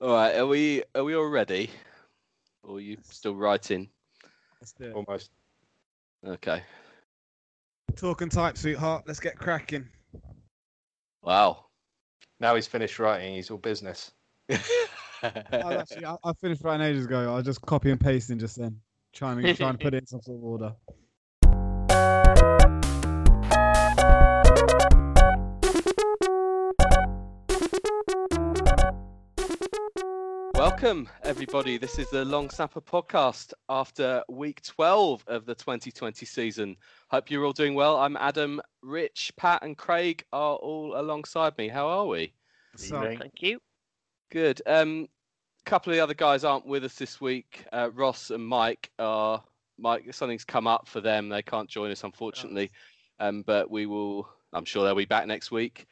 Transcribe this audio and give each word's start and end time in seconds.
All 0.00 0.14
right, 0.14 0.34
are 0.36 0.46
we 0.46 0.82
are 0.94 1.04
we 1.04 1.14
all 1.14 1.28
ready? 1.28 1.68
Or 2.62 2.76
are 2.76 2.80
you 2.80 2.96
still 3.02 3.34
writing? 3.34 3.90
Let's 4.58 4.72
do 4.72 4.84
it. 4.84 4.94
Almost. 4.94 5.30
Okay. 6.26 6.62
Talking 7.96 8.30
type, 8.30 8.56
sweetheart. 8.56 9.04
Let's 9.06 9.20
get 9.20 9.36
cracking. 9.36 9.86
Wow. 11.22 11.66
Now 12.38 12.54
he's 12.54 12.66
finished 12.66 12.98
writing. 12.98 13.34
He's 13.34 13.50
all 13.50 13.58
business. 13.58 14.12
I 14.48 15.34
actually, 15.52 16.06
I, 16.06 16.16
I 16.24 16.32
finished 16.40 16.64
writing 16.64 16.86
ages 16.86 17.04
ago. 17.04 17.30
I 17.30 17.36
was 17.36 17.44
just 17.44 17.60
copy 17.60 17.90
and 17.90 18.00
pasting 18.00 18.38
just 18.38 18.56
then, 18.56 18.80
trying 19.12 19.42
to 19.42 19.54
trying 19.54 19.76
to 19.76 19.84
put 19.84 19.92
it 19.92 19.98
in 19.98 20.06
some 20.06 20.22
sort 20.22 20.38
of 20.38 20.44
order. 20.44 20.74
Welcome, 30.82 31.10
everybody. 31.24 31.76
This 31.76 31.98
is 31.98 32.08
the 32.08 32.24
Long 32.24 32.48
Snapper 32.48 32.80
podcast 32.80 33.52
after 33.68 34.24
week 34.30 34.62
12 34.62 35.22
of 35.26 35.44
the 35.44 35.54
2020 35.54 36.24
season. 36.24 36.74
Hope 37.10 37.30
you're 37.30 37.44
all 37.44 37.52
doing 37.52 37.74
well. 37.74 37.98
I'm 37.98 38.16
Adam, 38.16 38.62
Rich, 38.80 39.30
Pat, 39.36 39.62
and 39.62 39.76
Craig 39.76 40.24
are 40.32 40.56
all 40.56 40.98
alongside 40.98 41.58
me. 41.58 41.68
How 41.68 41.86
are 41.86 42.06
we? 42.06 42.32
So, 42.76 43.14
Thank 43.18 43.42
you. 43.42 43.60
Good. 44.32 44.62
Um, 44.64 45.06
a 45.66 45.68
couple 45.68 45.92
of 45.92 45.96
the 45.98 46.02
other 46.02 46.14
guys 46.14 46.44
aren't 46.44 46.64
with 46.64 46.82
us 46.82 46.94
this 46.94 47.20
week. 47.20 47.62
Uh, 47.70 47.90
Ross 47.92 48.30
and 48.30 48.46
Mike 48.46 48.90
are. 48.98 49.44
Mike, 49.76 50.14
something's 50.14 50.46
come 50.46 50.66
up 50.66 50.88
for 50.88 51.02
them. 51.02 51.28
They 51.28 51.42
can't 51.42 51.68
join 51.68 51.90
us, 51.90 52.04
unfortunately. 52.04 52.70
Um, 53.18 53.42
but 53.42 53.70
we 53.70 53.84
will. 53.84 54.30
I'm 54.54 54.64
sure 54.64 54.84
they'll 54.84 54.94
be 54.94 55.04
back 55.04 55.26
next 55.26 55.50
week. 55.50 55.86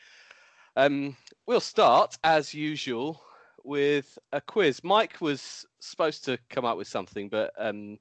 Um, 0.77 1.15
we'll 1.47 1.61
start 1.61 2.17
as 2.25 2.55
usual 2.55 3.21
with 3.65 4.19
a 4.33 4.41
quiz. 4.41 4.83
Mike 4.85 5.21
was 5.21 5.67
supposed 5.81 6.25
to 6.25 6.39
come 6.51 6.65
up 6.65 6.77
with 6.77 6.89
something, 6.89 7.29
but 7.29 7.53
um, 7.59 7.99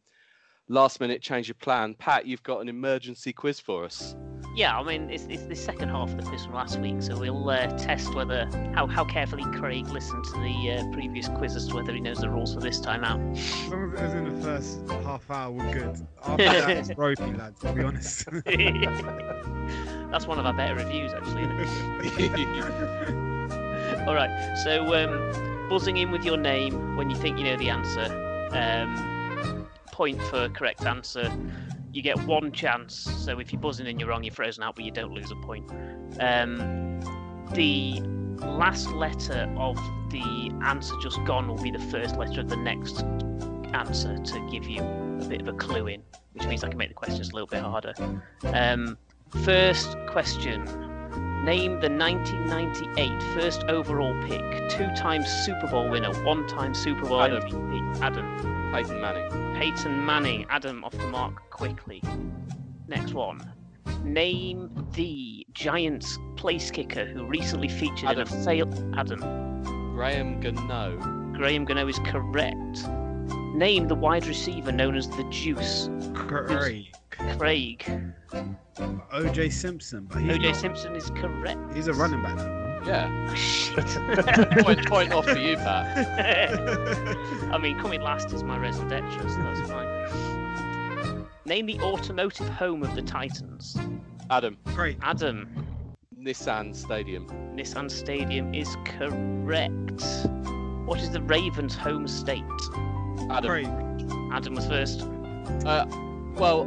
last 0.69 0.99
minute 0.99 1.22
change 1.22 1.49
of 1.49 1.59
plan. 1.59 1.94
Pat, 1.95 2.25
you've 2.25 2.44
got 2.44 2.61
an 2.61 2.69
emergency 2.69 3.33
quiz 3.33 3.59
for 3.59 3.86
us. 3.86 4.16
Yeah, 4.55 4.77
I 4.77 4.83
mean, 4.83 5.11
it's, 5.11 5.25
it's 5.30 5.44
the 5.44 5.55
second 5.55 5.89
half 5.89 6.09
of 6.09 6.17
the 6.17 6.23
quiz 6.23 6.45
from 6.45 6.55
last 6.55 6.80
week, 6.80 7.02
so 7.02 7.19
we'll 7.19 7.47
uh, 7.47 7.67
test 7.77 8.16
whether 8.16 8.49
how, 8.73 8.88
how 8.88 9.05
carefully 9.05 9.44
Craig 9.55 9.88
listened 9.89 10.23
to 10.25 10.31
the 10.31 10.72
uh, 10.72 10.91
previous 10.94 11.30
quiz 11.30 11.55
as 11.55 11.67
to 11.67 11.75
whether 11.75 11.94
he 11.94 11.99
knows 11.99 12.17
the 12.17 12.30
rules 12.30 12.55
for 12.55 12.59
this 12.59 12.80
time 12.80 13.03
out. 13.03 13.19
as 13.38 13.67
long 13.67 13.94
as 13.94 13.99
it 13.99 14.03
was 14.03 14.14
in 14.14 14.36
the 14.36 14.44
first 14.44 14.81
half 15.05 15.30
hour, 15.30 15.52
we're 15.52 15.71
good. 15.71 16.08
After 16.23 16.44
that, 16.44 16.69
it's 16.71 16.89
ropey, 16.97 17.33
lads. 17.33 17.61
To 17.61 17.71
be 17.71 17.83
honest. 17.83 18.25
That's 20.11 20.25
one 20.25 20.39
of 20.39 20.45
our 20.47 20.53
better 20.53 20.73
reviews, 20.73 21.14
actually. 21.14 21.44
All 24.08 24.16
right, 24.16 24.58
so 24.63 24.95
um, 24.95 25.67
buzzing 25.69 25.97
in 25.97 26.11
with 26.11 26.23
your 26.23 26.38
name 26.38 26.95
when 26.95 27.09
you 27.09 27.16
think 27.17 27.38
you 27.38 27.44
know 27.44 27.58
the 27.58 27.69
answer. 27.69 28.49
Um, 28.53 29.67
point 29.91 30.22
for 30.23 30.47
correct 30.47 30.86
answer. 30.86 31.30
You 31.91 32.02
get 32.02 32.17
one 32.25 32.53
chance. 32.53 32.95
So 32.95 33.39
if 33.39 33.52
you're 33.52 33.59
buzzing 33.61 33.86
and 33.86 33.99
you're 33.99 34.08
wrong, 34.08 34.23
you're 34.23 34.33
frozen 34.33 34.64
out, 34.64 34.75
but 34.75 34.86
you 34.86 34.91
don't 34.91 35.11
lose 35.11 35.30
a 35.30 35.36
point. 35.36 35.69
Um, 36.22 37.02
the 37.52 37.99
last 38.45 38.89
letter 38.91 39.53
of 39.58 39.75
the 40.09 40.53
answer 40.64 40.95
just 41.02 41.21
gone 41.25 41.49
will 41.49 41.61
be 41.61 41.71
the 41.71 41.86
first 41.92 42.16
letter 42.16 42.39
of 42.39 42.47
the 42.47 42.55
next 42.55 43.03
answer 43.73 44.17
to 44.17 44.49
give 44.49 44.69
you 44.69 44.81
a 44.81 45.25
bit 45.27 45.42
of 45.42 45.49
a 45.49 45.53
clue 45.53 45.88
in, 45.88 46.02
which 46.31 46.47
means 46.47 46.64
I 46.64 46.69
can 46.69 46.77
make 46.77 46.88
the 46.88 46.94
questions 46.94 47.31
a 47.31 47.33
little 47.33 47.47
bit 47.47 47.61
harder. 47.61 47.94
Um, 48.53 48.97
first 49.44 49.97
question. 50.08 50.86
Name 51.44 51.80
the 51.80 51.90
1998 51.90 53.23
first 53.34 53.64
overall 53.66 54.14
pick, 54.23 54.42
two-time 54.70 55.23
Super 55.46 55.68
Bowl 55.68 55.90
winner, 55.90 56.12
one-time 56.23 56.73
Super 56.73 57.06
Bowl 57.06 57.22
Adam. 57.22 57.42
MVP. 57.44 58.02
Adam. 58.02 58.72
Peyton 58.73 59.00
Manning. 59.00 59.56
Peyton 59.60 60.06
Manning. 60.06 60.45
Adam 60.50 60.84
off 60.84 60.92
the 60.92 61.08
mark 61.08 61.50
quickly. 61.50 62.04
Next 62.88 63.14
one. 63.14 63.40
Name 64.04 64.70
the 64.94 65.45
Giants 65.54 66.20
place 66.36 66.70
kicker 66.70 67.06
who 67.06 67.26
recently 67.26 67.67
featured 67.67 68.10
in 68.11 68.20
a 68.20 68.22
Adam. 68.22 68.44
fail. 68.44 68.94
Adam. 68.98 69.94
Graham 69.95 70.39
Gano. 70.42 70.98
Graham 71.38 71.66
Gano 71.66 71.88
is 71.88 72.00
correct. 72.00 72.88
Name 73.56 73.88
the 73.88 73.95
wide 73.95 74.27
receiver 74.27 74.72
known 74.72 74.95
as 74.95 75.10
the 75.10 75.23
Juice. 75.32 75.89
Craig. 76.14 76.94
Craig. 77.10 77.84
OJ 78.34 79.52
Simpson. 79.52 80.08
OJ 80.12 80.42
not- 80.42 80.56
Simpson 80.56 80.95
is 80.95 81.10
correct. 81.12 81.73
He's 81.73 81.88
a 81.88 81.94
running 81.94 82.22
back. 82.22 82.38
though. 82.38 82.82
Yeah. 82.86 83.34
Shit. 83.36 83.86
point, 84.64 84.88
point 84.88 85.14
off 85.14 85.26
for 85.28 85.38
you, 85.38 85.56
Pat. 85.58 85.98
I 87.52 87.58
mean, 87.58 87.78
coming 87.80 88.02
last 88.02 88.32
is 88.32 88.44
my 88.44 88.58
raison 88.58 88.88
d'etre, 88.88 89.30
so 89.30 89.38
that's 89.44 89.70
fine. 89.70 91.26
Name 91.45 91.66
the 91.66 91.80
automotive 91.80 92.50
home 92.50 92.84
of 92.84 92.95
the 92.95 93.02
Titans. 93.02 93.78
Adam. 94.30 94.58
Great. 94.66 94.98
Adam. 95.02 95.50
Nissan 96.20 96.76
Stadium. 96.76 97.28
Nissan 97.56 97.89
Stadium 97.89 98.54
is 98.54 98.76
correct. 98.86 100.04
What 100.86 101.00
is 101.00 101.10
the 101.12 101.22
Ravens' 101.22 101.76
home 101.76 102.08
state? 102.08 102.44
Adam. 103.30 103.50
Craig. 103.50 103.68
Adam 104.32 104.56
was 104.56 104.68
first. 104.68 105.02
Uh, 105.66 105.86
well, 106.36 106.66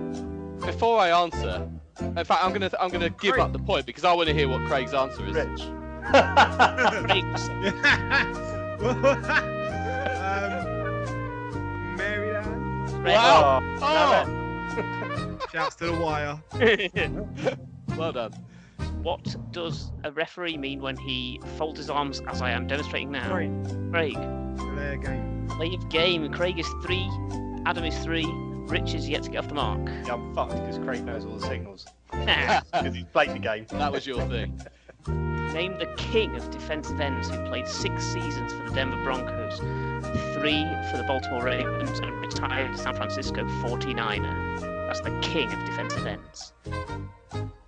before 0.60 0.98
I 1.00 1.10
answer, 1.22 1.68
in 2.00 2.14
fact, 2.24 2.44
I'm 2.44 2.52
gonna 2.52 2.70
I'm 2.80 2.90
gonna 2.90 3.10
give 3.10 3.34
Craig. 3.34 3.44
up 3.44 3.52
the 3.52 3.58
point 3.58 3.86
because 3.86 4.04
I 4.04 4.12
want 4.12 4.28
to 4.28 4.34
hear 4.34 4.48
what 4.48 4.66
Craig's 4.66 4.94
answer 4.94 5.24
is. 5.26 5.34
Rich. 5.34 5.62
Craig, 6.10 7.24
um, 10.20 11.96
Maryland. 11.96 13.04
Wow. 13.04 13.60
Oh, 13.80 15.38
Shouts 15.52 15.76
to 15.76 15.86
the 15.86 15.92
wire. 15.98 16.40
Well 17.96 18.12
done. 18.12 18.32
what 19.02 19.36
does 19.52 19.90
a 20.04 20.12
referee 20.12 20.56
mean 20.56 20.80
when 20.80 20.96
he 20.96 21.40
folds 21.58 21.76
his 21.78 21.90
arms, 21.90 22.22
as 22.28 22.40
I 22.40 22.50
am 22.52 22.66
demonstrating 22.68 23.10
now? 23.10 23.28
Craig. 23.28 23.50
Craig. 23.90 24.14
Delay 24.56 24.94
a 24.94 24.96
game. 24.96 25.48
Leave 25.58 25.88
game. 25.90 26.32
Craig 26.32 26.58
is 26.58 26.68
three. 26.82 27.06
Adam 27.66 27.84
is 27.84 27.98
three. 27.98 28.24
Rich 28.70 28.94
is 28.94 29.08
yet 29.08 29.24
to 29.24 29.30
get 29.30 29.38
off 29.38 29.48
the 29.48 29.54
mark. 29.54 29.80
yeah, 30.06 30.14
I'm 30.14 30.32
fucked 30.32 30.52
because 30.52 30.78
Craig 30.78 31.04
knows 31.04 31.24
all 31.24 31.36
the 31.36 31.46
signals. 31.46 31.86
Because 32.12 32.94
he's 32.94 33.04
played 33.12 33.30
the 33.30 33.38
game. 33.38 33.66
That 33.70 33.90
was 33.90 34.06
your 34.06 34.24
thing. 34.26 34.60
Name 35.06 35.76
the 35.78 35.92
king 35.96 36.36
of 36.36 36.48
defensive 36.50 37.00
ends 37.00 37.28
who 37.28 37.44
played 37.48 37.66
six 37.66 38.04
seasons 38.04 38.52
for 38.52 38.68
the 38.68 38.74
Denver 38.74 39.02
Broncos, 39.02 39.58
three 40.34 40.62
for 40.90 40.98
the 40.98 41.04
Baltimore 41.08 41.42
Ravens, 41.42 41.98
and 41.98 42.12
retired 42.20 42.78
San 42.78 42.94
Francisco 42.94 43.44
49er. 43.44 44.60
That's 44.86 45.00
the 45.00 45.18
king 45.20 45.52
of 45.52 45.64
defensive 45.66 46.06
ends. 46.06 46.52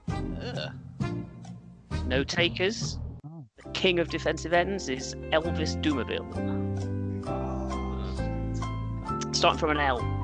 Ugh. 0.09 0.73
No 2.07 2.23
takers. 2.23 2.99
Oh. 3.27 3.45
The 3.65 3.71
king 3.71 3.99
of 3.99 4.09
defensive 4.09 4.53
ends 4.53 4.89
is 4.89 5.17
Elvis 5.33 5.81
Dumervil. 5.83 6.23
Starting 9.35 9.59
from 9.59 9.71
an 9.71 9.79
L. 9.79 10.22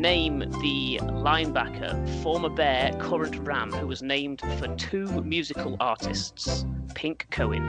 Name 0.00 0.38
the 0.62 0.98
linebacker, 1.02 2.22
former 2.22 2.48
Bear, 2.48 2.90
current 2.94 3.36
Ram, 3.46 3.70
who 3.70 3.86
was 3.86 4.02
named 4.02 4.40
for 4.58 4.74
two 4.76 5.06
musical 5.20 5.76
artists. 5.78 6.64
Pink 6.94 7.26
Cohen. 7.30 7.62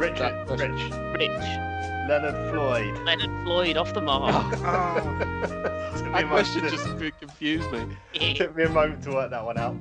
Richard. 0.00 0.18
That- 0.18 0.58
Rich. 0.58 0.82
Rich. 1.20 2.08
Leonard 2.08 2.52
Floyd. 2.52 2.98
Leonard 3.04 3.44
Floyd 3.44 3.76
off 3.76 3.94
the 3.94 4.00
mark. 4.00 4.52
Oh, 4.58 5.18
took, 5.96 6.02
me 6.04 6.08
a 6.08 6.10
That 6.10 6.28
question 6.28 6.62
moment, 6.64 6.82
just 6.98 7.18
confused 7.20 7.70
me. 7.70 8.34
took 8.34 8.56
me 8.56 8.64
a 8.64 8.68
moment 8.70 9.04
to 9.04 9.10
work 9.10 9.30
that 9.30 9.44
one 9.44 9.56
out. 9.58 9.76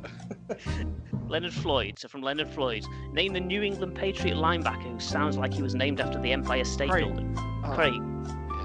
Leonard 1.27 1.53
Floyd. 1.53 1.97
So 1.97 2.07
from 2.07 2.21
Leonard 2.21 2.49
Floyd. 2.49 2.85
Name 3.11 3.33
the 3.33 3.39
New 3.39 3.63
England 3.63 3.95
Patriot 3.95 4.35
linebacker 4.35 4.83
who 4.93 4.99
sounds 4.99 5.35
like 5.35 5.51
he 5.51 5.63
was 5.63 5.73
named 5.73 5.99
after 5.99 6.19
the 6.21 6.31
Empire 6.31 6.63
State 6.63 6.91
Craig. 6.91 7.05
Building. 7.05 7.35
Oh, 7.65 7.71
Craig. 7.73 8.01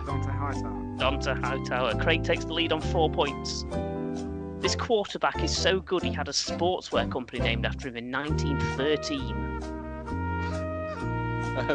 Dont'a 0.06 0.30
Hightower. 0.30 0.82
Dont'a 0.98 1.44
Hightower. 1.44 1.94
Craig 2.02 2.24
takes 2.24 2.44
the 2.44 2.52
lead 2.52 2.72
on 2.72 2.80
four 2.80 3.10
points. 3.10 3.64
This 4.60 4.76
quarterback 4.76 5.42
is 5.42 5.56
so 5.56 5.80
good 5.80 6.02
he 6.02 6.12
had 6.12 6.28
a 6.28 6.32
sportswear 6.32 7.10
company 7.10 7.40
named 7.40 7.66
after 7.66 7.88
him 7.88 7.96
in 7.96 8.10
1913. 8.12 9.20
Um, 11.58 11.68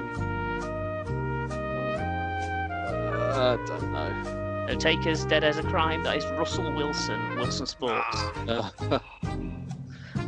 uh, 3.11 3.57
I 3.57 3.65
don't 3.65 3.91
know. 3.91 4.65
No 4.67 4.75
takers, 4.75 5.25
dead 5.25 5.43
as 5.43 5.57
a 5.57 5.63
crime. 5.63 6.03
That 6.03 6.17
is 6.17 6.25
Russell 6.25 6.73
Wilson, 6.73 7.35
Wilson 7.35 7.65
Sports. 7.65 8.17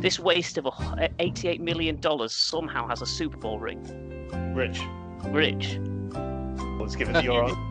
This 0.00 0.18
waste 0.18 0.56
of 0.56 0.64
a 0.64 0.70
h- 0.98 1.34
$88 1.34 1.60
million 1.60 2.00
somehow 2.28 2.88
has 2.88 3.02
a 3.02 3.06
Super 3.06 3.36
Bowl 3.36 3.58
ring. 3.58 3.82
Rich. 4.54 4.80
Rich. 5.26 5.78
Let's 6.80 6.96
give 6.96 7.10
it 7.10 7.12
to 7.12 7.22
your 7.22 7.44
on. 7.44 7.66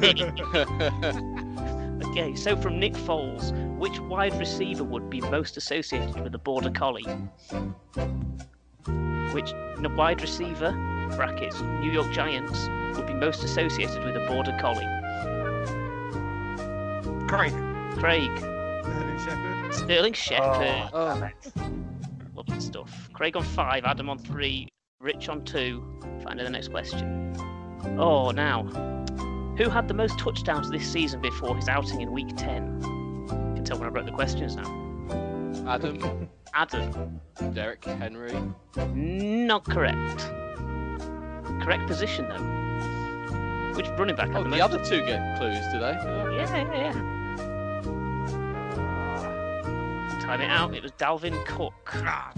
Okay, 2.10 2.34
so 2.34 2.56
from 2.56 2.80
Nick 2.80 2.94
Foles, 2.94 3.52
which 3.78 4.00
wide 4.00 4.36
receiver 4.38 4.82
would 4.82 5.10
be 5.10 5.20
most 5.20 5.56
associated 5.58 6.18
with 6.22 6.34
a 6.34 6.38
border 6.38 6.70
collie? 6.70 7.04
Which 9.32 9.52
n- 9.52 9.94
wide 9.96 10.20
receiver, 10.22 10.72
brackets, 11.14 11.60
New 11.60 11.92
York 11.92 12.10
Giants, 12.12 12.68
would 12.96 13.06
be 13.06 13.12
most 13.12 13.44
associated 13.44 14.02
with 14.04 14.16
a 14.16 14.26
border 14.26 14.56
collie? 14.60 14.86
Craig. 17.28 17.52
Craig. 17.98 18.30
Sterling 18.38 19.18
Shepard. 19.18 19.74
Sterling 19.74 20.12
Shepard. 20.14 20.90
Oh, 20.92 21.30
Oh. 21.54 21.70
Lovely 22.34 22.60
stuff. 22.60 23.10
Craig 23.12 23.36
on 23.36 23.42
five, 23.44 23.84
Adam 23.84 24.08
on 24.08 24.18
three, 24.18 24.68
Rich 25.00 25.28
on 25.28 25.44
two. 25.44 25.84
Find 26.24 26.40
the 26.40 26.48
next 26.50 26.68
question. 26.68 27.36
Oh, 27.98 28.30
now. 28.30 28.62
Who 29.60 29.68
had 29.68 29.88
the 29.88 29.94
most 29.94 30.18
touchdowns 30.18 30.70
this 30.70 30.90
season 30.90 31.20
before 31.20 31.54
his 31.54 31.68
outing 31.68 32.00
in 32.00 32.12
week 32.12 32.34
10? 32.34 32.80
You 32.80 33.52
can 33.56 33.62
tell 33.62 33.78
when 33.78 33.88
I 33.88 33.90
wrote 33.90 34.06
the 34.06 34.10
questions 34.10 34.56
now. 34.56 34.64
Adam, 35.68 36.30
Adam. 36.54 37.20
Derrick 37.52 37.84
Henry. 37.84 38.32
Not 38.94 39.64
correct. 39.64 40.30
Correct 41.62 41.86
position, 41.86 42.26
though. 42.26 43.74
Which 43.76 43.86
running 43.98 44.16
back 44.16 44.28
had 44.28 44.38
Oh, 44.38 44.44
the 44.44 44.48
the 44.48 44.62
other 44.62 44.82
two 44.82 45.04
get 45.04 45.36
clues, 45.36 45.58
do 45.70 45.78
they? 45.78 45.94
Oh, 46.08 46.30
Yeah, 46.30 46.56
yeah, 46.56 46.92
yeah. 46.92 46.92
Time 50.22 50.40
it 50.40 50.48
out. 50.48 50.74
It 50.74 50.82
was 50.82 50.92
Dalvin 50.92 51.44
Cook. 51.44 51.92
Ah, 51.96 52.32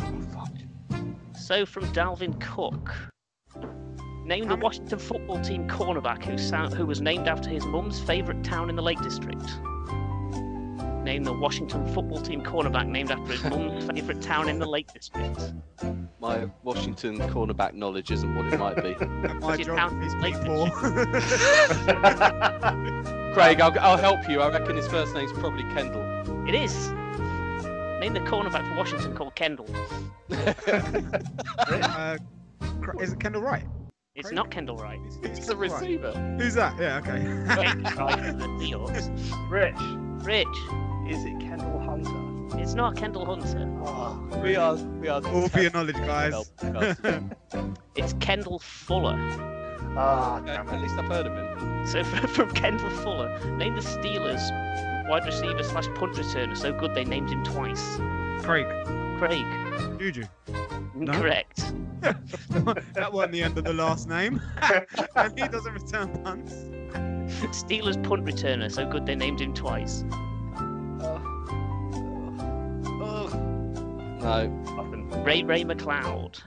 So 1.39 1.65
from 1.67 1.85
Dalvin 1.93 2.41
Cook, 2.41 2.91
name 4.25 4.47
the 4.49 4.57
Washington 4.57 4.99
football 4.99 5.41
team 5.41 5.69
cornerback 5.69 6.25
who 6.25 6.37
sound, 6.39 6.73
who 6.75 6.87
was 6.87 7.01
named 7.01 7.29
after 7.29 7.49
his 7.51 7.65
mum's 7.67 8.01
favourite 8.01 8.43
town 8.45 8.69
in 8.71 8.77
the 8.77 8.83
Lake 8.83 9.01
District. 9.03 9.43
Name 11.05 11.25
the 11.25 11.33
Washington 11.33 11.85
football 11.93 12.21
team 12.21 12.43
cornerback 12.43 12.87
named 12.87 13.11
after 13.11 13.33
his 13.33 13.43
mum's 13.45 13.85
favourite 13.91 14.23
town 14.23 14.49
in 14.49 14.59
the 14.61 14.67
Lake 14.67 14.87
District. 14.93 15.53
My 16.21 16.49
Washington 16.63 17.19
cornerback 17.19 17.75
knowledge 17.75 18.13
isn't 18.13 18.35
what 18.37 18.47
it 18.53 18.59
might 18.59 18.77
be. 18.77 18.95
my 19.41 19.57
your 19.57 19.65
geography's 19.65 20.13
town- 20.15 20.23
P4. 20.71 23.33
Craig, 23.35 23.61
I'll, 23.61 23.77
I'll 23.81 23.97
help 23.97 24.29
you. 24.29 24.41
I 24.41 24.49
reckon 24.51 24.77
his 24.77 24.87
first 24.87 25.13
name's 25.15 25.33
probably 25.33 25.65
Kendall. 25.75 26.03
It 26.47 26.55
is. 26.55 26.91
Name 28.01 28.13
the 28.15 28.21
cornerback 28.21 28.69
for 28.69 28.77
Washington 28.77 29.17
called 29.17 29.35
Kendall. 29.35 29.67
uh, 31.89 32.17
is 33.01 33.13
it 33.13 33.19
Kendall 33.21 33.43
Wright? 33.43 33.65
It's 34.15 34.29
Craig? 34.29 34.37
not 34.37 34.51
Kendall 34.51 34.77
Wright. 34.77 35.01
He's 35.35 35.49
a 35.49 35.57
receiver. 35.57 36.13
Who's 36.39 36.55
that? 36.55 36.79
Yeah, 36.79 36.99
okay. 36.99 37.23
Kendall 37.55 38.07
Wright 38.07 38.19
for 38.27 38.33
the 38.33 38.47
Seahawks. 38.61 39.51
Rich, 39.51 40.27
Rich, 40.27 40.47
is 41.17 41.25
it 41.25 41.41
Kendall 41.41 41.81
Hunter? 41.81 42.59
it's 42.61 42.75
not 42.75 42.95
Kendall 42.97 43.25
Hunter. 43.25 43.67
Oh, 43.83 44.41
We 44.43 44.55
are, 44.57 44.75
we 44.75 45.09
are. 45.09 45.27
All 45.29 45.49
for 45.49 45.61
your 45.63 45.71
knowledge, 45.73 45.97
guys. 45.97 46.33
Help, 46.33 46.99
help. 47.03 47.79
It's 47.97 48.13
Kendall 48.21 48.59
Fuller. 48.59 49.17
ah, 49.97 50.39
Okay, 50.41 50.51
at 50.57 50.81
least 50.83 50.95
I've 50.99 51.07
heard 51.11 51.27
of 51.27 51.35
him. 51.35 51.87
So 51.87 52.05
from, 52.05 52.29
from 52.29 52.51
Kendall 52.53 52.91
Fuller, 52.91 53.39
name 53.57 53.75
the 53.77 53.81
Steelers 53.81 55.09
wide 55.09 55.25
receiver 55.25 55.63
slash 55.63 55.87
punt 55.95 56.15
returner 56.17 56.57
so 56.57 56.73
good 56.79 56.95
they 56.95 57.05
named 57.05 57.31
him 57.31 57.43
twice. 57.45 57.97
Craig. 58.45 58.67
Craig, 59.19 59.45
Juju. 59.99 60.25
Correct. 61.07 61.73
that 62.01 63.11
wasn't 63.13 63.33
the 63.33 63.43
end 63.43 63.57
of 63.59 63.65
the 63.65 63.73
last 63.73 64.09
name. 64.09 64.41
and 65.17 65.39
he 65.39 65.49
doesn't 65.49 65.73
return 65.73 66.09
punts. 66.23 66.53
Steelers 67.57 68.03
punt 68.07 68.25
returner 68.25 68.71
so 68.71 68.87
good 68.87 69.07
they 69.07 69.15
named 69.15 69.41
him 69.41 69.55
twice. 69.55 70.05
No, 74.21 74.47
Nothing. 74.77 75.25
Ray 75.25 75.43
Ray 75.43 75.65
McCloud. 75.65 76.41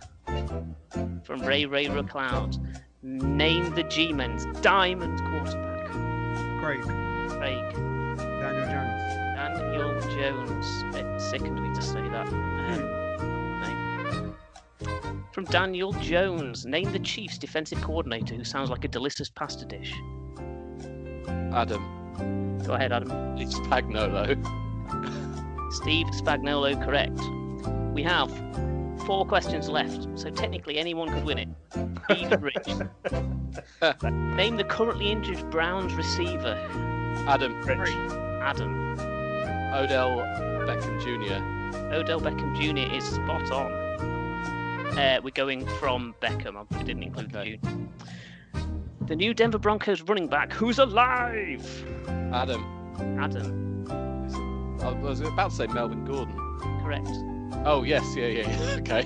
From 1.26 1.42
Ray 1.42 1.66
Ray 1.66 1.88
McCloud. 1.88 2.58
Name 3.04 3.74
the 3.76 3.84
G-Men's 3.84 4.46
diamond 4.62 5.20
quarterback. 5.20 5.92
Craig. 6.62 6.82
Craig. 7.30 7.76
Daniel 8.18 8.66
Jones. 8.66 9.06
Daniel 9.36 10.02
Jones. 10.02 10.96
It 10.96 11.22
sickened 11.22 11.62
me 11.62 11.74
to 11.76 11.82
say 11.82 12.08
that. 12.10 12.28
Um, 12.28 12.68
name. 12.68 13.05
From 15.36 15.44
Daniel 15.44 15.92
Jones, 15.92 16.66
name 16.66 16.94
the 16.94 17.00
Chiefs' 17.00 17.38
defensive 17.38 17.82
coordinator 17.82 18.36
who 18.36 18.46
sounds 18.46 18.70
like 18.70 18.86
a 18.86 18.88
delicious 18.88 19.28
pasta 19.28 19.66
dish. 19.66 19.94
Adam. 21.54 21.84
Go 22.66 22.72
ahead, 22.72 22.94
Adam. 22.94 23.12
It's 23.38 23.60
Pagnolo. 23.68 24.28
Steve 25.72 26.08
Spagnuolo, 26.12 26.82
correct. 26.82 27.20
We 27.94 28.02
have 28.04 28.32
four 29.06 29.26
questions 29.26 29.68
left, 29.68 30.08
so 30.18 30.30
technically 30.30 30.78
anyone 30.78 31.10
could 31.10 31.26
win 31.26 31.38
it. 31.40 31.50
Even 32.18 32.40
Rich. 32.42 32.68
name 34.38 34.56
the 34.56 34.64
currently 34.64 35.12
injured 35.12 35.52
Browns 35.52 35.94
receiver. 35.96 36.56
Adam. 37.28 37.62
Rich. 37.64 37.90
Adam. 38.42 38.98
Odell 39.74 40.20
Beckham 40.66 40.98
Jr. 41.02 41.94
Odell 41.94 42.22
Beckham 42.22 42.56
Jr. 42.56 42.96
is 42.96 43.04
spot 43.04 43.52
on. 43.52 43.85
Uh, 44.98 45.20
we're 45.24 45.32
going 45.32 45.66
from 45.80 46.16
Beckham. 46.22 46.66
I 46.72 46.84
didn't 46.84 47.04
include 47.04 47.36
Okay. 47.36 47.60
the 47.62 47.70
Jr. 47.70 48.60
The 49.08 49.16
new 49.16 49.34
Denver 49.34 49.60
Broncos 49.60 50.02
running 50.02 50.28
back 50.28 50.52
who's 50.52 50.80
alive. 50.80 51.64
Adam. 52.34 52.66
Adam. 53.20 53.86
I 54.82 54.92
was 54.94 55.22
about 55.22 55.52
to 55.52 55.56
say 55.56 55.68
Melvin 55.68 56.06
Gordon. 56.06 56.36
Correct. 56.82 57.08
Oh 57.66 57.84
yes, 57.84 58.04
yeah, 58.16 58.28
yeah. 58.28 58.50
yeah. 58.50 58.76
Okay. 58.80 59.00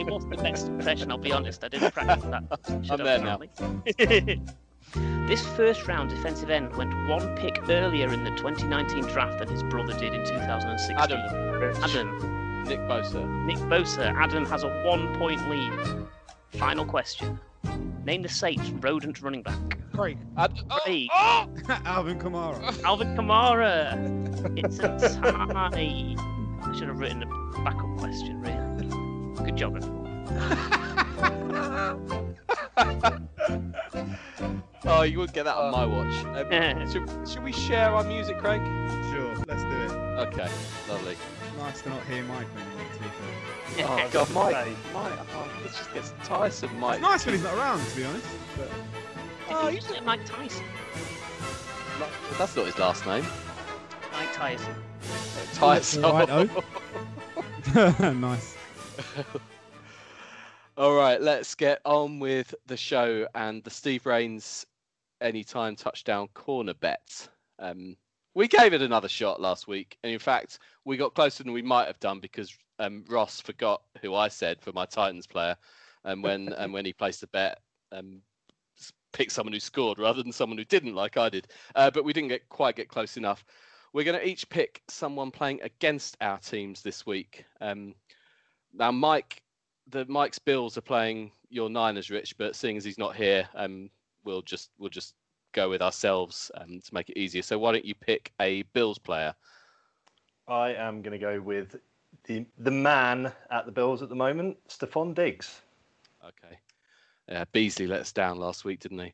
It 0.00 0.06
wasn't 0.06 0.36
the 0.36 0.42
best 0.42 0.68
impression, 0.68 1.10
I'll 1.10 1.18
be 1.18 1.32
honest. 1.32 1.62
I 1.64 1.68
didn't 1.68 1.92
practice 1.92 2.24
that. 2.30 2.44
Should 2.84 3.00
I'm 3.00 3.04
there 3.06 3.18
now. 3.18 3.38
this 5.28 5.46
first 5.56 5.86
round 5.86 6.10
defensive 6.10 6.50
end 6.50 6.74
went 6.76 6.92
one 7.08 7.36
pick 7.36 7.68
earlier 7.68 8.12
in 8.12 8.24
the 8.24 8.30
2019 8.30 9.02
draft 9.04 9.38
than 9.38 9.48
his 9.48 9.62
brother 9.64 9.92
did 9.98 10.14
in 10.14 10.24
2016. 10.24 10.96
Adam. 10.96 11.20
Adam. 11.82 12.37
Nick 12.68 12.80
Bosa. 12.80 13.26
Nick 13.46 13.56
Bosa. 13.58 14.14
Adam 14.14 14.44
has 14.44 14.62
a 14.62 14.68
one 14.84 15.16
point 15.18 15.48
lead. 15.48 15.72
Final 16.50 16.84
question. 16.84 17.40
Name 18.04 18.20
the 18.20 18.28
Saints 18.28 18.68
rodent 18.70 19.22
running 19.22 19.42
back. 19.42 19.78
Craig. 19.94 20.18
Adam. 20.36 20.66
Oh, 20.70 20.78
Craig. 20.84 21.08
oh! 21.12 21.48
Alvin 21.86 22.18
Kamara. 22.18 22.82
Alvin 22.84 23.16
Kamara. 23.16 23.94
It's 24.56 24.78
a 24.80 24.98
tie. 25.20 26.14
I 26.62 26.76
should 26.76 26.88
have 26.88 26.98
written 26.98 27.22
a 27.22 27.26
backup 27.64 27.96
question, 27.96 28.42
really. 28.42 29.44
Good 29.44 29.56
job, 29.56 29.76
everyone. 29.76 30.26
oh, 34.84 35.02
you 35.02 35.18
wouldn't 35.18 35.34
get 35.34 35.44
that 35.44 35.56
on 35.56 35.72
my 35.72 35.84
watch. 35.86 36.24
Um, 36.24 36.90
should, 36.92 37.08
should 37.28 37.42
we 37.42 37.52
share 37.52 37.90
our 37.90 38.04
music, 38.04 38.38
Craig? 38.38 38.60
Sure, 39.10 39.34
let's 39.46 39.62
do 39.62 39.70
it. 39.70 39.90
Okay, 40.28 40.48
lovely. 40.88 41.16
Nice 41.58 41.82
to 41.82 41.88
not 41.90 42.04
hear 42.04 42.22
Mike 42.24 42.46
anymore, 42.56 42.86
to 42.94 42.98
be 43.00 43.08
fair. 43.08 43.86
Oh, 43.88 44.08
God, 44.12 44.30
Mike. 44.32 44.68
Mike, 44.94 45.12
oh, 45.34 45.50
this 45.62 45.76
just 45.76 45.92
gets 45.92 46.12
tiresome, 46.24 46.78
Mike. 46.78 46.94
It's 46.94 47.02
nice 47.02 47.26
when 47.26 47.34
he's 47.34 47.44
not 47.44 47.54
around, 47.54 47.84
to 47.84 47.96
be 47.96 48.04
honest. 48.04 48.26
But 48.56 48.70
Oh, 49.50 49.68
you 49.68 49.80
say 49.80 50.00
Mike 50.00 50.24
Tyson. 50.24 50.64
That's 52.36 52.54
not 52.54 52.66
his 52.66 52.78
last 52.78 53.06
name. 53.06 53.24
Mike 54.12 54.32
Tyson. 54.32 54.74
Tiresome. 55.54 56.02
Right, 56.02 56.50
nice. 58.14 58.56
All 60.76 60.94
right, 60.94 61.20
let's 61.20 61.54
get 61.54 61.80
on 61.84 62.20
with 62.20 62.54
the 62.66 62.76
show 62.76 63.26
and 63.34 63.64
the 63.64 63.70
Steve 63.70 64.06
Rains 64.06 64.64
anytime 65.20 65.74
touchdown 65.76 66.28
corner 66.34 66.74
bet. 66.74 67.28
Um, 67.58 67.96
we 68.38 68.46
gave 68.46 68.72
it 68.72 68.82
another 68.82 69.08
shot 69.08 69.40
last 69.40 69.66
week, 69.66 69.98
and 70.04 70.12
in 70.12 70.18
fact, 70.20 70.60
we 70.84 70.96
got 70.96 71.12
closer 71.12 71.42
than 71.42 71.52
we 71.52 71.60
might 71.60 71.88
have 71.88 71.98
done 71.98 72.20
because 72.20 72.56
um, 72.78 73.04
Ross 73.08 73.40
forgot 73.40 73.82
who 74.00 74.14
I 74.14 74.28
said 74.28 74.62
for 74.62 74.70
my 74.70 74.86
Titans 74.86 75.26
player, 75.26 75.56
and 76.04 76.22
when 76.22 76.52
and 76.52 76.72
when 76.72 76.84
he 76.84 76.92
placed 76.92 77.24
a 77.24 77.26
bet, 77.26 77.58
um, 77.90 78.22
s- 78.78 78.92
picked 79.12 79.32
someone 79.32 79.52
who 79.52 79.58
scored 79.58 79.98
rather 79.98 80.22
than 80.22 80.30
someone 80.30 80.56
who 80.56 80.64
didn't, 80.64 80.94
like 80.94 81.16
I 81.16 81.28
did. 81.28 81.48
Uh, 81.74 81.90
but 81.90 82.04
we 82.04 82.12
didn't 82.12 82.28
get 82.28 82.48
quite 82.48 82.76
get 82.76 82.88
close 82.88 83.16
enough. 83.16 83.44
We're 83.92 84.04
going 84.04 84.20
to 84.20 84.28
each 84.28 84.48
pick 84.48 84.82
someone 84.86 85.32
playing 85.32 85.60
against 85.62 86.16
our 86.20 86.38
teams 86.38 86.80
this 86.80 87.04
week. 87.04 87.44
Um, 87.60 87.92
now, 88.72 88.92
Mike, 88.92 89.42
the 89.88 90.04
Mike's 90.04 90.38
Bills 90.38 90.78
are 90.78 90.82
playing 90.82 91.32
your 91.50 91.68
Niners, 91.68 92.08
Rich, 92.08 92.38
but 92.38 92.54
seeing 92.54 92.76
as 92.76 92.84
he's 92.84 92.98
not 92.98 93.16
here, 93.16 93.48
um, 93.56 93.90
we'll 94.22 94.42
just 94.42 94.70
we'll 94.78 94.90
just 94.90 95.14
go 95.58 95.68
with 95.68 95.82
ourselves 95.82 96.50
um, 96.56 96.80
to 96.80 96.94
make 96.94 97.10
it 97.10 97.18
easier. 97.18 97.42
So 97.42 97.58
why 97.58 97.72
don't 97.72 97.84
you 97.84 97.94
pick 97.94 98.32
a 98.40 98.62
Bills 98.74 98.98
player? 98.98 99.34
I 100.46 100.74
am 100.74 101.02
going 101.02 101.12
to 101.12 101.18
go 101.18 101.40
with 101.40 101.76
the 102.24 102.46
the 102.58 102.70
man 102.70 103.32
at 103.50 103.66
the 103.66 103.72
Bills 103.72 104.02
at 104.02 104.08
the 104.08 104.14
moment, 104.14 104.56
Stefon 104.68 105.14
Diggs. 105.14 105.60
Okay. 106.24 106.58
Yeah, 107.28 107.44
Beasley 107.52 107.86
let 107.86 108.00
us 108.00 108.12
down 108.12 108.38
last 108.38 108.64
week, 108.64 108.80
didn't 108.80 109.00
he? 109.00 109.12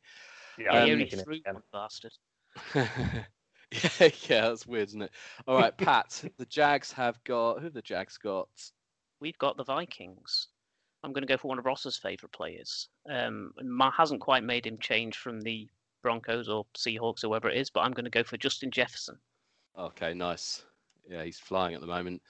Yeah, 0.59 0.71
Um, 0.71 0.87
he 0.87 0.93
I'm 0.93 0.93
only 0.93 1.11
threw 1.11 1.41
one 1.45 1.63
bastard. 1.73 2.13
yeah, 2.75 4.11
yeah, 4.29 4.49
that's 4.49 4.67
weird, 4.67 4.89
isn't 4.89 5.03
it? 5.03 5.11
All 5.49 5.57
right, 5.59 5.77
Pat. 5.77 6.25
the 6.39 6.47
Jags 6.47 6.93
have 6.93 7.23
got 7.25 7.59
who? 7.59 7.65
have 7.65 7.75
The 7.75 7.83
Jags 7.83 8.19
got 8.19 8.49
We've 9.21 9.39
got 9.39 9.57
the 9.57 9.65
Vikings. 9.65 10.49
I'm 11.03 11.13
going 11.13 11.23
to 11.23 11.33
go 11.33 11.37
for 11.37 11.49
one 11.49 11.59
of 11.59 11.67
Ross's 11.67 11.97
favourite 11.97 12.33
players. 12.33 12.89
Um, 13.11 13.53
Ma 13.63 13.91
hasn't 13.91 14.21
quite 14.21 14.43
made 14.45 14.67
him 14.67 14.79
change 14.79 15.17
from 15.17 15.41
the 15.41 15.69
Broncos 16.05 16.49
or 16.49 16.67
Seahawks 16.77 17.25
or 17.25 17.29
whoever 17.29 17.49
it 17.49 17.57
is, 17.57 17.71
but 17.71 17.81
I'm 17.81 17.93
going 17.93 18.05
to 18.05 18.11
go 18.11 18.23
for 18.23 18.37
Justin 18.37 18.71
Jefferson. 18.71 19.19
Okay, 19.77 20.15
nice. 20.15 20.63
Yeah, 21.11 21.25
he's 21.25 21.39
flying 21.41 21.75
at 21.75 21.81
the 21.81 21.87
moment. 21.87 22.23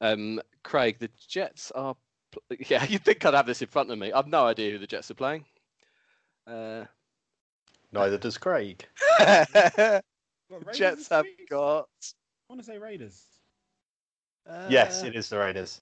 Um, 0.00 0.40
Craig, 0.62 0.98
the 1.00 1.10
Jets 1.28 1.72
are. 1.72 1.96
pl- 2.30 2.42
Yeah, 2.68 2.84
you'd 2.88 3.04
think 3.04 3.24
I'd 3.24 3.34
have 3.34 3.46
this 3.46 3.62
in 3.62 3.68
front 3.68 3.90
of 3.90 3.98
me. 3.98 4.12
I've 4.12 4.28
no 4.28 4.44
idea 4.46 4.70
who 4.70 4.78
the 4.78 4.86
Jets 4.86 5.10
are 5.10 5.14
playing. 5.14 5.44
Uh, 6.46 6.84
Neither 7.92 8.18
does 8.18 8.36
Craig. 8.38 8.86
Jets 10.72 11.08
have 11.08 11.26
got. 11.48 11.88
I 12.48 12.52
want 12.52 12.60
to 12.60 12.66
say 12.66 12.78
Raiders. 12.78 13.22
yes, 14.68 15.02
uh, 15.02 15.06
it 15.06 15.16
is 15.16 15.28
the 15.30 15.38
Raiders. 15.38 15.80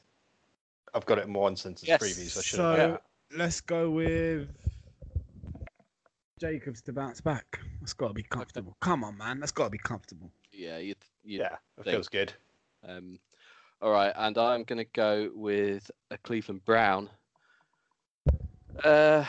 I've 0.95 1.07
got 1.07 1.19
it 1.19 1.27
in 1.27 1.33
one 1.33 1.57
sentence 1.57 1.89
Yes, 1.89 2.01
preview, 2.03 2.29
so 2.29 2.41
I 2.41 2.43
should 2.43 2.57
So 2.57 2.63
have 2.65 2.79
known 2.79 2.91
that. 2.93 3.03
let's 3.39 3.61
go 3.61 3.91
with 3.91 4.49
Jacobs 6.43 6.83
to 6.83 6.93
bounce 6.93 7.21
back. 7.21 7.61
That's 7.81 7.93
got 7.93 8.09
to 8.09 8.15
be 8.15 8.25
comfortable. 8.25 8.77
Come 8.81 9.05
on, 9.05 9.17
man. 9.17 9.39
That's 9.39 9.53
got 9.53 9.65
to 9.67 9.71
be 9.71 9.79
comfortable. 9.79 10.29
Yeah, 10.51 10.79
you'd, 10.79 10.97
you'd 11.23 11.39
Yeah, 11.43 11.55
it 11.79 11.85
think. 11.85 11.95
feels 11.95 12.09
good. 12.09 12.33
Um, 12.85 13.21
all 13.81 13.93
right, 13.93 14.13
and 14.17 14.37
I'm 14.37 14.65
going 14.65 14.79
to 14.79 14.91
go 14.93 15.31
with 15.37 15.89
a 16.11 16.19
Cleveland 16.19 16.65
Brown. 16.65 17.09
Uh, 18.85 19.25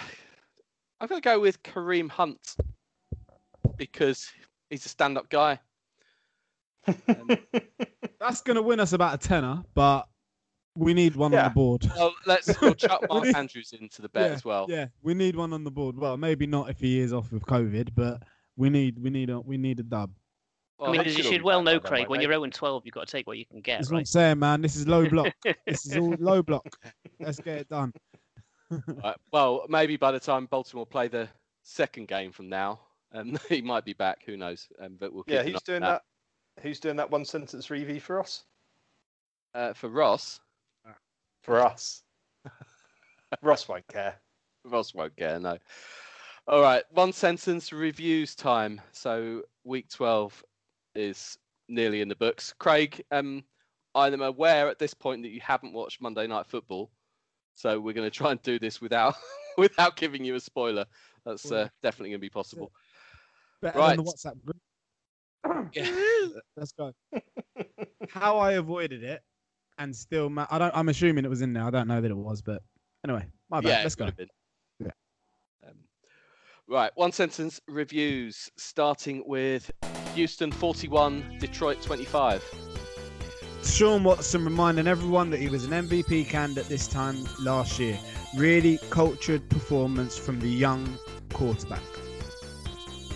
I'm 0.99 1.07
going 1.07 1.21
to 1.21 1.23
go 1.23 1.39
with 1.39 1.61
Kareem 1.61 2.09
Hunt 2.09 2.55
because 3.77 4.31
he's 4.71 4.83
a 4.87 4.89
stand-up 4.89 5.29
guy. 5.29 5.59
Um, 7.07 7.29
That's 8.19 8.41
going 8.41 8.55
to 8.55 8.61
win 8.63 8.79
us 8.79 8.91
about 8.93 9.13
a 9.13 9.17
tenner, 9.19 9.63
but 9.75 10.07
we 10.75 10.93
need 10.93 11.15
one 11.15 11.33
on 11.33 11.43
the 11.43 11.49
board. 11.49 11.89
well, 11.95 12.13
let's 12.25 12.49
we'll 12.61 12.73
chuck 12.73 13.01
Mark 13.09 13.25
Andrews 13.35 13.73
into 13.79 14.01
the 14.01 14.09
bet 14.09 14.29
Yeah, 14.29 14.35
as 14.35 14.45
well. 14.45 14.65
Yeah, 14.69 14.87
we 15.01 15.13
need 15.13 15.35
one 15.35 15.53
on 15.53 15.63
the 15.63 15.71
board. 15.71 15.97
Well, 15.97 16.17
maybe 16.17 16.47
not 16.47 16.69
if 16.69 16.79
he 16.79 16.99
is 16.99 17.13
off 17.13 17.31
with 17.31 17.43
COVID, 17.45 17.89
but 17.95 18.23
we 18.55 18.69
need 18.69 18.99
we 18.99 19.09
need 19.09 19.29
a 19.29 19.39
we 19.39 19.57
need 19.57 19.79
a 19.79 19.83
dub. 19.83 20.11
Well, 20.79 20.89
I 20.89 20.93
mean, 20.93 21.01
as 21.01 21.07
you 21.07 21.23
should 21.23 21.25
all 21.25 21.31
should 21.31 21.39
be 21.39 21.45
well 21.45 21.63
know, 21.63 21.79
Craig, 21.79 22.01
won't 22.01 22.09
when 22.09 22.19
they? 22.19 22.23
you're 22.23 22.33
0 22.33 22.43
and 22.45 22.53
12, 22.53 22.85
you've 22.85 22.95
got 22.95 23.07
to 23.07 23.11
take 23.11 23.27
what 23.27 23.37
you 23.37 23.45
can 23.45 23.61
get, 23.61 23.79
That's 23.79 23.91
what 23.91 23.99
I'm 23.99 24.05
saying, 24.05 24.39
man. 24.39 24.61
This 24.61 24.75
is 24.75 24.87
low 24.87 25.07
block. 25.09 25.33
this 25.67 25.85
is 25.85 25.95
all 25.97 26.15
low 26.19 26.41
block. 26.41 26.65
Let's 27.19 27.39
get 27.39 27.59
it 27.59 27.69
done. 27.69 27.93
right, 29.03 29.15
well, 29.31 29.65
maybe 29.69 29.97
by 29.97 30.11
the 30.11 30.19
time 30.19 30.47
Baltimore 30.47 30.85
play 30.85 31.07
the 31.07 31.29
second 31.61 32.07
game 32.07 32.31
from 32.31 32.49
now, 32.49 32.79
um, 33.13 33.37
he 33.49 33.61
might 33.61 33.85
be 33.85 33.93
back. 33.93 34.23
Who 34.25 34.35
knows? 34.35 34.67
Um, 34.81 34.97
but 34.99 35.13
we'll 35.13 35.23
keep 35.23 35.35
yeah, 35.35 35.41
an 35.41 35.45
eye 35.47 35.51
who's 35.51 35.55
on 35.55 35.61
doing 35.65 35.81
that? 35.81 36.01
Who's 36.61 36.79
doing 36.79 36.95
that 36.97 37.11
one 37.11 37.25
sentence 37.25 37.69
review 37.69 37.99
for 37.99 38.19
us? 38.19 38.43
Uh, 39.53 39.73
for 39.73 39.89
Ross, 39.89 40.39
For 41.43 41.59
us. 41.59 42.03
Ross 43.41 43.67
won't 43.67 43.87
care. 43.87 44.15
Ross 44.65 44.93
won't 44.93 45.15
care, 45.17 45.39
no. 45.39 45.57
All 46.47 46.61
right, 46.61 46.83
one 46.91 47.11
sentence 47.11 47.71
reviews 47.73 48.33
time. 48.33 48.81
So 48.93 49.43
week 49.65 49.89
12 49.89 50.43
is 50.95 51.37
nearly 51.67 52.01
in 52.01 52.07
the 52.07 52.15
books. 52.15 52.53
Craig, 52.59 53.03
um, 53.11 53.43
I'm 53.93 54.21
aware 54.21 54.69
at 54.69 54.79
this 54.79 54.93
point 54.93 55.21
that 55.23 55.31
you 55.31 55.41
haven't 55.41 55.73
watched 55.73 56.01
Monday 56.01 56.27
Night 56.27 56.47
Football, 56.47 56.91
so 57.55 57.79
we're 57.79 57.93
going 57.93 58.09
to 58.09 58.17
try 58.17 58.31
and 58.31 58.41
do 58.41 58.57
this 58.57 58.81
without 58.81 59.15
without 59.57 59.97
giving 59.97 60.23
you 60.23 60.35
a 60.35 60.39
spoiler. 60.39 60.85
That's 61.25 61.51
uh, 61.51 61.67
definitely 61.81 62.09
going 62.11 62.19
to 62.19 62.25
be 62.25 62.29
possible. 62.29 62.71
Better 63.61 63.81
than 63.81 63.97
the 63.97 64.03
Right. 64.03 64.09
WhatsApp 64.09 64.43
group. 64.43 64.57
Yeah. 65.73 65.91
Let's 66.55 66.71
go. 66.71 66.93
How 68.09 68.37
I 68.37 68.53
avoided 68.53 69.03
it 69.03 69.21
and 69.77 69.95
still, 69.95 70.29
ma- 70.29 70.47
I 70.49 70.57
don't. 70.59 70.75
I'm 70.75 70.89
assuming 70.89 71.25
it 71.25 71.29
was 71.29 71.41
in 71.41 71.53
there. 71.53 71.63
I 71.63 71.69
don't 71.69 71.87
know 71.87 72.01
that 72.01 72.09
it 72.11 72.17
was, 72.17 72.41
but 72.41 72.61
anyway, 73.05 73.25
my 73.49 73.61
bad. 73.61 73.69
yeah, 73.69 73.81
Let's 73.83 73.95
go. 73.95 74.05
would 74.05 74.11
have 74.11 74.17
been. 74.17 74.27
Yeah. 74.79 75.67
Um, 75.69 75.75
right, 76.67 76.91
one 76.95 77.11
sentence 77.11 77.59
reviews, 77.67 78.49
starting 78.57 79.23
with 79.25 79.69
Houston 80.15 80.51
41, 80.51 81.37
Detroit 81.39 81.81
25. 81.81 82.43
Sean 83.63 84.03
Watson 84.03 84.43
reminding 84.43 84.87
everyone 84.87 85.29
that 85.29 85.39
he 85.39 85.47
was 85.47 85.63
an 85.63 85.71
MVP 85.71 86.27
candidate 86.27 86.67
this 86.67 86.87
time 86.87 87.17
last 87.39 87.79
year. 87.79 87.97
Really 88.35 88.77
cultured 88.89 89.47
performance 89.49 90.17
from 90.17 90.39
the 90.39 90.49
young 90.49 90.97
quarterback. 91.31 91.81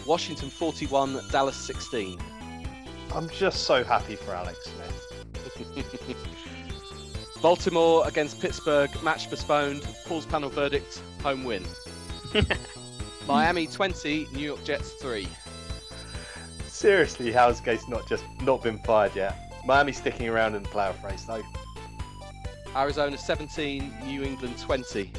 Washington 0.05 0.49
41, 0.49 1.19
Dallas 1.31 1.55
16. 1.57 2.17
I'm 3.13 3.27
just 3.29 3.63
so 3.63 3.83
happy 3.83 4.15
for 4.15 4.31
Alex 4.33 4.57
Smith. 4.69 5.03
Baltimore 7.41 8.07
against 8.07 8.41
Pittsburgh, 8.41 8.89
match 9.03 9.29
postponed. 9.29 9.83
Paul's 10.05 10.25
panel 10.25 10.49
verdict, 10.49 11.01
home 11.21 11.43
win. 11.43 11.63
Miami 13.27 13.67
20, 13.67 14.27
New 14.33 14.43
York 14.43 14.63
Jets 14.63 14.91
3. 14.93 15.27
Seriously, 16.67 17.31
how's 17.31 17.61
Gase 17.61 17.87
not 17.87 18.07
just 18.07 18.23
not 18.41 18.63
been 18.63 18.79
fired 18.79 19.15
yet? 19.15 19.53
Miami 19.65 19.91
sticking 19.91 20.29
around 20.29 20.55
in 20.55 20.63
the 20.63 20.69
playoff 20.69 21.03
race 21.03 21.25
though. 21.25 21.43
Arizona 22.75 23.17
17, 23.17 23.93
New 24.05 24.23
England 24.23 24.57
20. 24.57 25.11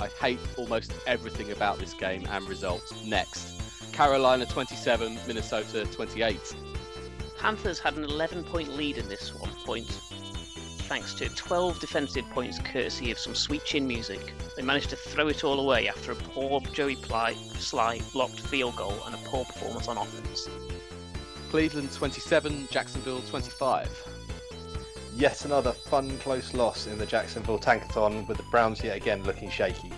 I 0.00 0.06
hate 0.20 0.40
almost 0.56 0.92
everything 1.06 1.52
about 1.52 1.78
this 1.78 1.94
game 1.94 2.26
and 2.30 2.48
result. 2.48 2.82
Next, 3.06 3.92
Carolina 3.92 4.46
27, 4.46 5.18
Minnesota 5.26 5.86
28. 5.92 6.56
Panthers 7.38 7.78
had 7.78 7.96
an 7.96 8.04
11 8.04 8.44
point 8.44 8.68
lead 8.70 8.98
in 8.98 9.08
this 9.08 9.34
one 9.34 9.50
point, 9.64 10.00
thanks 10.92 11.14
to 11.14 11.26
12 11.30 11.80
defensive 11.80 12.28
points 12.32 12.58
courtesy 12.58 13.10
of 13.10 13.18
some 13.18 13.34
sweet 13.34 13.64
chin 13.64 13.86
music. 13.86 14.34
They 14.56 14.62
managed 14.62 14.90
to 14.90 14.96
throw 14.96 15.26
it 15.28 15.42
all 15.42 15.58
away 15.58 15.88
after 15.88 16.12
a 16.12 16.14
poor 16.14 16.60
Joey 16.74 16.96
Ply, 16.96 17.32
Slye 17.32 18.12
blocked 18.12 18.38
field 18.38 18.76
goal 18.76 18.98
and 19.06 19.14
a 19.14 19.18
poor 19.24 19.46
performance 19.46 19.88
on 19.88 19.96
offense. 19.96 20.50
Cleveland 21.48 21.90
27, 21.92 22.68
Jacksonville 22.70 23.22
25. 23.22 23.88
Yet 25.14 25.46
another 25.46 25.72
fun 25.72 26.18
close 26.18 26.52
loss 26.52 26.86
in 26.86 26.98
the 26.98 27.06
Jacksonville 27.06 27.58
Tankathon 27.58 28.28
with 28.28 28.36
the 28.36 28.44
Browns 28.50 28.84
yet 28.84 28.94
again 28.94 29.22
looking 29.22 29.48
shaky. 29.48 29.90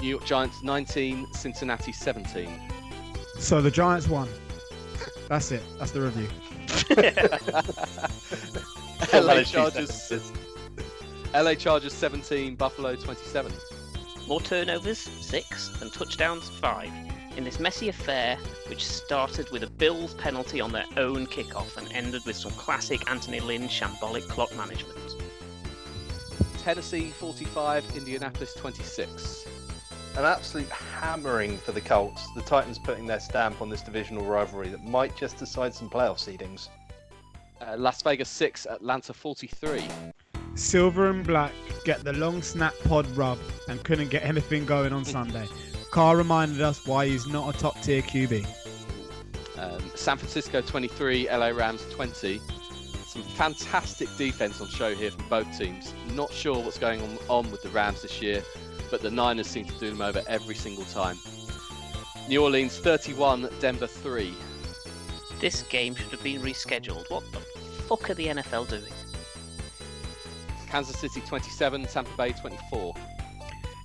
New 0.00 0.08
York 0.08 0.24
Giants 0.24 0.62
19, 0.62 1.32
Cincinnati 1.32 1.90
17. 1.90 2.48
So 3.40 3.60
the 3.60 3.72
Giants 3.72 4.06
won. 4.06 4.28
That's 5.28 5.50
it. 5.50 5.64
That's 5.80 5.90
the 5.90 6.02
review. 6.02 6.28
Still 9.08 9.24
LA 9.24 9.42
Chargers. 9.42 10.32
LA 11.34 11.54
Chargers 11.54 11.92
17, 11.92 12.54
Buffalo 12.54 12.94
27. 12.94 13.52
More 14.28 14.40
turnovers, 14.40 14.98
six, 14.98 15.80
and 15.80 15.92
touchdowns, 15.92 16.48
five. 16.48 16.92
In 17.36 17.42
this 17.42 17.58
messy 17.58 17.88
affair, 17.88 18.36
which 18.68 18.86
started 18.86 19.50
with 19.50 19.64
a 19.64 19.70
Bills 19.70 20.14
penalty 20.14 20.60
on 20.60 20.70
their 20.70 20.86
own 20.96 21.26
kickoff 21.26 21.76
and 21.76 21.90
ended 21.92 22.24
with 22.26 22.36
some 22.36 22.52
classic 22.52 23.10
Anthony 23.10 23.40
Lynn 23.40 23.62
shambolic 23.62 24.28
clock 24.28 24.54
management. 24.56 25.16
Tennessee 26.62 27.10
45, 27.10 27.96
Indianapolis 27.96 28.54
26. 28.54 29.46
An 30.16 30.24
absolute 30.24 30.68
hammering 30.68 31.58
for 31.58 31.72
the 31.72 31.80
Colts. 31.80 32.30
The 32.34 32.42
Titans 32.42 32.78
putting 32.78 33.06
their 33.06 33.18
stamp 33.18 33.60
on 33.60 33.68
this 33.68 33.82
divisional 33.82 34.24
rivalry 34.24 34.68
that 34.68 34.84
might 34.84 35.16
just 35.16 35.38
decide 35.38 35.74
some 35.74 35.90
playoff 35.90 36.18
seedings. 36.18 36.68
Uh, 37.62 37.76
Las 37.76 38.02
Vegas 38.02 38.28
6, 38.28 38.66
Atlanta 38.66 39.12
43. 39.12 39.84
Silver 40.54 41.10
and 41.10 41.24
black 41.24 41.52
get 41.84 42.02
the 42.02 42.12
long 42.14 42.42
snap 42.42 42.74
pod 42.84 43.06
rub 43.16 43.38
and 43.68 43.82
couldn't 43.84 44.10
get 44.10 44.24
anything 44.24 44.66
going 44.66 44.92
on 44.92 45.04
Sunday. 45.16 45.46
Carr 45.90 46.16
reminded 46.16 46.60
us 46.60 46.86
why 46.86 47.06
he's 47.06 47.26
not 47.26 47.54
a 47.54 47.58
top 47.58 47.80
tier 47.82 48.02
QB. 48.02 48.46
Um, 49.58 49.80
San 49.94 50.16
Francisco 50.16 50.60
23, 50.60 51.28
LA 51.30 51.48
Rams 51.48 51.86
20. 51.90 52.40
Some 53.06 53.22
fantastic 53.22 54.08
defense 54.16 54.60
on 54.60 54.68
show 54.68 54.94
here 54.94 55.10
from 55.10 55.28
both 55.28 55.58
teams. 55.58 55.92
Not 56.14 56.32
sure 56.32 56.58
what's 56.58 56.78
going 56.78 57.00
on, 57.00 57.18
on 57.28 57.50
with 57.52 57.62
the 57.62 57.68
Rams 57.68 58.02
this 58.02 58.20
year, 58.20 58.42
but 58.90 59.02
the 59.02 59.10
Niners 59.10 59.46
seem 59.46 59.66
to 59.66 59.78
do 59.78 59.90
them 59.90 60.00
over 60.00 60.22
every 60.26 60.54
single 60.54 60.84
time. 60.86 61.16
New 62.28 62.42
Orleans 62.42 62.78
31, 62.78 63.48
Denver 63.60 63.86
3. 63.86 64.34
This 65.40 65.62
game 65.64 65.94
should 65.94 66.10
have 66.10 66.22
been 66.22 66.40
rescheduled. 66.40 67.10
What 67.10 67.24
the 67.32 67.40
fuck 67.82 68.10
are 68.10 68.14
the 68.14 68.26
NFL 68.26 68.68
doing? 68.68 68.92
Kansas 70.68 70.98
City 70.98 71.20
27, 71.20 71.84
Tampa 71.84 72.16
Bay 72.16 72.32
24. 72.32 72.94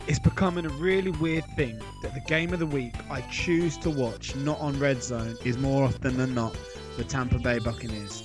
It's 0.08 0.20
becoming 0.20 0.66
a 0.66 0.70
really 0.70 1.12
weird 1.12 1.44
thing 1.58 1.82
that 2.02 2.14
the 2.14 2.22
game 2.22 2.54
of 2.54 2.60
the 2.60 2.66
week 2.66 2.94
I 3.10 3.22
choose 3.22 3.78
to 3.80 3.90
watch 3.90 4.36
not 4.38 4.58
on 4.60 4.80
Red 4.80 5.04
Zone 5.04 5.36
is 5.44 5.58
more 5.58 5.84
often 5.84 6.16
than 6.16 6.34
not 6.34 6.56
the 6.96 7.04
Tampa 7.04 7.40
Bay 7.40 7.60
Buccaneers. 7.60 8.24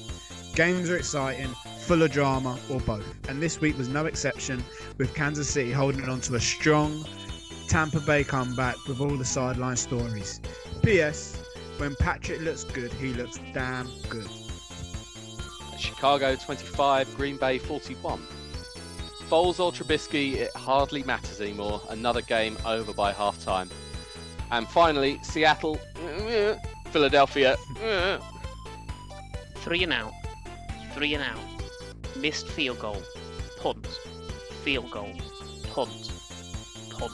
Games 0.54 0.88
are 0.90 0.96
exciting, 0.96 1.48
full 1.80 2.02
of 2.02 2.12
drama, 2.12 2.56
or 2.70 2.78
both. 2.80 3.28
And 3.28 3.42
this 3.42 3.60
week 3.60 3.76
was 3.76 3.88
no 3.88 4.06
exception, 4.06 4.62
with 4.98 5.12
Kansas 5.14 5.48
City 5.48 5.72
holding 5.72 6.08
on 6.08 6.20
to 6.20 6.36
a 6.36 6.40
strong 6.40 7.04
Tampa 7.66 8.00
Bay 8.00 8.22
comeback 8.22 8.76
with 8.86 9.00
all 9.00 9.16
the 9.16 9.24
sideline 9.24 9.76
stories. 9.76 10.40
P.S. 10.82 11.42
When 11.78 11.96
Patrick 11.96 12.42
looks 12.42 12.64
good, 12.64 12.92
he 12.92 13.12
looks 13.14 13.40
damn 13.52 13.88
good. 14.08 14.28
Chicago 15.82 16.36
25, 16.36 17.16
Green 17.16 17.36
Bay 17.36 17.58
41. 17.58 18.24
Foles 19.28 19.58
or 19.58 19.72
Trubisky, 19.72 20.34
it 20.34 20.54
hardly 20.54 21.02
matters 21.02 21.40
anymore. 21.40 21.80
Another 21.88 22.22
game 22.22 22.56
over 22.64 22.92
by 22.92 23.12
halftime. 23.12 23.68
And 24.52 24.68
finally, 24.68 25.18
Seattle, 25.22 25.80
Philadelphia. 26.90 27.56
Three 29.56 29.82
and 29.82 29.92
out. 29.92 30.12
Three 30.94 31.14
and 31.14 31.22
out. 31.24 31.40
Missed 32.16 32.48
field 32.48 32.78
goal. 32.78 33.02
Punt. 33.58 33.86
Field 34.62 34.90
goal. 34.90 35.12
Punt. 35.70 36.12
Punt. 36.90 37.12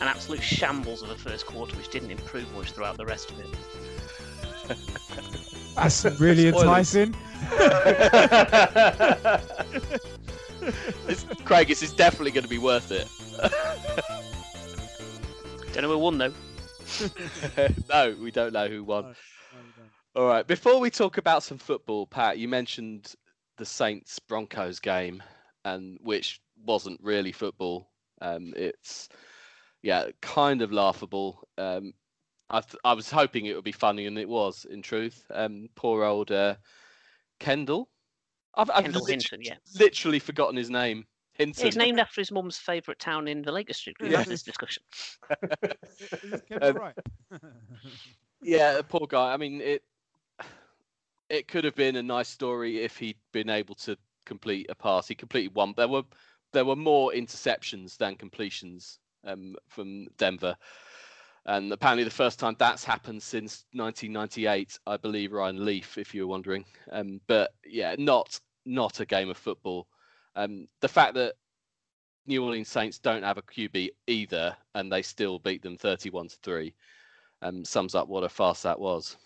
An 0.00 0.08
absolute 0.08 0.42
shambles 0.42 1.02
of 1.02 1.08
the 1.08 1.16
first 1.16 1.46
quarter, 1.46 1.76
which 1.76 1.90
didn't 1.90 2.10
improve 2.10 2.52
much 2.54 2.72
throughout 2.72 2.96
the 2.96 3.06
rest 3.06 3.30
of 3.30 3.38
it. 3.40 4.78
That's 5.76 6.04
really 6.20 6.48
enticing. 6.48 7.14
This- 11.06 11.24
Craig, 11.44 11.68
this 11.68 11.82
is 11.82 11.92
definitely 11.92 12.32
going 12.32 12.44
to 12.44 12.50
be 12.50 12.58
worth 12.58 12.90
it. 12.90 13.06
Don't 15.72 15.82
know 15.82 15.90
who 15.90 15.98
won 15.98 16.18
though. 16.18 16.32
no, 17.90 18.16
we 18.20 18.30
don't 18.30 18.52
know 18.52 18.68
who 18.68 18.82
won. 18.82 19.14
All 20.14 20.26
right. 20.26 20.46
Before 20.46 20.80
we 20.80 20.88
talk 20.88 21.18
about 21.18 21.42
some 21.42 21.58
football, 21.58 22.06
Pat, 22.06 22.38
you 22.38 22.48
mentioned 22.48 23.14
the 23.58 23.66
Saints 23.66 24.18
Broncos 24.18 24.80
game, 24.80 25.22
and 25.64 25.98
which 26.00 26.40
wasn't 26.64 26.98
really 27.02 27.32
football. 27.32 27.90
Um, 28.22 28.54
it's 28.56 29.10
yeah, 29.82 30.06
kind 30.22 30.62
of 30.62 30.72
laughable. 30.72 31.46
Um, 31.58 31.92
I 32.48 32.60
th- 32.60 32.80
I 32.84 32.92
was 32.92 33.10
hoping 33.10 33.46
it 33.46 33.54
would 33.54 33.64
be 33.64 33.72
funny, 33.72 34.06
and 34.06 34.18
it 34.18 34.28
was. 34.28 34.64
In 34.64 34.82
truth, 34.82 35.24
um, 35.30 35.68
poor 35.74 36.04
old 36.04 36.30
uh, 36.30 36.56
Kendall. 37.40 37.88
I've, 38.54 38.70
I've 38.70 38.84
Kendall 38.84 39.02
lit- 39.02 39.10
Hinton, 39.10 39.40
yeah. 39.42 39.56
literally 39.78 40.18
forgotten 40.18 40.56
his 40.56 40.70
name. 40.70 41.06
Hinton. 41.32 41.60
Yeah, 41.60 41.68
It's 41.68 41.76
named 41.76 42.00
after 42.00 42.20
his 42.20 42.32
mum's 42.32 42.56
favourite 42.56 42.98
town 42.98 43.28
in 43.28 43.42
the 43.42 43.52
Lake 43.52 43.66
District. 43.66 44.00
We've 44.00 44.12
Yeah. 44.12 44.18
had 44.18 44.28
this 44.28 44.42
discussion. 44.42 44.82
Is 46.22 46.30
this 46.30 46.40
Kendall 46.48 46.68
Um, 46.70 46.76
right? 46.76 46.94
Yeah, 48.42 48.74
the 48.74 48.84
poor 48.84 49.06
guy. 49.06 49.32
I 49.32 49.36
mean, 49.36 49.60
it 49.60 49.82
it 51.28 51.48
could 51.48 51.64
have 51.64 51.74
been 51.74 51.96
a 51.96 52.02
nice 52.02 52.28
story 52.28 52.82
if 52.82 52.96
he'd 52.96 53.18
been 53.32 53.50
able 53.50 53.74
to 53.74 53.96
complete 54.24 54.66
a 54.70 54.74
pass. 54.74 55.08
He 55.08 55.14
completed 55.14 55.54
one. 55.54 55.74
There 55.76 55.88
were 55.88 56.04
there 56.52 56.64
were 56.64 56.76
more 56.76 57.12
interceptions 57.12 57.96
than 57.96 58.14
completions 58.14 59.00
um, 59.24 59.56
from 59.68 60.06
Denver, 60.16 60.56
and 61.46 61.72
apparently 61.72 62.04
the 62.04 62.10
first 62.10 62.38
time 62.38 62.56
that's 62.58 62.84
happened 62.84 63.22
since 63.22 63.64
1998, 63.72 64.78
I 64.86 64.96
believe. 64.96 65.32
Ryan 65.32 65.64
Leaf, 65.64 65.96
if 65.96 66.14
you 66.14 66.22
were 66.22 66.30
wondering. 66.30 66.64
Um, 66.90 67.20
but 67.26 67.52
yeah, 67.64 67.94
not 67.98 68.38
not 68.64 69.00
a 69.00 69.06
game 69.06 69.30
of 69.30 69.36
football. 69.36 69.86
Um, 70.34 70.66
the 70.80 70.88
fact 70.88 71.14
that 71.14 71.34
New 72.26 72.44
Orleans 72.44 72.68
Saints 72.68 72.98
don't 72.98 73.22
have 73.22 73.38
a 73.38 73.42
QB 73.42 73.90
either, 74.08 74.56
and 74.74 74.90
they 74.90 75.02
still 75.02 75.38
beat 75.38 75.62
them 75.62 75.76
31 75.76 76.28
to 76.28 76.36
three 76.42 76.74
um, 77.42 77.64
sums 77.64 77.94
up 77.94 78.08
what 78.08 78.24
a 78.24 78.28
farce 78.28 78.62
that 78.62 78.78
was. 78.78 79.16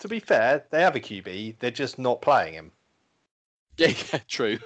to 0.00 0.08
be 0.08 0.20
fair, 0.20 0.66
they 0.70 0.82
have 0.82 0.96
a 0.96 1.00
QB. 1.00 1.58
They're 1.60 1.70
just 1.70 1.98
not 1.98 2.20
playing 2.22 2.54
him. 2.54 2.72
Yeah, 3.78 3.92
yeah 4.10 4.20
true. 4.26 4.58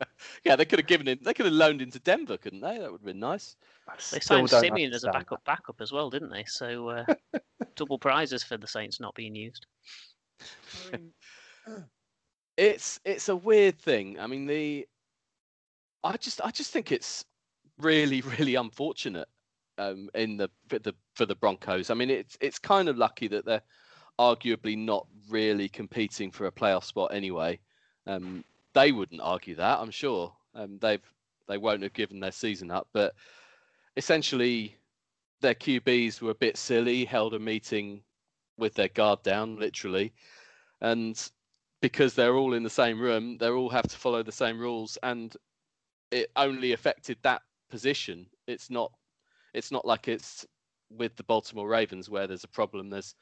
yeah, 0.44 0.56
they 0.56 0.64
could 0.64 0.78
have 0.78 0.86
given 0.86 1.08
him. 1.08 1.18
They 1.22 1.34
could 1.34 1.46
have 1.46 1.54
loaned 1.54 1.82
him 1.82 1.90
to 1.90 1.98
Denver, 1.98 2.36
couldn't 2.36 2.60
they? 2.60 2.78
That 2.78 2.90
would 2.90 3.00
have 3.00 3.06
been 3.06 3.20
nice. 3.20 3.56
They 4.12 4.20
signed 4.20 4.50
Siemian 4.50 4.92
as 4.92 5.04
a 5.04 5.08
understand 5.08 5.12
backup 5.12 5.44
backup 5.44 5.80
as 5.80 5.92
well, 5.92 6.10
didn't 6.10 6.30
they? 6.30 6.44
So 6.46 6.88
uh, 6.88 7.04
double 7.76 7.98
prizes 7.98 8.42
for 8.42 8.56
the 8.56 8.66
Saints 8.66 9.00
not 9.00 9.14
being 9.14 9.34
used. 9.34 9.66
It's 12.56 12.98
it's 13.04 13.28
a 13.28 13.36
weird 13.36 13.78
thing. 13.78 14.18
I 14.18 14.26
mean, 14.26 14.46
the 14.46 14.86
I 16.02 16.16
just 16.16 16.40
I 16.42 16.50
just 16.50 16.72
think 16.72 16.90
it's 16.90 17.26
really 17.78 18.22
really 18.22 18.54
unfortunate 18.54 19.28
um, 19.76 20.08
in 20.14 20.36
the 20.36 20.48
for 20.68 20.78
the 20.78 20.94
for 21.14 21.26
the 21.26 21.34
Broncos. 21.34 21.90
I 21.90 21.94
mean, 21.94 22.08
it's 22.08 22.38
it's 22.40 22.58
kind 22.58 22.88
of 22.88 22.96
lucky 22.96 23.28
that 23.28 23.44
they're 23.44 23.62
arguably 24.18 24.76
not 24.76 25.06
really 25.28 25.68
competing 25.68 26.30
for 26.30 26.46
a 26.46 26.52
playoff 26.52 26.84
spot 26.84 27.12
anyway. 27.12 27.58
Um, 28.06 28.44
they 28.76 28.92
wouldn't 28.92 29.22
argue 29.22 29.54
that, 29.54 29.78
I'm 29.80 29.90
sure. 29.90 30.32
Um, 30.54 30.78
they've 30.80 31.02
they 31.48 31.56
won't 31.56 31.82
have 31.82 31.94
given 31.94 32.20
their 32.20 32.32
season 32.32 32.70
up, 32.70 32.88
but 32.92 33.14
essentially 33.96 34.76
their 35.40 35.54
QBs 35.54 36.20
were 36.20 36.32
a 36.32 36.34
bit 36.34 36.56
silly, 36.56 37.04
held 37.04 37.34
a 37.34 37.38
meeting 37.38 38.02
with 38.58 38.74
their 38.74 38.88
guard 38.88 39.22
down, 39.22 39.56
literally, 39.56 40.12
and 40.82 41.30
because 41.80 42.14
they're 42.14 42.36
all 42.36 42.52
in 42.52 42.62
the 42.62 42.70
same 42.70 43.00
room, 43.00 43.38
they 43.38 43.48
all 43.48 43.70
have 43.70 43.88
to 43.88 43.96
follow 43.96 44.22
the 44.22 44.32
same 44.32 44.58
rules, 44.58 44.98
and 45.02 45.36
it 46.10 46.30
only 46.36 46.72
affected 46.72 47.16
that 47.22 47.40
position. 47.70 48.26
It's 48.46 48.68
not 48.68 48.92
it's 49.54 49.72
not 49.72 49.86
like 49.86 50.06
it's 50.06 50.46
with 50.90 51.16
the 51.16 51.24
Baltimore 51.24 51.68
Ravens 51.68 52.10
where 52.10 52.26
there's 52.26 52.44
a 52.44 52.48
problem. 52.48 52.90
There's 52.90 53.14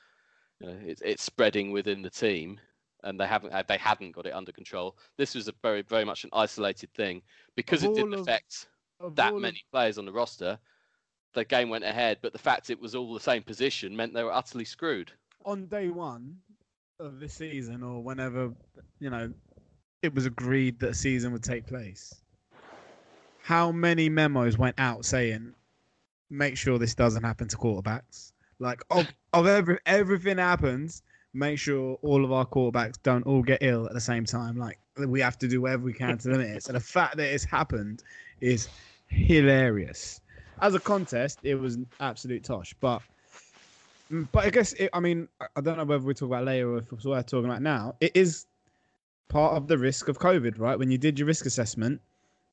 you 0.59 0.67
know, 0.67 0.77
it's 0.85 1.03
it's 1.05 1.23
spreading 1.23 1.71
within 1.71 2.03
the 2.03 2.11
team, 2.11 2.59
and 3.05 3.21
they 3.21 3.27
haven't 3.27 3.53
uh, 3.53 3.63
they 3.69 3.77
hadn't 3.79 4.13
got 4.13 4.27
it 4.27 4.33
under 4.35 4.51
control. 4.53 4.97
This 5.17 5.35
was 5.35 5.47
a 5.49 5.55
very 5.63 5.83
very 5.83 6.05
much 6.05 6.25
an 6.25 6.31
isolated 6.33 6.93
thing 6.95 7.23
because 7.55 7.85
Of 7.85 7.91
it 7.91 7.95
didn't 7.95 8.15
of- 8.15 8.21
affect 8.21 8.67
that 9.15 9.31
all 9.31 9.37
of- 9.37 9.43
many 9.43 9.63
players 9.73 9.99
on 9.99 10.07
the 10.07 10.13
roster. 10.13 10.59
The 11.35 11.45
game 11.45 11.69
went 11.69 11.85
ahead, 11.85 12.19
but 12.23 12.33
the 12.33 12.39
fact 12.39 12.71
it 12.71 12.81
was 12.81 12.95
all 12.95 13.13
the 13.13 13.19
same 13.21 13.43
position 13.43 13.97
meant 13.97 14.15
they 14.15 14.23
were 14.23 14.33
utterly 14.33 14.65
screwed. 14.65 15.13
on 15.45 15.67
day 15.67 15.89
one 15.89 16.39
of 17.01 17.19
the 17.21 17.29
season, 17.29 17.83
or 17.83 18.03
whenever 18.03 18.53
you 19.01 19.11
know 19.11 19.33
it 20.03 20.15
was 20.15 20.27
agreed 20.27 20.79
that 20.81 20.91
a 20.91 20.95
season 20.95 21.33
would 21.33 21.43
take 21.43 21.67
place, 21.67 22.15
how 23.43 23.73
many 23.73 24.09
memos 24.09 24.57
went 24.57 24.79
out 24.79 25.05
saying, 25.05 25.55
"Make 26.31 26.57
sure 26.57 26.79
this 26.79 26.95
doesn't 26.95 27.25
happen 27.25 27.49
to 27.49 27.57
quarterbacks." 27.57 28.33
Like, 28.61 28.83
of 28.91 29.09
of 29.33 29.47
every 29.47 29.79
everything 29.87 30.39
happens, 30.39 31.03
make 31.35 31.59
sure 31.59 31.99
all 32.03 32.25
of 32.25 32.33
our 32.33 32.47
quarterbacks 32.47 32.95
don't 33.03 33.27
all 33.27 33.43
get 33.43 33.59
ill 33.63 33.87
at 33.87 33.93
the 33.93 34.01
same 34.01 34.25
time. 34.25 34.57
Like, 34.57 34.79
we 34.97 35.21
have 35.21 35.39
to 35.39 35.49
do 35.49 35.61
whatever 35.61 35.85
we 35.85 35.93
can 35.93 36.17
to 36.19 36.31
limit 36.31 36.57
it. 36.57 36.63
So 36.63 36.73
the 36.73 36.81
fact 36.81 37.17
that 37.17 37.27
it's 37.27 37.45
happened 37.45 38.03
is 38.41 38.69
hilarious. 39.09 40.21
As 40.61 40.75
a 40.75 40.81
contest, 40.81 41.41
it 41.43 41.57
was 41.57 41.75
an 41.75 41.87
absolute 42.01 42.45
tosh, 42.45 42.75
but 42.81 43.03
Mm, 44.13 44.29
But 44.33 44.45
I 44.45 44.51
guess 44.51 44.73
it, 44.75 44.91
I 44.93 45.01
mean 45.01 45.29
I- 45.41 45.61
don't 45.61 45.77
know 45.77 45.85
whether 45.85 46.05
we 46.05 46.15
talk 46.15 46.29
about 46.29 46.45
later 46.45 46.71
or 46.73 46.79
if 46.79 46.93
worth 47.05 47.27
talking 47.27 47.47
about 47.47 47.63
now. 47.63 47.95
It 48.01 48.13
is 48.15 48.47
part 49.29 49.57
of 49.57 49.67
the 49.67 49.79
risk 49.79 50.09
of 50.09 50.19
COVID, 50.19 50.59
right? 50.59 50.79
When 50.79 50.91
you 50.91 50.99
did 50.99 51.19
your 51.19 51.27
risk 51.27 51.47
assessment 51.47 52.01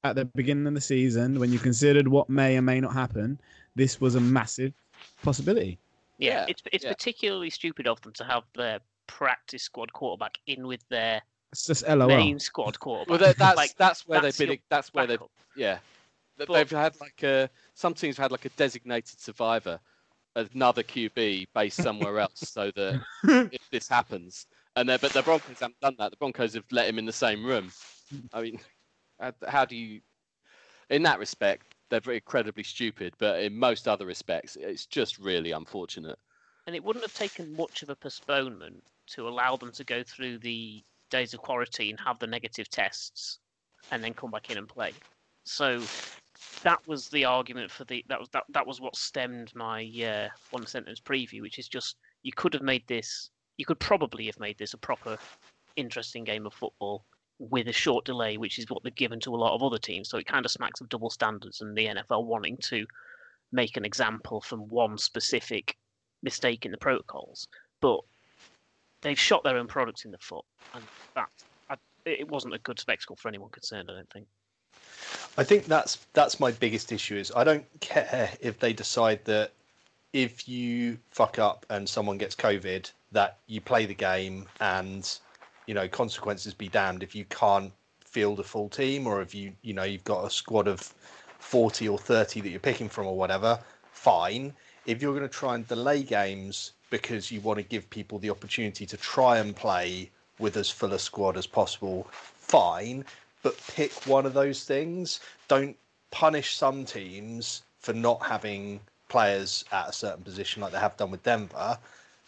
at 0.03 0.15
the 0.15 0.25
beginning 0.25 0.65
of 0.67 0.73
the 0.73 0.81
season, 0.81 1.39
when 1.39 1.51
you 1.51 1.59
considered 1.59 2.07
what 2.07 2.29
may 2.29 2.57
or 2.57 2.61
may 2.61 2.79
not 2.79 2.93
happen, 2.93 3.39
this 3.75 4.01
was 4.01 4.15
a 4.15 4.21
massive 4.21 4.73
possibility. 5.21 5.77
Yeah, 6.21 6.41
Yeah, 6.41 6.45
it's 6.49 6.61
it's 6.71 6.83
yeah. 6.85 6.91
particularly 6.93 7.49
stupid 7.49 7.87
of 7.87 7.99
them 8.01 8.13
to 8.13 8.23
have 8.23 8.43
their 8.55 8.79
practice 9.07 9.63
squad 9.63 9.91
quarterback 9.91 10.37
in 10.47 10.65
with 10.67 10.87
their 10.89 11.21
It's 11.51 11.65
just 11.65 11.85
LOL. 11.87 12.07
main 12.07 12.39
squad 12.39 12.79
quarterback. 12.79 13.09
Well, 13.09 13.17
that, 13.19 13.37
that's 13.37 13.57
like, 13.57 13.75
that's 13.77 14.07
where 14.07 14.21
that's 14.21 14.37
they've 14.37 14.47
been. 14.49 14.59
That's 14.69 14.93
where 14.93 15.07
they've 15.07 15.21
yeah. 15.55 15.79
But- 16.37 16.47
They've 16.53 16.69
had 16.71 16.99
like 17.01 17.21
a 17.23 17.49
some 17.73 17.93
teams 17.93 18.17
have 18.17 18.25
had 18.25 18.31
like 18.31 18.45
a 18.45 18.49
designated 18.49 19.19
survivor, 19.19 19.79
another 20.35 20.81
QB 20.83 21.47
based 21.53 21.81
somewhere 21.81 22.19
else, 22.19 22.39
so 22.39 22.71
that 22.75 23.01
if 23.51 23.69
this 23.71 23.87
happens, 23.87 24.47
and 24.75 24.87
they 24.89 24.97
but 24.97 25.11
the 25.13 25.21
Broncos 25.23 25.59
haven't 25.59 25.79
done 25.81 25.95
that. 25.99 26.11
The 26.11 26.17
Broncos 26.17 26.53
have 26.53 26.63
let 26.71 26.87
him 26.87 26.97
in 26.99 27.05
the 27.05 27.11
same 27.13 27.43
room. 27.45 27.71
I 28.33 28.41
mean, 28.41 28.59
how, 29.19 29.33
how 29.47 29.65
do 29.65 29.75
you? 29.75 30.01
In 30.89 31.03
that 31.03 31.19
respect, 31.19 31.75
they're 31.91 32.13
incredibly 32.13 32.63
stupid, 32.63 33.13
but 33.19 33.43
in 33.43 33.55
most 33.55 33.87
other 33.87 34.07
respects, 34.07 34.57
it's 34.59 34.87
just 34.87 35.19
really 35.19 35.51
unfortunate. 35.51 36.17
and 36.65 36.75
it 36.75 36.83
wouldn't 36.83 37.05
have 37.05 37.13
taken 37.13 37.55
much 37.55 37.83
of 37.83 37.89
a 37.89 37.95
postponement 37.95 38.83
to 39.07 39.27
allow 39.27 39.55
them 39.57 39.71
to 39.73 39.83
go 39.83 40.01
through 40.03 40.37
the 40.39 40.83
days 41.09 41.33
of 41.33 41.41
quarantine, 41.41 41.97
have 41.97 42.17
the 42.19 42.27
negative 42.27 42.69
tests, 42.69 43.39
and 43.91 44.03
then 44.03 44.13
come 44.13 44.31
back 44.31 44.49
in 44.49 44.57
and 44.57 44.69
play. 44.69 44.93
So 45.43 45.81
that 46.63 46.79
was 46.87 47.09
the 47.09 47.25
argument 47.25 47.69
for 47.69 47.83
the 47.85 48.05
that 48.07 48.19
was 48.19 48.29
that, 48.29 48.43
that 48.49 48.65
was 48.65 48.79
what 48.79 48.95
stemmed 48.95 49.53
my 49.55 49.83
uh, 50.05 50.29
one 50.51 50.65
sentence 50.65 50.99
preview, 50.99 51.41
which 51.41 51.59
is 51.59 51.67
just 51.67 51.97
you 52.23 52.31
could 52.31 52.53
have 52.53 52.63
made 52.63 52.87
this 52.87 53.29
you 53.57 53.65
could 53.65 53.79
probably 53.79 54.25
have 54.25 54.39
made 54.39 54.57
this 54.57 54.73
a 54.73 54.77
proper 54.77 55.17
interesting 55.75 56.23
game 56.23 56.45
of 56.45 56.53
football 56.53 57.05
with 57.49 57.67
a 57.67 57.73
short 57.73 58.05
delay, 58.05 58.37
which 58.37 58.59
is 58.59 58.69
what 58.69 58.83
they've 58.83 58.93
given 58.93 59.19
to 59.21 59.33
a 59.33 59.37
lot 59.37 59.55
of 59.55 59.63
other 59.63 59.79
teams. 59.79 60.09
So 60.09 60.17
it 60.17 60.27
kind 60.27 60.45
of 60.45 60.51
smacks 60.51 60.79
of 60.79 60.89
double 60.89 61.09
standards 61.09 61.61
and 61.61 61.75
the 61.75 61.87
NFL 61.87 62.25
wanting 62.25 62.57
to 62.57 62.85
make 63.51 63.77
an 63.77 63.85
example 63.85 64.41
from 64.41 64.67
one 64.69 64.97
specific 64.97 65.75
mistake 66.21 66.65
in 66.65 66.71
the 66.71 66.77
protocols, 66.77 67.47
but 67.81 67.99
they've 69.01 69.19
shot 69.19 69.43
their 69.43 69.57
own 69.57 69.67
product 69.67 70.05
in 70.05 70.11
the 70.11 70.17
foot, 70.19 70.45
and 70.73 70.83
that 71.15 71.29
I, 71.69 71.75
it 72.05 72.29
wasn't 72.29 72.53
a 72.53 72.59
good 72.59 72.79
spectacle 72.79 73.15
for 73.15 73.27
anyone 73.27 73.49
concerned. 73.49 73.89
I 73.91 73.95
don't 73.95 74.09
think. 74.11 74.27
I 75.37 75.43
think 75.43 75.65
that's 75.65 75.97
that's 76.13 76.39
my 76.39 76.51
biggest 76.51 76.91
issue 76.91 77.15
is 77.15 77.31
I 77.35 77.43
don't 77.43 77.65
care 77.79 78.29
if 78.39 78.59
they 78.59 78.73
decide 78.73 79.25
that 79.25 79.51
if 80.13 80.47
you 80.47 80.97
fuck 81.09 81.39
up 81.39 81.65
and 81.69 81.87
someone 81.87 82.17
gets 82.17 82.35
COVID 82.35 82.91
that 83.11 83.39
you 83.47 83.61
play 83.61 83.85
the 83.85 83.93
game 83.93 84.45
and 84.59 85.19
you 85.67 85.73
know 85.73 85.87
consequences 85.87 86.53
be 86.53 86.67
damned 86.67 87.03
if 87.03 87.15
you 87.15 87.25
can't 87.25 87.71
field 87.99 88.39
a 88.39 88.43
full 88.43 88.69
team, 88.69 89.07
or 89.07 89.21
if 89.21 89.33
you 89.33 89.53
you 89.61 89.73
know 89.73 89.83
you've 89.83 90.03
got 90.03 90.25
a 90.25 90.29
squad 90.29 90.67
of 90.67 90.81
forty 91.39 91.87
or 91.87 91.97
thirty 91.97 92.41
that 92.41 92.49
you're 92.49 92.59
picking 92.59 92.89
from 92.89 93.07
or 93.07 93.15
whatever, 93.15 93.59
fine. 93.91 94.53
If 94.85 95.01
you're 95.01 95.13
going 95.13 95.27
to 95.27 95.29
try 95.29 95.55
and 95.55 95.67
delay 95.67 96.03
games 96.03 96.73
because 96.89 97.31
you 97.31 97.39
want 97.41 97.57
to 97.57 97.63
give 97.63 97.89
people 97.89 98.19
the 98.19 98.29
opportunity 98.29 98.85
to 98.85 98.97
try 98.97 99.37
and 99.37 99.55
play 99.55 100.09
with 100.39 100.57
as 100.57 100.69
full 100.69 100.93
a 100.93 100.99
squad 100.99 101.37
as 101.37 101.47
possible, 101.47 102.07
fine. 102.11 103.05
But 103.43 103.57
pick 103.67 103.91
one 104.05 104.25
of 104.25 104.33
those 104.33 104.63
things. 104.63 105.19
Don't 105.47 105.77
punish 106.11 106.55
some 106.55 106.83
teams 106.85 107.63
for 107.79 107.93
not 107.93 108.21
having 108.23 108.79
players 109.07 109.65
at 109.71 109.89
a 109.89 109.93
certain 109.93 110.23
position 110.23 110.61
like 110.61 110.71
they 110.71 110.79
have 110.79 110.97
done 110.97 111.11
with 111.11 111.23
Denver, 111.23 111.77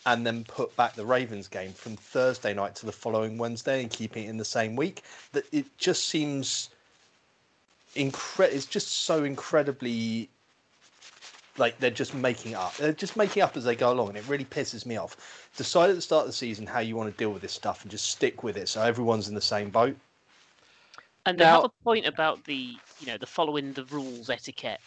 and 0.05 0.25
then 0.25 0.43
put 0.43 0.75
back 0.75 0.95
the 0.95 1.05
Ravens 1.05 1.47
game 1.47 1.71
from 1.71 1.95
Thursday 1.95 2.53
night 2.53 2.75
to 2.75 2.85
the 2.85 2.91
following 2.91 3.37
Wednesday 3.37 3.81
and 3.81 3.89
keeping 3.89 4.25
it 4.25 4.29
in 4.29 4.37
the 4.37 4.45
same 4.45 4.75
week. 4.75 5.03
That 5.31 5.45
it 5.51 5.65
just 5.77 6.09
seems 6.09 6.69
incre- 7.95 8.51
It's 8.51 8.65
just 8.65 9.03
so 9.05 9.23
incredibly 9.23 10.29
like 11.57 11.79
they're 11.79 11.91
just 11.91 12.13
making 12.13 12.55
up. 12.55 12.75
They're 12.77 12.93
just 12.93 13.15
making 13.15 13.43
up 13.43 13.55
as 13.55 13.63
they 13.63 13.75
go 13.75 13.93
along, 13.93 14.09
and 14.09 14.17
it 14.17 14.27
really 14.27 14.45
pisses 14.45 14.85
me 14.85 14.97
off. 14.97 15.49
Decide 15.55 15.89
at 15.89 15.95
the 15.95 16.01
start 16.01 16.21
of 16.21 16.27
the 16.27 16.33
season 16.33 16.65
how 16.65 16.79
you 16.79 16.95
want 16.95 17.11
to 17.11 17.17
deal 17.17 17.31
with 17.31 17.43
this 17.43 17.53
stuff, 17.53 17.83
and 17.83 17.91
just 17.91 18.09
stick 18.09 18.43
with 18.43 18.57
it, 18.57 18.67
so 18.67 18.81
everyone's 18.81 19.27
in 19.27 19.35
the 19.35 19.41
same 19.41 19.69
boat. 19.69 19.95
And 21.25 21.37
they 21.37 21.43
Now- 21.45 21.61
have 21.61 21.65
a 21.65 21.83
point 21.83 22.05
about 22.05 22.43
the, 22.45 22.75
you 22.99 23.07
know, 23.07 23.17
the 23.17 23.27
following 23.27 23.71
the 23.73 23.85
rules 23.85 24.29
etiquette 24.29 24.81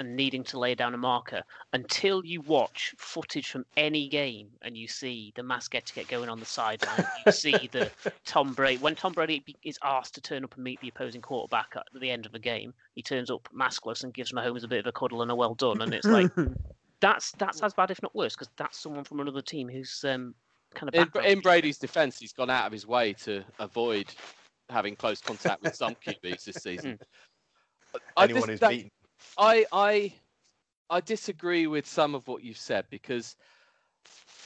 and 0.00 0.16
needing 0.16 0.42
to 0.42 0.58
lay 0.58 0.74
down 0.74 0.94
a 0.94 0.96
marker 0.96 1.42
until 1.74 2.24
you 2.24 2.40
watch 2.40 2.94
footage 2.96 3.50
from 3.50 3.66
any 3.76 4.08
game 4.08 4.48
and 4.62 4.74
you 4.74 4.88
see 4.88 5.30
the 5.36 5.42
mask 5.42 5.74
etiquette 5.74 6.08
going 6.08 6.30
on 6.30 6.40
the 6.40 6.46
sideline. 6.46 7.04
you 7.26 7.32
see 7.32 7.68
the 7.70 7.90
Tom 8.24 8.54
Brady 8.54 8.78
when 8.78 8.94
Tom 8.94 9.12
Brady 9.12 9.44
is 9.62 9.78
asked 9.84 10.14
to 10.14 10.22
turn 10.22 10.42
up 10.42 10.54
and 10.54 10.64
meet 10.64 10.80
the 10.80 10.88
opposing 10.88 11.20
quarterback 11.20 11.74
at 11.76 11.84
the 12.00 12.10
end 12.10 12.24
of 12.24 12.34
a 12.34 12.38
game. 12.38 12.72
He 12.94 13.02
turns 13.02 13.30
up 13.30 13.46
maskless 13.54 14.02
and 14.02 14.14
gives 14.14 14.32
Mahomes 14.32 14.64
a 14.64 14.68
bit 14.68 14.80
of 14.80 14.86
a 14.86 14.92
cuddle 14.92 15.20
and 15.20 15.30
a 15.30 15.34
well 15.34 15.54
done, 15.54 15.82
and 15.82 15.92
it's 15.92 16.06
like 16.06 16.30
that's 17.00 17.32
that's 17.32 17.62
as 17.62 17.74
bad 17.74 17.90
if 17.90 18.02
not 18.02 18.14
worse 18.14 18.34
because 18.34 18.48
that's 18.56 18.78
someone 18.80 19.04
from 19.04 19.20
another 19.20 19.42
team 19.42 19.68
who's 19.68 20.02
um, 20.08 20.34
kind 20.74 20.88
of 20.88 20.94
In, 20.94 21.24
in. 21.26 21.40
Brady's 21.40 21.76
defence, 21.76 22.18
he's 22.18 22.32
gone 22.32 22.48
out 22.48 22.64
of 22.64 22.72
his 22.72 22.86
way 22.86 23.12
to 23.24 23.44
avoid 23.58 24.06
having 24.70 24.96
close 24.96 25.20
contact 25.20 25.62
with 25.62 25.74
some 25.74 25.94
QBs 26.06 26.44
this 26.44 26.56
season. 26.62 26.98
I 28.16 28.24
Anyone 28.24 28.48
who's 28.48 28.60
that- 28.60 28.70
beaten. 28.70 28.90
I 29.38 29.66
I 29.72 30.14
I 30.88 31.00
disagree 31.00 31.66
with 31.66 31.86
some 31.86 32.14
of 32.14 32.26
what 32.28 32.42
you've 32.42 32.58
said 32.58 32.86
because 32.90 33.36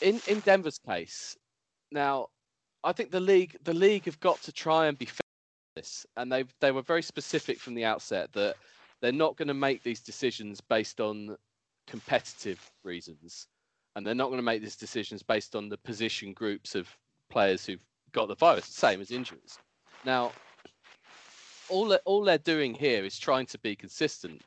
in 0.01 0.20
in 0.29 0.40
Denver's 0.40 0.79
case, 0.79 1.37
now 1.90 2.29
I 2.83 2.92
think 2.92 3.11
the 3.11 3.20
league 3.20 3.57
the 3.62 3.75
league 3.75 4.05
have 4.05 4.20
got 4.20 4.42
to 4.42 4.53
try 4.53 4.87
and 4.87 4.99
be 4.99 5.07
fair 5.07 5.20
this, 5.77 6.07
and 6.16 6.31
they 6.31 6.44
they 6.61 6.70
were 6.70 6.83
very 6.83 7.03
specific 7.03 7.59
from 7.59 7.75
the 7.75 7.85
outset 7.85 8.33
that 8.33 8.57
they're 9.01 9.12
not 9.12 9.37
going 9.37 9.49
to 9.49 9.55
make 9.55 9.83
these 9.83 10.01
decisions 10.01 10.61
based 10.61 11.01
on 11.01 11.37
competitive 11.87 12.70
reasons, 12.85 13.49
and 13.97 14.07
they're 14.07 14.14
not 14.14 14.27
going 14.29 14.38
to 14.38 14.42
make 14.42 14.62
these 14.62 14.77
decisions 14.77 15.23
based 15.23 15.57
on 15.57 15.68
the 15.68 15.79
position 15.79 16.33
groups 16.33 16.75
of 16.75 16.88
players 17.31 17.66
who've 17.66 17.85
got 18.12 18.29
the 18.29 18.35
virus, 18.35 18.66
same 18.66 19.01
as 19.01 19.11
injuries. 19.11 19.59
Now, 20.05 20.33
all 21.68 21.92
all 22.05 22.23
they're 22.23 22.38
doing 22.38 22.75
here 22.75 23.05
is 23.05 23.18
trying 23.18 23.47
to 23.47 23.59
be 23.59 23.75
consistent, 23.75 24.42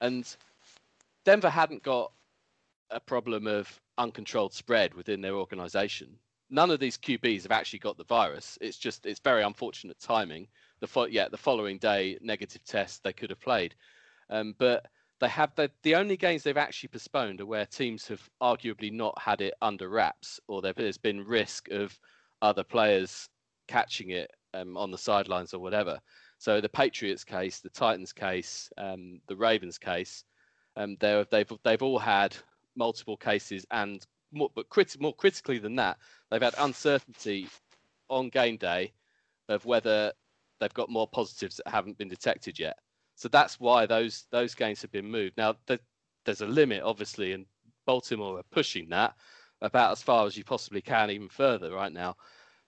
and 0.00 0.36
Denver 1.24 1.50
hadn't 1.50 1.82
got 1.82 2.12
a 2.90 3.00
problem 3.00 3.46
of 3.46 3.80
uncontrolled 3.98 4.52
spread 4.54 4.94
within 4.94 5.20
their 5.20 5.34
organization. 5.34 6.18
None 6.50 6.70
of 6.70 6.78
these 6.78 6.96
QBs 6.96 7.42
have 7.42 7.52
actually 7.52 7.80
got 7.80 7.96
the 7.96 8.04
virus. 8.04 8.56
It's 8.60 8.78
just 8.78 9.06
it's 9.06 9.20
very 9.20 9.42
unfortunate 9.42 9.98
timing. 9.98 10.48
The 10.80 10.86
fo- 10.86 11.06
yeah, 11.06 11.28
the 11.28 11.36
following 11.36 11.78
day 11.78 12.18
negative 12.20 12.62
test 12.64 13.02
they 13.02 13.12
could 13.12 13.30
have 13.30 13.40
played, 13.40 13.74
um, 14.30 14.54
but 14.58 14.86
they 15.18 15.28
have 15.28 15.54
the 15.56 15.70
the 15.82 15.96
only 15.96 16.16
games 16.16 16.42
they've 16.42 16.56
actually 16.56 16.90
postponed 16.90 17.40
are 17.40 17.46
where 17.46 17.66
teams 17.66 18.06
have 18.06 18.22
arguably 18.40 18.92
not 18.92 19.18
had 19.20 19.40
it 19.40 19.54
under 19.62 19.88
wraps 19.88 20.38
or 20.46 20.62
there- 20.62 20.74
there's 20.74 20.98
been 20.98 21.24
risk 21.24 21.68
of 21.70 21.98
other 22.42 22.62
players 22.62 23.28
catching 23.66 24.10
it 24.10 24.30
um, 24.54 24.76
on 24.76 24.90
the 24.90 24.98
sidelines 24.98 25.54
or 25.54 25.58
whatever. 25.58 26.00
So 26.46 26.60
the 26.60 26.68
Patriots 26.68 27.24
case, 27.24 27.58
the 27.58 27.70
Titans 27.70 28.12
case, 28.12 28.70
um, 28.78 29.20
the 29.26 29.34
Ravens 29.34 29.78
case, 29.78 30.22
um, 30.76 30.96
they've 31.00 31.52
they've 31.64 31.82
all 31.82 31.98
had 31.98 32.36
multiple 32.76 33.16
cases, 33.16 33.66
and 33.72 34.06
more, 34.30 34.48
but 34.54 34.66
more 35.00 35.12
critically 35.12 35.58
than 35.58 35.74
that, 35.74 35.98
they've 36.30 36.40
had 36.40 36.54
uncertainty 36.58 37.48
on 38.08 38.28
game 38.28 38.58
day 38.58 38.92
of 39.48 39.64
whether 39.64 40.12
they've 40.60 40.72
got 40.72 40.88
more 40.88 41.08
positives 41.08 41.56
that 41.56 41.66
haven't 41.68 41.98
been 41.98 42.08
detected 42.08 42.60
yet. 42.60 42.78
So 43.16 43.26
that's 43.26 43.58
why 43.58 43.86
those 43.86 44.26
those 44.30 44.54
games 44.54 44.80
have 44.82 44.92
been 44.92 45.10
moved. 45.10 45.36
Now 45.36 45.56
there, 45.66 45.80
there's 46.26 46.42
a 46.42 46.46
limit, 46.46 46.84
obviously, 46.84 47.32
and 47.32 47.46
Baltimore 47.86 48.38
are 48.38 48.44
pushing 48.52 48.88
that 48.90 49.16
about 49.62 49.90
as 49.90 50.00
far 50.00 50.26
as 50.26 50.36
you 50.36 50.44
possibly 50.44 50.80
can, 50.80 51.10
even 51.10 51.28
further 51.28 51.72
right 51.72 51.92
now. 51.92 52.14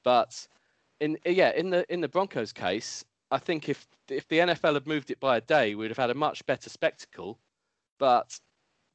But 0.03 0.49
in 0.99 1.17
yeah, 1.25 1.53
in 1.53 1.71
the 1.71 1.87
in 1.93 2.01
the 2.01 2.09
Broncos 2.09 2.53
case, 2.53 3.05
I 3.31 3.39
think 3.39 3.69
if 3.69 3.87
if 4.09 4.27
the 4.29 4.39
NFL 4.39 4.75
had 4.75 4.87
moved 4.87 5.11
it 5.11 5.21
by 5.21 5.37
a 5.37 5.41
day, 5.41 5.75
we'd 5.75 5.91
have 5.91 5.99
had 5.99 6.11
a 6.11 6.15
much 6.15 6.45
better 6.47 6.71
spectacle. 6.71 7.39
But 7.99 8.39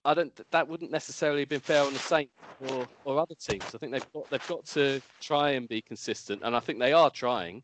I 0.06 0.14
don't. 0.14 0.52
That 0.52 0.68
wouldn't 0.68 0.92
necessarily 0.92 1.42
have 1.42 1.50
been 1.50 1.60
fair 1.60 1.84
on 1.84 1.94
the 1.94 2.00
Saints 2.00 2.34
or, 2.70 2.88
or 3.06 3.20
other 3.20 3.36
teams. 3.36 3.74
I 3.74 3.78
think 3.78 3.92
they've 3.92 4.14
got 4.14 4.30
they've 4.30 4.48
got 4.48 4.66
to 4.68 5.02
try 5.22 5.52
and 5.52 5.68
be 5.68 5.82
consistent, 5.82 6.42
and 6.44 6.56
I 6.56 6.60
think 6.60 6.80
they 6.80 6.94
are 6.94 7.10
trying. 7.10 7.64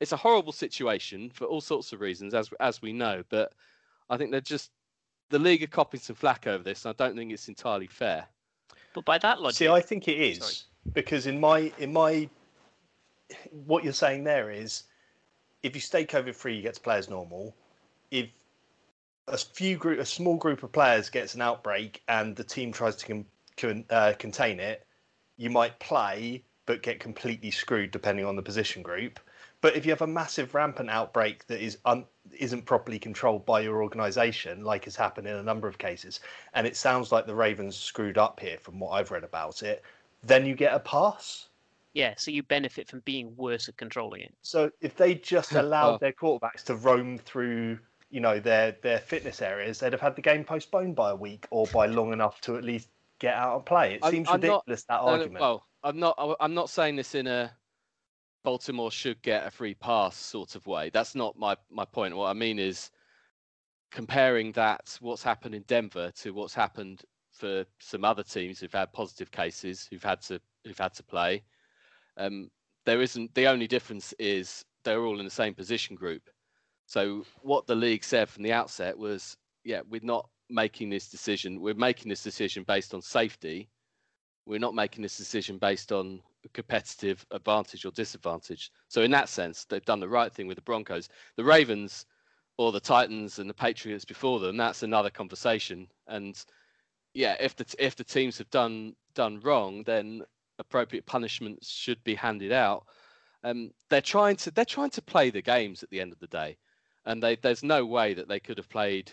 It's 0.00 0.12
a 0.12 0.16
horrible 0.16 0.52
situation 0.52 1.30
for 1.30 1.46
all 1.46 1.60
sorts 1.60 1.92
of 1.92 2.00
reasons, 2.00 2.34
as 2.34 2.50
as 2.60 2.82
we 2.82 2.92
know. 2.92 3.22
But 3.28 3.52
I 4.10 4.16
think 4.16 4.30
they're 4.30 4.40
just 4.40 4.70
the 5.30 5.38
league 5.38 5.62
are 5.62 5.68
copying 5.68 6.02
some 6.02 6.16
flack 6.16 6.46
over 6.46 6.62
this, 6.62 6.84
and 6.84 6.94
I 6.94 7.04
don't 7.04 7.16
think 7.16 7.32
it's 7.32 7.48
entirely 7.48 7.86
fair. 7.86 8.26
But 8.92 9.04
by 9.04 9.18
that 9.18 9.40
logic, 9.40 9.56
See, 9.56 9.68
I 9.68 9.80
think 9.80 10.06
it 10.06 10.20
is 10.20 10.38
Sorry. 10.38 10.92
because 10.92 11.26
in 11.26 11.40
my 11.40 11.72
in 11.78 11.92
my 11.92 12.28
what 13.66 13.82
you're 13.82 13.92
saying 13.92 14.24
there 14.24 14.50
is 14.50 14.84
if 15.64 15.74
you 15.74 15.80
stay 15.80 16.04
COVID 16.04 16.34
free, 16.34 16.54
you 16.54 16.62
get 16.62 16.74
to 16.74 16.80
play 16.80 16.98
as 16.98 17.08
normal. 17.08 17.54
If 18.10 18.28
a 19.26 19.38
few 19.38 19.78
group, 19.78 19.98
a 19.98 20.04
small 20.04 20.36
group 20.36 20.62
of 20.62 20.70
players 20.70 21.08
gets 21.08 21.34
an 21.34 21.40
outbreak 21.40 22.02
and 22.06 22.36
the 22.36 22.44
team 22.44 22.70
tries 22.70 22.96
to 22.96 23.06
con, 23.06 23.24
con, 23.56 23.84
uh, 23.88 24.12
contain 24.18 24.60
it, 24.60 24.86
you 25.38 25.48
might 25.48 25.78
play 25.80 26.44
but 26.66 26.82
get 26.82 27.00
completely 27.00 27.50
screwed 27.50 27.90
depending 27.90 28.26
on 28.26 28.36
the 28.36 28.42
position 28.42 28.82
group. 28.82 29.18
But 29.62 29.74
if 29.74 29.86
you 29.86 29.92
have 29.92 30.02
a 30.02 30.06
massive 30.06 30.54
rampant 30.54 30.90
outbreak 30.90 31.46
that 31.46 31.64
is 31.64 31.78
un, 31.86 32.04
isn't 32.38 32.66
properly 32.66 32.98
controlled 32.98 33.46
by 33.46 33.60
your 33.60 33.82
organisation, 33.82 34.64
like 34.64 34.84
has 34.84 34.96
happened 34.96 35.26
in 35.26 35.36
a 35.36 35.42
number 35.42 35.66
of 35.66 35.78
cases, 35.78 36.20
and 36.52 36.66
it 36.66 36.76
sounds 36.76 37.10
like 37.10 37.26
the 37.26 37.34
Ravens 37.34 37.74
screwed 37.74 38.18
up 38.18 38.38
here 38.38 38.58
from 38.58 38.78
what 38.78 38.90
I've 38.90 39.10
read 39.10 39.24
about 39.24 39.62
it, 39.62 39.82
then 40.22 40.44
you 40.44 40.54
get 40.54 40.74
a 40.74 40.80
pass. 40.80 41.48
Yeah, 41.94 42.14
so 42.16 42.30
you 42.30 42.42
benefit 42.42 42.88
from 42.88 43.00
being 43.00 43.34
worse 43.36 43.68
at 43.68 43.76
controlling 43.76 44.22
it. 44.22 44.34
So 44.42 44.70
if 44.80 44.96
they 44.96 45.14
just 45.14 45.52
allowed 45.54 45.88
Well- 45.90 45.98
their 45.98 46.12
quarterbacks 46.12 46.64
to 46.64 46.74
roam 46.74 47.18
through, 47.18 47.78
you 48.10 48.20
know, 48.20 48.38
their 48.40 48.72
their 48.82 48.98
fitness 48.98 49.40
areas, 49.40 49.78
they'd 49.80 49.92
have 49.92 50.00
had 50.00 50.16
the 50.16 50.22
game 50.22 50.44
postponed 50.44 50.96
by 50.96 51.10
a 51.10 51.16
week 51.16 51.46
or 51.50 51.66
by 51.68 51.86
long 51.86 52.12
enough 52.12 52.40
to 52.42 52.56
at 52.56 52.64
least 52.64 52.88
get 53.20 53.34
out 53.34 53.56
and 53.56 53.64
play. 53.66 53.94
It 53.94 54.04
I'm- 54.04 54.12
seems 54.12 54.28
I'm 54.28 54.40
not- 54.40 54.64
ridiculous 54.66 54.84
that 54.84 55.00
No, 55.00 55.06
no, 55.06 55.12
argument. 55.12 55.40
well, 55.40 55.66
I'm 55.82 55.98
not. 55.98 56.36
I'm 56.40 56.54
not 56.54 56.68
saying 56.70 56.96
this 56.96 57.14
in 57.14 57.26
a 57.26 57.52
Baltimore 58.42 58.90
should 58.90 59.22
get 59.22 59.46
a 59.46 59.50
free 59.50 59.74
pass 59.74 60.16
sort 60.16 60.54
of 60.54 60.66
way. 60.66 60.90
That's 60.90 61.14
not 61.14 61.38
my 61.38 61.56
my 61.70 61.84
point. 61.84 62.14
What 62.16 62.28
I 62.28 62.32
mean 62.34 62.58
is 62.58 62.90
comparing 63.90 64.52
that 64.52 64.96
what's 65.00 65.22
happened 65.22 65.54
in 65.54 65.62
Denver 65.62 66.10
to 66.16 66.30
what's 66.32 66.54
happened 66.54 67.02
for 67.30 67.64
some 67.80 68.04
other 68.04 68.22
teams 68.22 68.60
who've 68.60 68.72
had 68.72 68.92
positive 68.92 69.30
cases 69.30 69.86
who've 69.90 70.02
had 70.02 70.20
to 70.22 70.40
who've 70.64 70.78
had 70.78 70.94
to 70.94 71.02
play. 71.02 71.42
Um, 72.16 72.50
there 72.86 73.02
isn't. 73.02 73.34
The 73.34 73.46
only 73.46 73.66
difference 73.66 74.14
is 74.18 74.64
they're 74.84 75.04
all 75.04 75.18
in 75.18 75.24
the 75.24 75.30
same 75.30 75.54
position 75.54 75.96
group. 75.96 76.22
So 76.86 77.24
what 77.42 77.66
the 77.66 77.74
league 77.74 78.04
said 78.04 78.28
from 78.28 78.42
the 78.42 78.52
outset 78.52 78.98
was, 78.98 79.36
yeah, 79.64 79.80
we're 79.88 80.00
not 80.02 80.28
making 80.50 80.90
this 80.90 81.08
decision. 81.08 81.60
We're 81.60 81.74
making 81.74 82.10
this 82.10 82.22
decision 82.22 82.64
based 82.64 82.94
on 82.94 83.00
safety 83.02 83.70
we're 84.46 84.58
not 84.58 84.74
making 84.74 85.02
this 85.02 85.16
decision 85.16 85.58
based 85.58 85.92
on 85.92 86.20
competitive 86.52 87.24
advantage 87.30 87.84
or 87.84 87.90
disadvantage. 87.92 88.70
So 88.88 89.02
in 89.02 89.10
that 89.12 89.28
sense, 89.28 89.64
they've 89.64 89.84
done 89.84 90.00
the 90.00 90.08
right 90.08 90.32
thing 90.32 90.46
with 90.46 90.56
the 90.56 90.62
Broncos. 90.62 91.08
The 91.36 91.44
Ravens 91.44 92.06
or 92.58 92.70
the 92.70 92.80
Titans 92.80 93.38
and 93.38 93.48
the 93.48 93.54
Patriots 93.54 94.04
before 94.04 94.40
them, 94.40 94.56
that's 94.56 94.82
another 94.82 95.10
conversation. 95.10 95.88
And 96.06 96.42
yeah, 97.14 97.36
if 97.40 97.56
the 97.56 97.64
if 97.78 97.96
the 97.96 98.04
teams 98.04 98.38
have 98.38 98.50
done 98.50 98.94
done 99.14 99.40
wrong, 99.40 99.82
then 99.84 100.22
appropriate 100.58 101.06
punishments 101.06 101.70
should 101.70 102.02
be 102.04 102.14
handed 102.14 102.52
out. 102.52 102.84
Um, 103.42 103.70
they're 103.90 104.00
trying 104.00 104.36
to 104.36 104.50
they're 104.50 104.64
trying 104.64 104.90
to 104.90 105.02
play 105.02 105.30
the 105.30 105.42
games 105.42 105.82
at 105.82 105.90
the 105.90 106.00
end 106.00 106.12
of 106.12 106.20
the 106.20 106.26
day, 106.26 106.56
and 107.04 107.22
they, 107.22 107.36
there's 107.36 107.62
no 107.62 107.84
way 107.84 108.14
that 108.14 108.28
they 108.28 108.40
could 108.40 108.58
have 108.58 108.68
played 108.68 109.12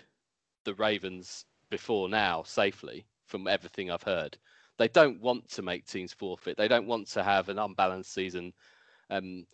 the 0.63 0.73
Ravens 0.75 1.45
before 1.69 2.09
now 2.09 2.43
safely, 2.43 3.05
from 3.25 3.47
everything 3.47 3.91
I've 3.91 4.03
heard 4.03 4.37
they 4.81 4.87
don't 4.87 5.21
want 5.21 5.47
to 5.49 5.61
make 5.61 5.85
teams 5.85 6.11
forfeit. 6.11 6.57
They 6.57 6.67
don't 6.67 6.87
want 6.87 7.07
to 7.09 7.21
have 7.21 7.49
an 7.49 7.59
unbalanced 7.59 8.11
season. 8.11 8.51
Um, 9.11 9.45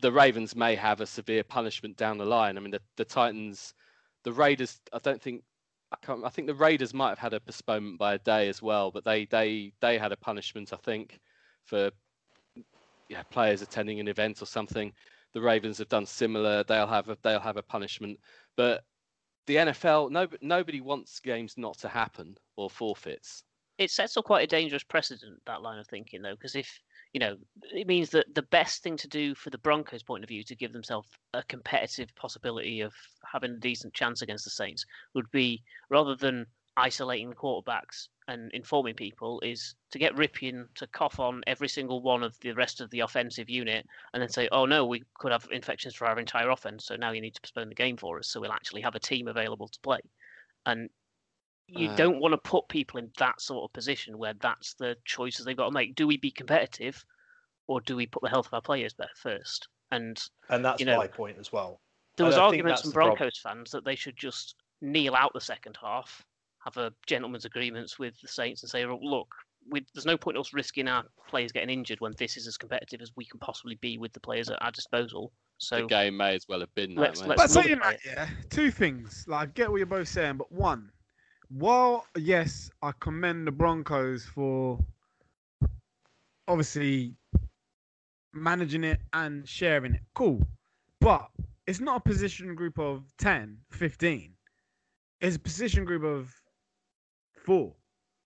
the 0.00 0.10
Ravens 0.10 0.56
may 0.56 0.74
have 0.74 1.00
a 1.00 1.06
severe 1.06 1.44
punishment 1.44 1.96
down 1.96 2.18
the 2.18 2.24
line. 2.24 2.56
I 2.56 2.60
mean, 2.60 2.72
the, 2.72 2.80
the 2.96 3.04
Titans, 3.04 3.74
the 4.24 4.32
Raiders. 4.32 4.80
I 4.92 4.98
don't 4.98 5.22
think. 5.22 5.44
I. 6.06 6.24
I 6.24 6.28
think 6.28 6.46
the 6.46 6.54
Raiders 6.54 6.94
might 6.94 7.10
have 7.10 7.18
had 7.18 7.34
a 7.34 7.40
postponement 7.40 7.98
by 7.98 8.14
a 8.14 8.18
day 8.18 8.48
as 8.48 8.62
well, 8.62 8.90
but 8.90 9.04
they 9.04 9.26
they 9.26 9.72
they 9.80 9.98
had 9.98 10.12
a 10.12 10.16
punishment. 10.16 10.72
I 10.72 10.76
think 10.76 11.20
for 11.64 11.90
yeah 13.08 13.22
players 13.30 13.62
attending 13.62 14.00
an 14.00 14.08
event 14.08 14.42
or 14.42 14.46
something. 14.46 14.92
The 15.32 15.40
Ravens 15.42 15.78
have 15.78 15.88
done 15.88 16.06
similar. 16.06 16.64
They'll 16.64 16.86
have 16.86 17.08
a 17.08 17.18
they'll 17.22 17.40
have 17.40 17.58
a 17.58 17.62
punishment, 17.62 18.18
but 18.56 18.84
the 19.46 19.56
NFL, 19.56 20.10
no, 20.10 20.26
nobody 20.40 20.80
wants 20.80 21.20
games 21.20 21.54
not 21.56 21.78
to 21.78 21.88
happen 21.88 22.36
or 22.56 22.68
forfeits. 22.68 23.44
It 23.78 23.90
sets 23.90 24.16
up 24.16 24.24
quite 24.24 24.44
a 24.44 24.46
dangerous 24.46 24.82
precedent 24.82 25.40
that 25.46 25.62
line 25.62 25.78
of 25.78 25.86
thinking, 25.86 26.22
though, 26.22 26.34
because 26.34 26.56
if 26.56 26.80
you 27.16 27.20
know, 27.20 27.38
it 27.72 27.86
means 27.86 28.10
that 28.10 28.34
the 28.34 28.42
best 28.42 28.82
thing 28.82 28.94
to 28.98 29.08
do 29.08 29.34
for 29.34 29.48
the 29.48 29.56
Broncos' 29.56 30.02
point 30.02 30.22
of 30.22 30.28
view 30.28 30.44
to 30.44 30.54
give 30.54 30.74
themselves 30.74 31.08
a 31.32 31.42
competitive 31.44 32.14
possibility 32.14 32.82
of 32.82 32.92
having 33.24 33.52
a 33.52 33.58
decent 33.58 33.94
chance 33.94 34.20
against 34.20 34.44
the 34.44 34.50
Saints 34.50 34.84
would 35.14 35.30
be 35.30 35.62
rather 35.88 36.14
than 36.14 36.44
isolating 36.76 37.30
the 37.30 37.34
quarterbacks 37.34 38.08
and 38.28 38.52
informing 38.52 38.94
people 38.94 39.40
is 39.40 39.76
to 39.92 39.98
get 39.98 40.14
Rypien 40.14 40.66
to 40.74 40.86
cough 40.88 41.18
on 41.18 41.42
every 41.46 41.68
single 41.68 42.02
one 42.02 42.22
of 42.22 42.38
the 42.40 42.52
rest 42.52 42.82
of 42.82 42.90
the 42.90 43.00
offensive 43.00 43.48
unit 43.48 43.86
and 44.12 44.20
then 44.20 44.28
say, 44.28 44.46
oh 44.52 44.66
no, 44.66 44.84
we 44.84 45.02
could 45.14 45.32
have 45.32 45.48
infections 45.50 45.94
for 45.94 46.06
our 46.06 46.18
entire 46.18 46.50
offense, 46.50 46.84
so 46.84 46.96
now 46.96 47.12
you 47.12 47.22
need 47.22 47.34
to 47.34 47.40
postpone 47.40 47.70
the 47.70 47.74
game 47.74 47.96
for 47.96 48.18
us 48.18 48.28
so 48.28 48.42
we'll 48.42 48.52
actually 48.52 48.82
have 48.82 48.94
a 48.94 49.00
team 49.00 49.26
available 49.26 49.68
to 49.68 49.80
play. 49.80 50.00
And 50.66 50.90
you 51.68 51.88
uh, 51.88 51.96
don't 51.96 52.20
want 52.20 52.32
to 52.32 52.38
put 52.38 52.68
people 52.68 52.98
in 52.98 53.10
that 53.18 53.40
sort 53.40 53.64
of 53.64 53.72
position 53.72 54.18
where 54.18 54.34
that's 54.40 54.74
the 54.74 54.96
choices 55.04 55.44
they've 55.44 55.56
got 55.56 55.66
to 55.66 55.72
make. 55.72 55.94
Do 55.94 56.06
we 56.06 56.16
be 56.16 56.30
competitive, 56.30 57.04
or 57.66 57.80
do 57.80 57.96
we 57.96 58.06
put 58.06 58.22
the 58.22 58.28
health 58.28 58.46
of 58.46 58.54
our 58.54 58.60
players 58.60 58.94
there 58.94 59.08
first? 59.16 59.68
And 59.90 60.20
and 60.48 60.64
that's 60.64 60.80
you 60.80 60.86
know, 60.86 60.96
my 60.96 61.06
point 61.06 61.38
as 61.38 61.52
well. 61.52 61.80
There 62.16 62.26
was 62.26 62.36
arguments 62.36 62.82
from 62.82 62.92
Broncos 62.92 63.38
fans 63.38 63.70
that 63.72 63.84
they 63.84 63.94
should 63.94 64.16
just 64.16 64.54
kneel 64.80 65.14
out 65.14 65.32
the 65.34 65.40
second 65.40 65.76
half, 65.80 66.24
have 66.64 66.76
a 66.76 66.92
gentleman's 67.06 67.44
agreements 67.44 67.98
with 67.98 68.18
the 68.20 68.28
Saints, 68.28 68.62
and 68.62 68.70
say, 68.70 68.86
look, 68.86 69.28
we, 69.70 69.84
there's 69.94 70.06
no 70.06 70.16
point 70.16 70.38
us 70.38 70.52
risking 70.52 70.88
our 70.88 71.04
players 71.28 71.52
getting 71.52 71.70
injured 71.70 72.00
when 72.00 72.14
this 72.18 72.36
is 72.36 72.46
as 72.46 72.56
competitive 72.56 73.00
as 73.02 73.10
we 73.16 73.24
can 73.24 73.38
possibly 73.38 73.76
be 73.80 73.98
with 73.98 74.12
the 74.12 74.20
players 74.20 74.48
at 74.48 74.62
our 74.62 74.70
disposal. 74.70 75.32
So 75.58 75.82
the 75.82 75.86
game 75.86 76.16
may 76.16 76.34
as 76.34 76.46
well 76.48 76.60
have 76.60 76.74
been 76.74 76.94
let's, 76.94 77.20
that. 77.20 77.28
Let's 77.28 77.54
but 77.54 77.62
saying 77.62 77.80
that, 77.82 77.98
yeah, 78.04 78.28
two 78.50 78.70
things. 78.70 79.24
Like 79.26 79.48
I 79.48 79.52
get 79.52 79.70
what 79.70 79.78
you're 79.78 79.86
both 79.86 80.08
saying, 80.08 80.36
but 80.36 80.50
one, 80.52 80.90
while 81.48 82.06
yes, 82.16 82.70
I 82.82 82.92
commend 83.00 83.46
the 83.46 83.52
Broncos 83.52 84.24
for 84.24 84.78
obviously 86.48 87.14
managing 88.32 88.84
it 88.84 89.00
and 89.12 89.48
sharing 89.48 89.94
it. 89.94 90.02
Cool. 90.14 90.46
But 91.00 91.28
it's 91.66 91.80
not 91.80 91.98
a 91.98 92.00
position 92.00 92.54
group 92.54 92.78
of 92.78 93.04
10, 93.18 93.58
15. 93.70 94.32
It's 95.20 95.36
a 95.36 95.40
position 95.40 95.84
group 95.84 96.04
of 96.04 96.32
four. 97.44 97.72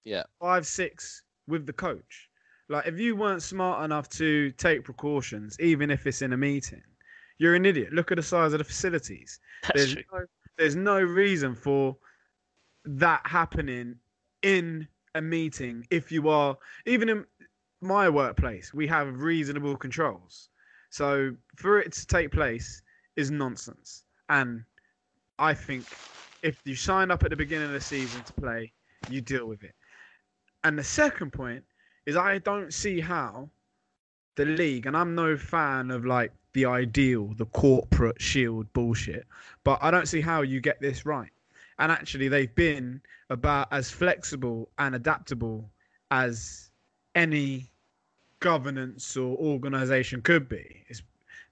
Yeah. 0.04 0.24
Five, 0.40 0.66
six 0.66 1.22
with 1.46 1.66
the 1.66 1.72
coach. 1.72 2.28
Like 2.68 2.86
if 2.86 2.98
you 2.98 3.16
weren't 3.16 3.42
smart 3.42 3.84
enough 3.84 4.08
to 4.10 4.50
take 4.52 4.84
precautions, 4.84 5.58
even 5.60 5.90
if 5.90 6.06
it's 6.06 6.22
in 6.22 6.32
a 6.32 6.36
meeting, 6.36 6.82
you're 7.38 7.54
an 7.54 7.66
idiot. 7.66 7.92
Look 7.92 8.12
at 8.12 8.16
the 8.16 8.22
size 8.22 8.52
of 8.52 8.58
the 8.58 8.64
facilities. 8.64 9.40
That's 9.62 9.74
there's 9.74 9.94
true. 9.94 10.02
no, 10.12 10.20
there's 10.56 10.76
no 10.76 11.00
reason 11.00 11.54
for 11.54 11.96
that 12.84 13.20
happening 13.24 13.96
in 14.42 14.86
a 15.14 15.20
meeting 15.20 15.86
if 15.90 16.10
you 16.12 16.28
are 16.28 16.56
even 16.86 17.08
in 17.08 17.24
my 17.80 18.08
workplace 18.08 18.72
we 18.72 18.86
have 18.86 19.20
reasonable 19.20 19.76
controls. 19.76 20.48
So 20.90 21.34
for 21.56 21.80
it 21.80 21.92
to 21.92 22.06
take 22.06 22.30
place 22.32 22.82
is 23.16 23.30
nonsense. 23.30 24.04
And 24.28 24.64
i 25.38 25.54
think 25.54 25.84
if 26.42 26.60
you 26.64 26.74
sign 26.74 27.10
up 27.10 27.22
at 27.22 27.30
the 27.30 27.36
beginning 27.36 27.66
of 27.66 27.72
the 27.72 27.80
season 27.80 28.22
to 28.24 28.32
play 28.34 28.72
you 29.08 29.20
deal 29.20 29.46
with 29.46 29.64
it. 29.64 29.74
And 30.64 30.78
the 30.78 30.84
second 30.84 31.32
point 31.32 31.64
is 32.06 32.16
i 32.16 32.38
don't 32.38 32.72
see 32.72 33.00
how 33.00 33.48
the 34.36 34.44
league 34.44 34.86
and 34.86 34.96
i'm 34.96 35.14
no 35.14 35.36
fan 35.36 35.90
of 35.90 36.04
like 36.04 36.32
the 36.52 36.64
ideal 36.64 37.32
the 37.36 37.46
corporate 37.46 38.20
shield 38.20 38.72
bullshit 38.72 39.26
but 39.64 39.78
i 39.82 39.90
don't 39.90 40.08
see 40.08 40.20
how 40.20 40.42
you 40.42 40.60
get 40.60 40.80
this 40.80 41.04
right 41.04 41.30
and 41.80 41.90
actually 41.90 42.28
they've 42.28 42.54
been 42.54 43.00
about 43.30 43.68
as 43.72 43.90
flexible 43.90 44.70
and 44.78 44.94
adaptable 44.94 45.70
as 46.10 46.70
any 47.14 47.70
governance 48.40 49.16
or 49.16 49.36
organization 49.38 50.20
could 50.22 50.48
be. 50.48 50.84
It's, 50.88 51.02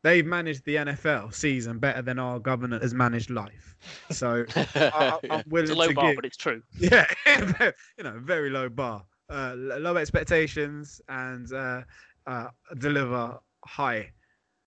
they've 0.03 0.27
managed 0.27 0.65
the 0.65 0.77
NFL 0.77 1.35
season 1.35 1.79
better 1.79 2.03
than 2.03 2.19
our 2.19 2.39
government 2.39 2.83
has 2.83 2.95
managed 2.95 3.31
life. 3.31 3.77
So 4.11 4.45
I, 4.77 5.19
am 5.31 5.45
willing 5.49 5.71
it's 5.71 5.73
a 5.73 5.75
low 5.75 5.89
to 5.89 5.95
bar, 5.95 6.09
give, 6.09 6.17
but 6.17 6.25
it's 6.25 6.37
true. 6.37 6.63
yeah, 6.79 7.07
you 7.97 8.05
know, 8.05 8.19
very 8.19 8.51
low 8.51 8.69
bar, 8.69 9.05
uh, 9.31 9.55
low 9.57 9.97
expectations, 9.97 11.01
and 11.09 11.53
uh, 11.53 11.83
uh, 12.27 12.49
deliver 12.79 13.39
high, 13.65 14.11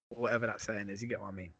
whatever 0.09 0.47
that 0.47 0.61
saying 0.61 0.89
is. 0.89 1.01
You 1.01 1.07
get 1.07 1.21
what 1.21 1.29
I 1.29 1.31
mean? 1.31 1.51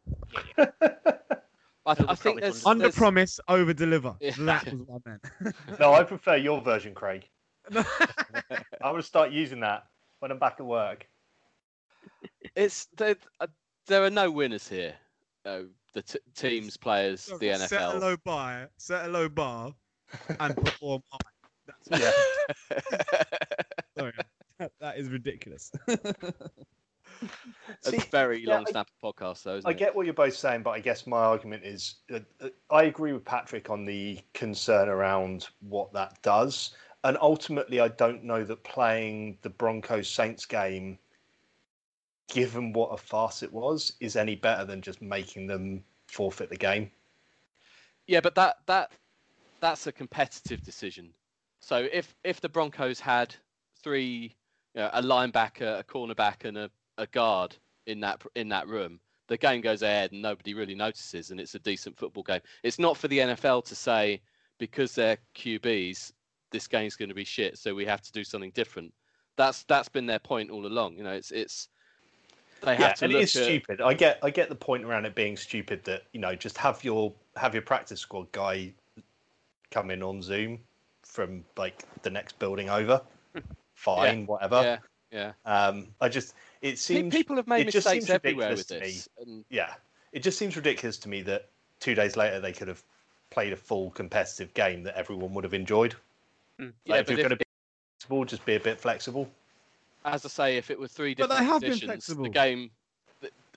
Yeah, 0.56 0.66
yeah. 0.82 1.36
I, 1.84 1.94
Build 1.94 2.08
I 2.10 2.12
a 2.12 2.16
think 2.16 2.40
there's, 2.40 2.64
Under 2.66 2.82
there's- 2.82 2.96
promise, 2.96 3.40
over 3.48 3.72
deliver. 3.74 4.14
Yeah. 4.20 4.32
That 4.38 4.64
was 4.72 4.80
what 4.86 5.02
I 5.06 5.10
meant. 5.10 5.54
No, 5.80 5.92
I 5.92 6.04
prefer 6.04 6.36
your 6.36 6.60
version, 6.60 6.94
Craig. 6.94 7.28
I'm 7.74 7.84
gonna 8.82 9.02
start 9.02 9.30
using 9.30 9.60
that 9.60 9.84
when 10.20 10.30
I'm 10.30 10.38
back 10.38 10.56
at 10.58 10.66
work. 10.66 11.06
it's 12.56 12.86
there, 12.96 13.16
uh, 13.40 13.46
there 13.86 14.04
are 14.04 14.10
no 14.10 14.30
winners 14.30 14.68
here. 14.68 14.94
Uh, 15.44 15.62
the 15.94 16.02
t- 16.02 16.18
teams, 16.36 16.76
players, 16.76 17.26
the 17.40 17.46
NFL. 17.48 17.68
Set 17.68 17.82
a 17.94 17.98
low 17.98 18.16
bar, 18.24 18.68
set 18.78 19.06
a 19.06 19.08
low 19.08 19.28
bar, 19.28 19.72
and 20.40 20.56
perform 20.56 21.02
high. 21.10 21.18
That's 21.88 22.00
Yeah. 22.80 23.22
sorry. 23.98 24.12
that 24.80 24.98
is 24.98 25.08
ridiculous. 25.08 25.70
It's 27.68 27.88
See, 27.90 27.96
a 27.96 28.00
very 28.00 28.44
yeah, 28.44 28.54
long 28.56 28.66
I- 28.66 28.70
snap 28.70 28.88
podcast, 29.02 29.42
though. 29.42 29.60
I 29.64 29.70
it? 29.70 29.76
get 29.78 29.94
what 29.94 30.06
you're 30.06 30.14
both 30.14 30.34
saying, 30.34 30.62
but 30.62 30.70
I 30.70 30.80
guess 30.80 31.06
my 31.06 31.18
argument 31.18 31.64
is 31.64 31.96
uh, 32.12 32.20
uh, 32.40 32.48
I 32.70 32.84
agree 32.84 33.12
with 33.12 33.24
Patrick 33.24 33.70
on 33.70 33.84
the 33.84 34.18
concern 34.34 34.88
around 34.88 35.48
what 35.60 35.92
that 35.92 36.20
does. 36.22 36.74
And 37.04 37.18
ultimately, 37.20 37.80
I 37.80 37.88
don't 37.88 38.22
know 38.24 38.44
that 38.44 38.62
playing 38.64 39.38
the 39.42 39.50
Broncos 39.50 40.08
Saints 40.08 40.46
game, 40.46 40.98
given 42.28 42.72
what 42.72 42.88
a 42.90 42.96
farce 42.96 43.42
it 43.42 43.52
was, 43.52 43.94
is 44.00 44.16
any 44.16 44.36
better 44.36 44.64
than 44.64 44.80
just 44.80 45.02
making 45.02 45.46
them 45.48 45.84
forfeit 46.06 46.48
the 46.50 46.56
game. 46.56 46.90
Yeah, 48.06 48.20
but 48.20 48.34
that 48.36 48.58
that 48.66 48.92
that's 49.60 49.86
a 49.86 49.92
competitive 49.92 50.62
decision. 50.62 51.14
So 51.60 51.88
if 51.92 52.14
if 52.24 52.40
the 52.40 52.48
Broncos 52.48 53.00
had 53.00 53.34
three, 53.82 54.36
you 54.74 54.80
know, 54.80 54.90
a 54.92 55.02
linebacker, 55.02 55.80
a 55.80 55.84
cornerback, 55.84 56.44
and 56.44 56.56
a, 56.58 56.70
a 56.98 57.06
guard 57.06 57.56
in 57.86 58.00
that 58.00 58.22
in 58.34 58.48
that 58.48 58.68
room, 58.68 59.00
the 59.28 59.36
game 59.36 59.60
goes 59.60 59.82
ahead 59.82 60.12
and 60.12 60.22
nobody 60.22 60.54
really 60.54 60.74
notices, 60.74 61.30
and 61.30 61.40
it's 61.40 61.54
a 61.54 61.58
decent 61.58 61.96
football 61.96 62.22
game. 62.22 62.40
It's 62.62 62.78
not 62.78 62.96
for 62.96 63.08
the 63.08 63.18
NFL 63.18 63.64
to 63.66 63.74
say 63.74 64.20
because 64.58 64.94
they're 64.94 65.18
QBs, 65.34 66.12
this 66.50 66.66
game's 66.66 66.96
going 66.96 67.08
to 67.08 67.14
be 67.14 67.24
shit, 67.24 67.58
so 67.58 67.74
we 67.74 67.84
have 67.86 68.02
to 68.02 68.12
do 68.12 68.24
something 68.24 68.50
different. 68.54 68.92
That's 69.36 69.64
that's 69.64 69.88
been 69.88 70.06
their 70.06 70.18
point 70.18 70.50
all 70.50 70.66
along. 70.66 70.96
You 70.96 71.04
know, 71.04 71.12
it's 71.12 71.30
it's 71.30 71.68
they 72.62 72.76
have 72.76 72.80
yeah, 72.80 72.92
to 72.92 73.04
and 73.06 73.14
it 73.14 73.22
is 73.22 73.36
at 73.36 73.44
stupid. 73.44 73.80
I 73.80 73.94
get 73.94 74.18
I 74.22 74.30
get 74.30 74.48
the 74.48 74.54
point 74.54 74.84
around 74.84 75.06
it 75.06 75.14
being 75.14 75.36
stupid 75.36 75.82
that 75.84 76.02
you 76.12 76.20
know 76.20 76.34
just 76.34 76.58
have 76.58 76.84
your 76.84 77.12
have 77.36 77.54
your 77.54 77.62
practice 77.62 78.00
squad 78.00 78.30
guy 78.32 78.72
come 79.70 79.90
in 79.90 80.02
on 80.02 80.22
Zoom 80.22 80.60
from 81.02 81.44
like 81.56 81.82
the 82.02 82.10
next 82.10 82.38
building 82.38 82.68
over. 82.68 83.00
Fine, 83.74 84.26
whatever. 84.26 84.62
yeah 84.62 84.78
yeah. 85.12 85.32
Um, 85.44 85.88
I 86.00 86.08
just 86.08 86.34
it 86.62 86.78
seems 86.78 87.14
People 87.14 87.36
have 87.36 87.46
made 87.46 87.68
it 87.68 87.72
just 87.72 87.86
mistakes 87.86 88.06
seems 88.06 88.10
everywhere 88.10 88.50
with 88.50 88.58
ridiculous 88.70 89.04
to 89.04 89.18
this. 89.18 89.26
And 89.26 89.44
yeah, 89.50 89.74
it 90.12 90.22
just 90.22 90.38
seems 90.38 90.56
ridiculous 90.56 90.96
to 90.98 91.08
me 91.08 91.22
that 91.22 91.48
two 91.80 91.94
days 91.94 92.16
later 92.16 92.40
they 92.40 92.52
could 92.52 92.68
have 92.68 92.82
played 93.30 93.52
a 93.52 93.56
full 93.56 93.90
competitive 93.90 94.52
game 94.54 94.82
that 94.84 94.96
everyone 94.96 95.34
would 95.34 95.44
have 95.44 95.54
enjoyed. 95.54 95.94
Mm. 96.60 96.72
yeah, 96.84 96.96
if 96.96 97.06
but 97.06 97.12
you're 97.12 97.20
if- 97.20 97.24
going 97.28 97.30
to 97.30 97.36
be 97.36 97.44
flexible, 98.00 98.24
just 98.24 98.44
be 98.44 98.54
a 98.56 98.60
bit 98.60 98.78
flexible. 98.80 99.28
as 100.04 100.24
I 100.24 100.28
say, 100.28 100.56
if 100.56 100.70
it 100.70 100.78
were 100.78 100.88
three 100.88 101.14
But 101.14 101.28
they 101.28 101.36
different 101.36 101.50
have 101.52 101.60
been 101.62 101.78
flexible. 101.88 102.24
the 102.24 102.28
game, 102.30 102.70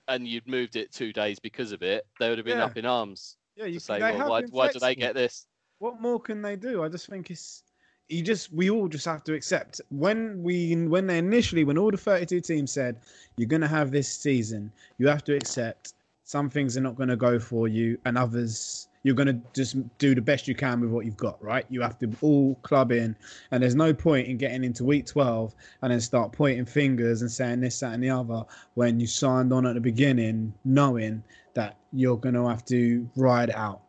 and 0.08 0.26
you'd 0.26 0.46
moved 0.46 0.76
it 0.76 0.92
two 0.92 1.12
days 1.12 1.38
because 1.38 1.72
of 1.72 1.82
it, 1.82 2.06
they 2.20 2.28
would 2.28 2.38
have 2.38 2.44
been 2.44 2.58
Yeah. 2.58 2.64
up 2.66 2.76
in 2.76 2.86
arms 2.86 3.36
Yeah, 3.56 3.64
to 3.64 3.70
you 3.70 3.80
say, 3.80 4.00
well, 4.00 4.28
why, 4.30 4.42
why 4.50 4.70
do 4.72 4.78
they 4.78 4.94
get 4.94 5.14
this? 5.14 5.46
What 5.78 6.00
more 6.00 6.20
can 6.20 6.40
they 6.42 6.56
do? 6.56 6.82
I 6.84 6.88
just 6.88 7.06
think 7.08 7.30
it's 7.30 7.62
you 8.08 8.22
just 8.22 8.52
we 8.52 8.70
all 8.70 8.88
just 8.88 9.04
have 9.04 9.24
to 9.24 9.34
accept 9.34 9.80
when 9.90 10.42
we 10.42 10.74
when 10.86 11.06
they 11.06 11.18
initially 11.18 11.64
when 11.64 11.76
all 11.78 11.90
the 11.90 11.96
32 11.96 12.40
teams 12.40 12.72
said 12.72 13.00
you're 13.36 13.48
going 13.48 13.60
to 13.60 13.68
have 13.68 13.90
this 13.90 14.08
season 14.08 14.70
you 14.98 15.08
have 15.08 15.24
to 15.24 15.34
accept 15.34 15.94
some 16.24 16.48
things 16.48 16.76
are 16.76 16.80
not 16.80 16.96
going 16.96 17.08
to 17.08 17.16
go 17.16 17.38
for 17.38 17.68
you 17.68 17.98
and 18.04 18.16
others 18.16 18.88
you're 19.06 19.14
going 19.14 19.28
to 19.28 19.40
just 19.54 19.76
do 19.98 20.16
the 20.16 20.20
best 20.20 20.48
you 20.48 20.54
can 20.56 20.80
with 20.80 20.90
what 20.90 21.06
you've 21.06 21.16
got, 21.16 21.40
right? 21.40 21.64
You 21.68 21.80
have 21.80 21.96
to 22.00 22.10
all 22.22 22.56
club 22.62 22.90
in, 22.90 23.14
and 23.52 23.62
there's 23.62 23.76
no 23.76 23.94
point 23.94 24.26
in 24.26 24.36
getting 24.36 24.64
into 24.64 24.82
week 24.82 25.06
12 25.06 25.54
and 25.82 25.92
then 25.92 26.00
start 26.00 26.32
pointing 26.32 26.64
fingers 26.64 27.22
and 27.22 27.30
saying 27.30 27.60
this, 27.60 27.78
that, 27.78 27.92
and 27.92 28.02
the 28.02 28.10
other 28.10 28.42
when 28.74 28.98
you 28.98 29.06
signed 29.06 29.52
on 29.52 29.64
at 29.64 29.74
the 29.74 29.80
beginning, 29.80 30.52
knowing 30.64 31.22
that 31.54 31.78
you're 31.92 32.16
going 32.16 32.34
to 32.34 32.48
have 32.48 32.64
to 32.64 33.08
ride 33.14 33.50
out. 33.50 33.82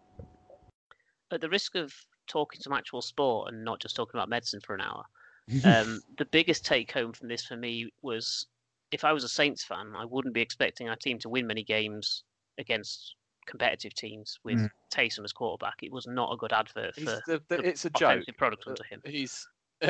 At 1.31 1.41
the 1.41 1.49
risk 1.49 1.73
of 1.73 1.91
talking 2.27 2.61
some 2.61 2.73
actual 2.73 3.01
sport 3.01 3.51
and 3.53 3.63
not 3.63 3.79
just 3.79 3.95
talking 3.95 4.17
about 4.17 4.29
medicine 4.29 4.59
for 4.61 4.75
an 4.75 4.81
hour, 4.81 5.03
um, 5.63 6.01
the 6.17 6.25
biggest 6.25 6.65
take 6.65 6.91
home 6.91 7.13
from 7.13 7.27
this 7.27 7.45
for 7.45 7.55
me 7.57 7.89
was 8.01 8.45
if 8.91 9.03
I 9.03 9.13
was 9.13 9.23
a 9.23 9.29
Saints 9.29 9.63
fan, 9.63 9.93
I 9.95 10.05
wouldn't 10.05 10.33
be 10.33 10.41
expecting 10.41 10.87
our 10.89 10.95
team 10.95 11.19
to 11.19 11.29
win 11.29 11.47
many 11.47 11.63
games 11.63 12.23
against 12.57 13.15
competitive 13.45 13.93
teams 13.93 14.37
with 14.43 14.57
Mm. 14.57 14.69
Taysom 14.93 15.23
as 15.23 15.33
quarterback. 15.33 15.81
It 15.81 15.91
was 15.91 16.07
not 16.07 16.31
a 16.33 16.37
good 16.37 16.53
advert 16.53 16.95
He's 16.95 17.05
for 17.05 17.21
the, 17.27 17.41
the, 17.47 17.57
the 17.57 17.67
it's 17.67 17.85
a 17.85 17.89
joke. 17.89 18.23
product 18.37 18.63
Uh, 18.67 18.71
under 18.71 18.83
him. 18.83 19.01
He's 19.05 19.47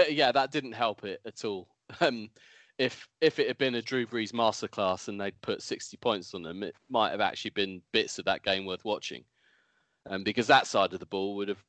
yeah, 0.09 0.31
that 0.31 0.51
didn't 0.51 0.73
help 0.73 1.03
it 1.03 1.21
at 1.25 1.43
all. 1.45 1.67
Um, 2.01 2.29
if 2.77 3.07
if 3.21 3.39
it 3.39 3.47
had 3.47 3.57
been 3.57 3.75
a 3.75 3.81
Drew 3.81 4.05
Brees 4.05 4.33
masterclass 4.33 5.07
and 5.07 5.19
they'd 5.19 5.39
put 5.41 5.63
60 5.63 5.97
points 5.97 6.33
on 6.33 6.43
them, 6.43 6.61
it 6.61 6.75
might 6.89 7.11
have 7.11 7.21
actually 7.21 7.51
been 7.51 7.81
bits 7.91 8.19
of 8.19 8.25
that 8.25 8.43
game 8.43 8.65
worth 8.65 8.83
watching. 8.85 9.23
Um, 10.09 10.23
because 10.23 10.47
that 10.47 10.67
side 10.67 10.93
of 10.93 10.99
the 10.99 11.05
ball 11.05 11.35
would 11.37 11.47
have 11.47 11.63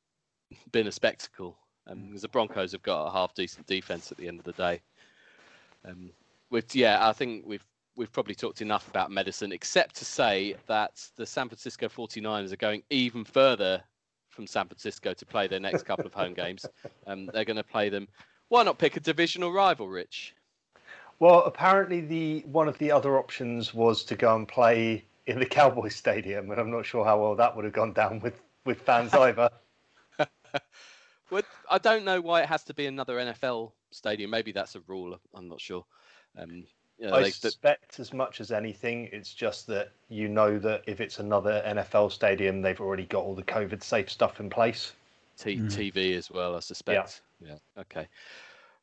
been 0.71 0.87
a 0.87 0.91
spectacle. 0.91 1.57
Um, 1.87 2.07
because 2.07 2.21
the 2.21 2.27
Broncos 2.27 2.71
have 2.73 2.83
got 2.83 3.07
a 3.07 3.11
half 3.11 3.33
decent 3.33 3.65
defense 3.65 4.11
at 4.11 4.17
the 4.17 4.27
end 4.27 4.37
of 4.37 4.45
the 4.45 4.53
day. 4.53 4.79
Um, 5.85 6.11
with 6.51 6.75
yeah, 6.75 7.07
I 7.07 7.13
think 7.13 7.45
we've 7.47 7.65
we've 7.95 8.11
probably 8.11 8.35
talked 8.35 8.61
enough 8.61 8.87
about 8.87 9.11
medicine, 9.11 9.51
except 9.51 9.95
to 9.95 10.05
say 10.05 10.55
that 10.67 11.05
the 11.15 11.25
San 11.25 11.49
Francisco 11.49 11.87
49ers 11.87 12.53
are 12.53 12.57
going 12.57 12.83
even 12.89 13.25
further 13.25 13.83
from 14.29 14.47
San 14.47 14.67
Francisco 14.67 15.13
to 15.13 15.25
play 15.25 15.47
their 15.47 15.59
next 15.59 15.83
couple 15.83 16.05
of 16.05 16.13
home 16.13 16.33
games. 16.43 16.65
Um, 17.07 17.29
they're 17.33 17.45
going 17.45 17.57
to 17.57 17.63
play 17.63 17.89
them. 17.89 18.07
Why 18.47 18.63
not 18.63 18.77
pick 18.77 18.95
a 18.95 18.99
divisional 18.99 19.51
rival, 19.51 19.89
Rich? 19.89 20.33
Well, 21.19 21.43
apparently 21.43 22.01
the 22.01 22.39
one 22.45 22.67
of 22.67 22.77
the 22.77 22.91
other 22.91 23.17
options 23.17 23.73
was 23.73 24.03
to 24.05 24.15
go 24.15 24.35
and 24.35 24.47
play 24.47 25.03
in 25.27 25.39
the 25.39 25.45
Cowboys 25.57 25.95
Stadium, 25.95 26.49
and 26.51 26.59
I'm 26.59 26.71
not 26.71 26.85
sure 26.85 27.03
how 27.03 27.21
well 27.21 27.35
that 27.35 27.55
would 27.55 27.65
have 27.65 27.73
gone 27.73 27.93
down 27.93 28.19
with 28.19 28.41
with 28.65 28.81
fans 28.81 29.13
either. 29.25 29.49
Well, 31.31 31.43
I 31.69 31.77
don't 31.77 32.05
know 32.05 32.19
why 32.21 32.41
it 32.41 32.47
has 32.49 32.63
to 32.63 32.73
be 32.73 32.87
another 32.87 33.17
NFL 33.17 33.73
stadium. 33.91 34.31
Maybe 34.31 34.51
that's 34.51 34.73
a 34.75 34.79
rule. 34.87 35.15
I'm 35.35 35.47
not 35.47 35.61
sure. 35.61 35.85
Um, 36.35 36.65
you 36.97 37.05
know, 37.05 37.13
I 37.13 37.19
they- 37.21 37.29
the- 37.29 37.33
suspect 37.35 37.99
as 37.99 38.13
much 38.13 38.41
as 38.41 38.51
anything, 38.51 39.09
it's 39.11 39.31
just 39.35 39.67
that 39.67 39.91
you 40.07 40.27
know 40.27 40.57
that 40.57 40.81
if 40.87 40.99
it's 40.99 41.19
another 41.19 41.61
NFL 41.67 42.11
stadium, 42.11 42.63
they've 42.63 42.81
already 42.81 43.05
got 43.05 43.23
all 43.25 43.35
the 43.35 43.43
COVID 43.43 43.83
safe 43.83 44.09
stuff 44.09 44.39
in 44.39 44.49
place. 44.49 44.93
T- 45.37 45.57
Mm. 45.57 45.69
TV 45.71 46.15
as 46.17 46.31
well, 46.31 46.55
I 46.55 46.61
suspect. 46.61 47.21
Yeah. 47.39 47.57
Okay. 47.77 48.07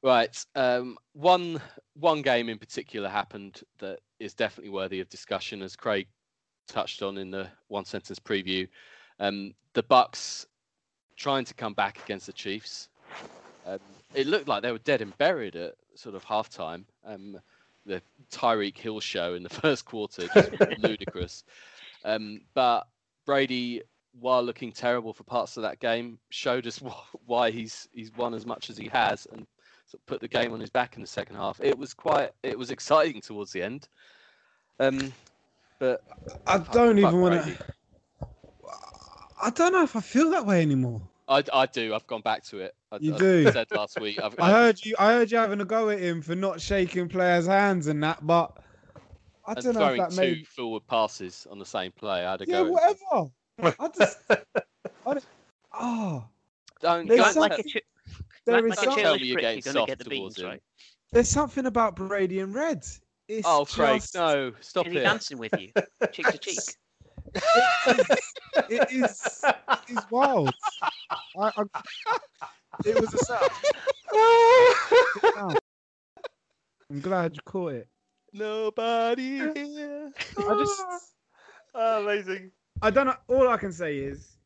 Right. 0.03 0.47
Um, 0.55 0.99
one 1.15 1.61
one 1.95 2.23
game 2.23 2.49
in 2.49 2.59
particular 2.59 3.09
happened 3.09 3.63
that 3.79 3.99
is 4.21 4.35
definitely 4.35 4.71
worthy 4.71 5.01
of 5.01 5.09
discussion, 5.09 5.63
as 5.63 5.75
Craig 5.75 6.07
touched 6.69 7.03
on 7.03 7.19
in 7.19 7.33
the 7.33 7.49
one 7.67 7.85
sentence 7.85 8.21
preview. 8.21 8.69
Um, 9.19 9.55
the 9.73 9.83
Bucks 9.83 10.47
trying 11.17 11.45
to 11.45 11.55
come 11.55 11.75
back 11.75 11.99
against 12.05 12.27
the 12.27 12.33
Chiefs. 12.33 12.89
Um, 13.67 13.79
it 14.15 14.27
looked 14.27 14.49
like 14.49 14.63
they 14.63 14.73
were 14.73 14.79
dead 14.79 15.01
and 15.03 15.17
buried 15.19 15.57
at 15.57 15.75
sort 15.95 16.15
of 16.15 16.25
halftime. 16.25 16.85
Um, 17.05 17.39
the 17.85 18.03
Tyreek 18.31 18.77
Hill 18.77 19.01
show 19.01 19.35
in 19.35 19.43
the 19.43 19.49
first 19.63 19.85
quarter, 19.85 20.29
just 20.35 20.51
ludicrous. 20.79 21.45
Um, 22.05 22.41
but 22.55 22.87
Brady 23.25 23.83
while 24.21 24.43
looking 24.43 24.73
terrible 24.73 25.13
for 25.13 25.25
parts 25.25 25.57
of 25.57 25.63
that 25.63 25.79
game, 25.79 26.19
showed 26.31 26.67
us 26.67 26.79
wh- 26.87 27.15
why 27.27 27.51
he's 27.51 27.89
he's 27.93 28.13
won 28.17 28.35
as 28.35 28.47
much 28.47 28.71
as 28.71 28.77
he 28.77 28.89
has 28.89 29.27
and 29.33 29.47
sort 29.87 30.01
of 30.01 30.07
put 30.07 30.21
the 30.21 30.29
game 30.29 30.53
on 30.53 30.61
his 30.61 30.71
back 30.71 30.97
in 30.97 31.03
the 31.03 31.07
second 31.07 31.37
half. 31.37 31.61
It 31.63 31.77
was 31.79 31.95
quite 31.95 32.31
it 32.43 32.59
was 32.59 32.71
exciting 32.71 33.21
towards 33.21 33.53
the 33.53 33.63
end. 33.63 33.89
Um, 34.79 35.13
but 35.79 36.03
I 36.47 36.59
don't 36.59 36.99
even 36.99 37.21
want 37.21 37.45
to. 37.45 37.57
I 39.41 39.51
don't 39.51 39.73
know 39.73 39.83
if 39.83 39.97
I 39.97 40.01
feel 40.01 40.31
that 40.31 40.47
way 40.47 40.63
anymore. 40.63 41.03
I, 41.29 41.43
I 41.53 41.67
do. 41.67 41.95
I've 41.95 42.07
gone 42.07 42.23
back 42.23 42.45
to 42.45 42.61
it. 42.61 42.75
I, 42.93 42.99
You 43.01 43.13
I 43.13 43.19
do? 43.19 43.51
said 43.51 43.67
last 43.73 43.99
week. 44.01 44.19
I've, 44.23 44.35
I 44.41 44.51
heard 44.51 44.85
you. 44.85 44.95
I 44.99 45.13
heard 45.13 45.31
you 45.31 45.39
having 45.39 45.61
a 45.61 45.65
go 45.65 45.91
at 45.91 45.99
him 45.99 46.23
for 46.23 46.35
not 46.35 46.61
shaking 46.61 47.09
players' 47.09 47.47
hands 47.47 47.89
and 47.89 48.03
that, 48.03 48.25
but 48.27 48.57
I 49.47 49.55
don't 49.55 49.65
know 49.65 49.71
if 49.71 49.75
throwing 49.77 49.99
that 49.99 50.11
two 50.13 50.17
made. 50.17 50.47
forward 50.47 50.87
passes 50.87 51.47
on 51.51 51.59
the 51.59 51.67
same 51.67 51.93
play. 51.93 52.25
I 52.25 52.33
had 52.33 52.43
a 52.43 52.47
Yeah, 52.47 52.63
go. 52.63 52.77
at 52.79 52.91
him. 52.91 53.31
whatever. 53.61 53.77
I 53.81 53.89
just. 53.97 54.19
I 54.31 55.15
don't, 55.15 55.27
oh, 55.75 56.25
Don't, 56.81 57.09
There's 57.09 57.21
don't, 57.21 57.37
Like, 57.37 57.51
like 57.51 57.61
a, 57.61 57.63
chi- 57.63 57.81
there 58.45 58.67
like, 58.67 58.79
is 58.79 58.87
like 58.87 58.99
a 58.99 59.01
tell 59.01 59.19
me 59.19 59.27
you're 59.27 59.37
getting 59.37 59.63
you're 59.63 59.73
soft 59.73 59.89
get 59.89 59.99
the 59.99 60.05
towards 60.05 60.37
beans, 60.37 60.39
him. 60.39 60.47
right? 60.51 60.63
there's 61.13 61.29
something 61.29 61.67
about 61.67 61.95
Brady 61.97 62.41
and 62.41 62.55
Red. 62.55 62.85
It's 63.29 63.47
Oh, 63.47 63.65
Craig, 63.65 64.01
just, 64.01 64.15
no, 64.15 64.53
stop 64.61 64.87
Is 64.87 64.93
he 64.93 64.99
it. 64.99 65.05
dancing 65.05 65.39
with 65.39 65.53
you, 65.59 65.73
cheek 66.13 66.27
to 66.27 66.39
cheek? 66.39 66.59
It 68.69 68.91
is. 68.91 69.45
It 69.45 69.91
is 69.91 70.07
wild. 70.11 70.51
I, 71.39 71.53
I, 71.57 71.63
it 72.85 72.99
was 72.99 73.13
a 73.15 73.19
setup. 73.19 73.53
I'm 76.91 77.01
glad 77.01 77.35
you 77.35 77.41
caught 77.45 77.75
it. 77.75 77.89
Nobody 78.33 79.39
here. 79.55 80.13
I 80.39 80.59
just. 80.59 80.83
Oh, 81.75 82.03
amazing. 82.03 82.51
I 82.81 82.91
don't 82.91 83.07
know. 83.07 83.15
All 83.29 83.49
I 83.49 83.59
can 83.59 83.73
say 83.73 83.99
is, 83.99 84.37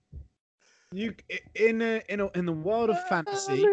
you 0.93 1.15
in 1.55 1.81
a, 1.83 2.03
in 2.09 2.21
a, 2.21 2.29
in 2.35 2.47
the 2.47 2.53
world 2.53 2.91
of 2.91 2.99
fantasy. 3.09 3.65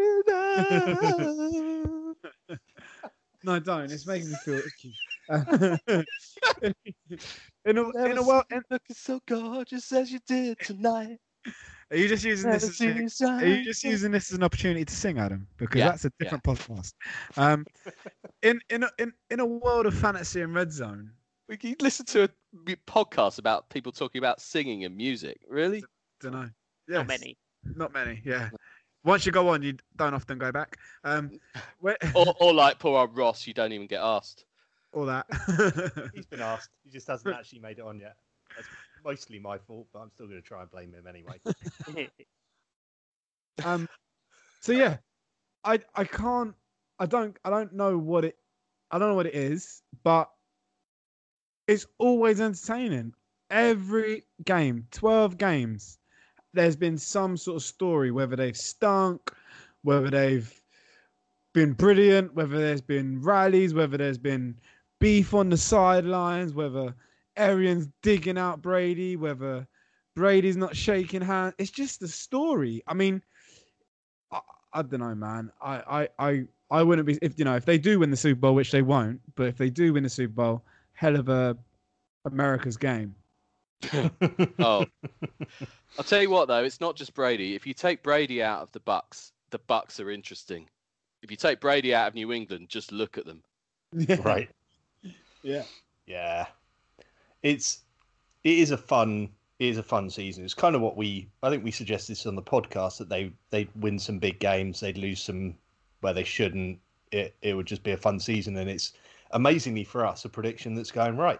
No, 3.43 3.59
don't. 3.59 3.91
It's 3.91 4.05
making 4.05 4.29
me 4.29 4.35
feel 4.43 4.59
icky. 4.59 4.93
In, 5.29 6.73
in 7.65 7.77
a 7.77 8.05
in 8.05 8.17
a 8.17 8.23
world, 8.23 8.45
in, 8.51 8.61
looking 8.69 8.95
so 8.95 9.19
gorgeous 9.27 9.91
as 9.91 10.11
you 10.11 10.19
did 10.27 10.57
tonight. 10.59 11.17
are 11.91 11.97
you 11.97 12.07
just 12.07 12.23
using 12.23 12.51
this 12.51 12.63
as 12.63 12.81
a, 12.81 13.27
are 13.29 13.45
you 13.45 13.63
just 13.63 13.83
using 13.83 14.11
this 14.11 14.31
as 14.31 14.37
an 14.37 14.43
opportunity 14.43 14.85
to 14.85 14.95
sing, 14.95 15.19
Adam? 15.19 15.47
Because 15.57 15.79
Yeah, 15.79 15.89
that's 15.89 16.05
a 16.05 16.11
different 16.19 16.43
podcast. 16.43 16.93
Um, 17.35 17.65
in 18.41 18.59
in 18.69 18.83
a, 18.83 18.89
in 18.99 19.13
in 19.29 19.39
a 19.39 19.45
world 19.45 19.85
of 19.85 19.93
fantasy 19.93 20.41
and 20.41 20.53
red 20.53 20.71
zone, 20.71 21.11
We 21.49 21.57
can 21.57 21.75
listen 21.81 22.05
to 22.07 22.23
a 22.23 22.29
podcast 22.87 23.39
about 23.39 23.69
people 23.69 23.91
talking 23.91 24.19
about 24.19 24.41
singing 24.41 24.85
and 24.85 24.95
music. 24.95 25.39
Really? 25.49 25.83
don't 26.19 26.33
know. 26.33 26.49
Not 26.87 27.07
many. 27.07 27.37
Not 27.75 27.93
many. 27.93 28.21
Yeah. 28.23 28.49
Once 29.03 29.25
you 29.25 29.31
go 29.31 29.49
on, 29.49 29.61
you 29.61 29.77
don't 29.95 30.13
often 30.13 30.37
go 30.37 30.51
back. 30.51 30.77
Um, 31.03 31.39
where, 31.79 31.97
or, 32.15 32.33
or 32.39 32.53
like 32.53 32.79
poor 32.79 32.99
old 32.99 33.15
Ross, 33.15 33.47
you 33.47 33.53
don't 33.53 33.71
even 33.71 33.87
get 33.87 34.01
asked. 34.01 34.45
All 34.93 35.05
that. 35.05 35.25
He's 36.13 36.25
been 36.25 36.41
asked. 36.41 36.69
He 36.83 36.89
just 36.89 37.07
hasn't 37.07 37.35
actually 37.35 37.59
made 37.59 37.79
it 37.79 37.85
on 37.85 37.99
yet. 37.99 38.15
That's 38.55 38.67
mostly 39.03 39.39
my 39.39 39.57
fault, 39.57 39.87
but 39.93 39.99
I'm 39.99 40.11
still 40.11 40.27
going 40.27 40.41
to 40.41 40.47
try 40.47 40.61
and 40.61 40.71
blame 40.71 40.93
him 40.93 41.05
anyway. 41.07 41.39
um 43.65 43.87
so 44.61 44.71
yeah 44.71 44.97
i 45.63 45.79
i 45.95 46.03
can't 46.03 46.53
i 46.99 47.05
don't 47.05 47.37
i 47.43 47.49
don't 47.49 47.73
know 47.73 47.97
what 47.97 48.23
it 48.23 48.37
i 48.91 48.99
don't 48.99 49.09
know 49.09 49.15
what 49.15 49.25
it 49.25 49.35
is 49.35 49.81
but 50.03 50.29
it's 51.67 51.85
always 51.97 52.39
entertaining 52.39 53.13
every 53.49 54.23
game 54.45 54.85
12 54.91 55.37
games 55.37 55.97
there's 56.53 56.75
been 56.75 56.97
some 56.97 57.37
sort 57.37 57.57
of 57.57 57.63
story 57.63 58.11
whether 58.11 58.35
they've 58.35 58.57
stunk 58.57 59.31
whether 59.83 60.09
they've 60.09 60.61
been 61.53 61.73
brilliant 61.73 62.33
whether 62.35 62.57
there's 62.57 62.81
been 62.81 63.21
rallies 63.21 63.73
whether 63.73 63.97
there's 63.97 64.17
been 64.17 64.55
beef 64.99 65.33
on 65.33 65.49
the 65.49 65.57
sidelines 65.57 66.53
whether 66.53 66.95
Arians 67.35 67.87
digging 68.01 68.37
out 68.37 68.61
brady 68.61 69.15
whether 69.15 69.67
Brady's 70.17 70.57
not 70.57 70.75
shaking 70.75 71.21
hands. 71.21 71.53
It's 71.59 71.69
just 71.69 71.99
the 71.99 72.07
story. 72.07 72.81
I 72.87 72.95
mean, 72.95 73.21
I, 74.31 74.39
I 74.73 74.81
don't 74.81 74.99
know, 74.99 75.13
man. 75.13 75.51
I, 75.61 75.75
I, 76.19 76.27
I, 76.27 76.43
I 76.71 76.83
wouldn't 76.83 77.05
be 77.05 77.19
if 77.21 77.37
you 77.37 77.45
know 77.45 77.55
if 77.55 77.65
they 77.65 77.77
do 77.77 77.99
win 77.99 78.09
the 78.09 78.17
Super 78.17 78.41
Bowl, 78.41 78.55
which 78.55 78.71
they 78.71 78.81
won't. 78.81 79.21
But 79.35 79.45
if 79.45 79.57
they 79.57 79.69
do 79.69 79.93
win 79.93 80.01
the 80.01 80.09
Super 80.09 80.33
Bowl, 80.33 80.63
hell 80.93 81.15
of 81.15 81.29
a 81.29 81.55
America's 82.25 82.75
game. 82.77 83.15
Oh, 84.59 84.85
I'll 85.99 86.03
tell 86.03 86.21
you 86.21 86.31
what 86.31 86.47
though, 86.47 86.63
it's 86.63 86.81
not 86.81 86.95
just 86.95 87.13
Brady. 87.13 87.53
If 87.53 87.67
you 87.67 87.75
take 87.75 88.01
Brady 88.01 88.41
out 88.41 88.63
of 88.63 88.71
the 88.71 88.79
Bucks, 88.79 89.31
the 89.51 89.59
Bucks 89.59 89.99
are 89.99 90.09
interesting. 90.09 90.67
If 91.21 91.29
you 91.29 91.37
take 91.37 91.61
Brady 91.61 91.93
out 91.93 92.07
of 92.07 92.15
New 92.15 92.33
England, 92.33 92.69
just 92.69 92.91
look 92.91 93.19
at 93.19 93.25
them. 93.25 93.43
right. 94.23 94.49
Yeah. 95.47 95.63
Yeah. 96.05 96.47
It's 97.41 97.79
it 98.43 98.59
is 98.59 98.71
a 98.71 98.77
fun 98.77 99.29
it 99.59 99.69
is 99.69 99.77
a 99.77 99.83
fun 99.83 100.09
season. 100.09 100.43
It's 100.43 100.53
kind 100.53 100.75
of 100.75 100.81
what 100.81 100.97
we 100.97 101.29
I 101.41 101.49
think 101.49 101.63
we 101.63 101.71
suggested 101.71 102.11
this 102.11 102.25
on 102.25 102.35
the 102.35 102.41
podcast 102.41 102.97
that 102.97 103.07
they 103.07 103.31
they'd 103.49 103.69
win 103.79 103.97
some 103.97 104.19
big 104.19 104.39
games, 104.39 104.81
they'd 104.81 104.97
lose 104.97 105.21
some 105.21 105.55
where 106.01 106.13
they 106.13 106.25
shouldn't. 106.25 106.79
It 107.13 107.33
it 107.41 107.53
would 107.53 107.65
just 107.65 107.83
be 107.83 107.91
a 107.91 107.97
fun 107.97 108.19
season 108.19 108.57
and 108.57 108.69
it's 108.69 108.93
amazingly 109.31 109.85
for 109.85 110.05
us 110.05 110.25
a 110.25 110.29
prediction 110.29 110.75
that's 110.75 110.91
going 110.91 111.15
right. 111.15 111.39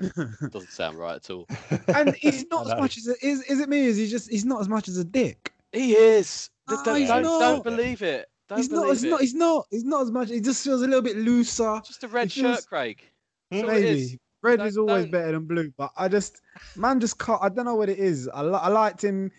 Doesn't 0.00 0.70
sound 0.70 0.98
right 0.98 1.16
at 1.16 1.30
all. 1.30 1.46
and 1.88 2.14
he's 2.14 2.46
not 2.50 2.66
as 2.66 2.80
much 2.80 2.96
as 2.96 3.08
a, 3.08 3.26
is. 3.26 3.42
Is 3.42 3.60
it 3.60 3.68
me? 3.68 3.84
Is 3.84 3.98
he 3.98 4.06
just? 4.06 4.30
He's 4.30 4.44
not 4.44 4.60
as 4.60 4.68
much 4.68 4.88
as 4.88 4.96
a 4.96 5.04
dick. 5.04 5.52
He 5.72 5.94
is. 5.94 6.48
No, 6.70 6.82
don't, 6.84 7.06
don't, 7.06 7.22
not. 7.24 7.40
don't 7.40 7.64
believe 7.64 8.00
it. 8.00 8.30
Don't 8.52 8.58
he's 8.58 8.70
not. 8.70 8.80
believe 8.82 8.90
He's 8.92 9.04
it. 9.04 9.08
not. 9.10 9.20
He's 9.20 9.34
not. 9.34 9.66
He's 9.70 9.84
not 9.84 10.02
as 10.02 10.10
much. 10.10 10.28
He 10.30 10.40
just 10.40 10.64
feels 10.64 10.82
a 10.82 10.86
little 10.86 11.02
bit 11.02 11.16
looser. 11.16 11.80
Just 11.84 12.04
a 12.04 12.08
red 12.08 12.26
It 12.28 12.32
feels- 12.32 12.56
shirt, 12.58 12.66
Craig. 12.66 13.02
That's 13.50 13.64
all 13.64 13.70
it 13.70 13.84
is. 13.84 14.10
Maybe 14.10 14.20
red 14.42 14.56
Don't- 14.58 14.66
is 14.68 14.76
always 14.78 15.02
don't- 15.04 15.10
better 15.12 15.32
than 15.32 15.46
blue, 15.46 15.72
but 15.76 15.90
I 15.96 16.08
just 16.08 16.40
man 16.76 17.00
just 17.00 17.18
can't. 17.18 17.40
I 17.42 17.48
don't 17.48 17.64
know 17.64 17.74
what 17.76 17.88
it 17.88 17.98
is. 17.98 18.28
I, 18.32 18.42
li- 18.42 18.58
I 18.60 18.68
liked 18.68 19.02
him. 19.04 19.30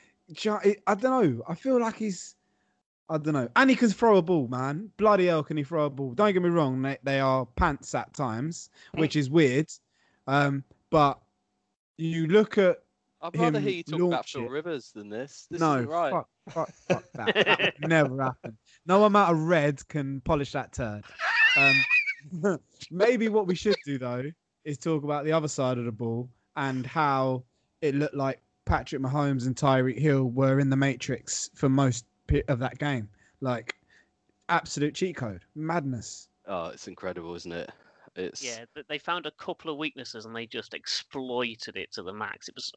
I 0.47 0.95
don't 0.95 1.03
know. 1.03 1.43
I 1.47 1.55
feel 1.55 1.80
like 1.80 1.95
he's. 1.95 2.36
I 3.09 3.18
don't 3.18 3.34
know. 3.34 3.49
And 3.57 3.70
he 3.70 3.76
can 3.76 3.89
throw 3.89 4.18
a 4.18 4.22
ball, 4.22 4.47
man. 4.47 4.89
Bloody 4.97 5.26
hell, 5.28 5.43
can 5.43 5.57
he 5.57 5.64
throw 5.64 5.86
a 5.86 5.89
ball? 5.89 6.14
Don't 6.14 6.32
get 6.34 6.41
me 6.41 6.49
wrong. 6.49 6.82
They, 6.82 6.97
they 7.03 7.20
are 7.20 7.45
pants 7.45 7.93
at 7.93 8.14
times, 8.14 8.70
which 8.93 9.16
is 9.18 9.30
weird. 9.30 9.70
Um, 10.26 10.64
but 10.89 11.20
you 11.97 12.28
look 12.28 12.57
at 12.57 12.78
I'd 13.22 13.36
rather 13.38 13.57
him 13.59 13.64
hear 13.64 13.72
you 13.74 13.84
talk 13.84 13.99
about 13.99 14.09
launch 14.09 14.34
Phil. 14.34 14.47
Rivers 14.47 14.91
than 14.93 15.09
this. 15.09 15.47
This 15.51 15.59
no, 15.59 15.76
isn't 15.76 15.89
right. 15.89 16.11
fuck, 16.11 16.30
fuck, 16.50 16.72
fuck 16.88 17.04
that. 17.14 17.34
that 17.34 17.74
would 17.80 17.89
never 17.89 18.24
happen. 18.24 18.58
No 18.86 19.06
amount 19.06 19.32
of 19.32 19.39
red 19.39 19.88
can 19.88 20.22
polish 20.22 20.52
that 20.52 20.74
turd. 20.74 21.04
Um, 21.58 22.60
maybe 22.91 23.30
what 23.30 23.48
we 23.48 23.56
should 23.56 23.76
do 23.86 23.98
though 23.98 24.24
is 24.66 24.78
talk 24.78 25.04
about 25.04 25.26
the 25.26 25.32
other 25.32 25.48
side 25.48 25.78
of 25.78 25.86
the 25.86 25.91
ball 25.91 26.30
and 26.56 26.86
how 26.86 27.44
it 27.82 27.96
looked 27.96 28.16
like 28.16 28.41
Patrick 28.66 29.02
Mahomes 29.02 29.46
and 29.46 29.56
Tyreek 29.56 30.00
Hill 30.00 30.26
were 30.26 30.60
in 30.60 30.70
the 30.70 30.76
matrix 30.76 31.50
for 31.56 31.70
most 31.70 32.06
of 32.48 32.60
that 32.60 32.78
game. 32.80 33.10
Like 33.41 33.76
absolute 34.50 34.96
cheat 34.96 35.18
code, 35.18 35.44
madness. 35.56 36.30
Oh, 36.48 36.68
it's 36.68 36.88
incredible, 36.88 37.36
isn't 37.36 37.52
it? 37.52 37.70
It's 38.16 38.44
Yeah, 38.44 38.66
they 38.88 38.98
found 38.98 39.26
a 39.26 39.32
couple 39.32 39.72
of 39.72 39.78
weaknesses 39.78 40.26
and 40.26 40.36
they 40.36 40.46
just 40.46 40.74
exploited 40.74 41.76
it 41.76 41.91
to 41.94 42.04
the 42.04 42.14
max. 42.14 42.48
It 42.48 42.56
was 42.56 42.72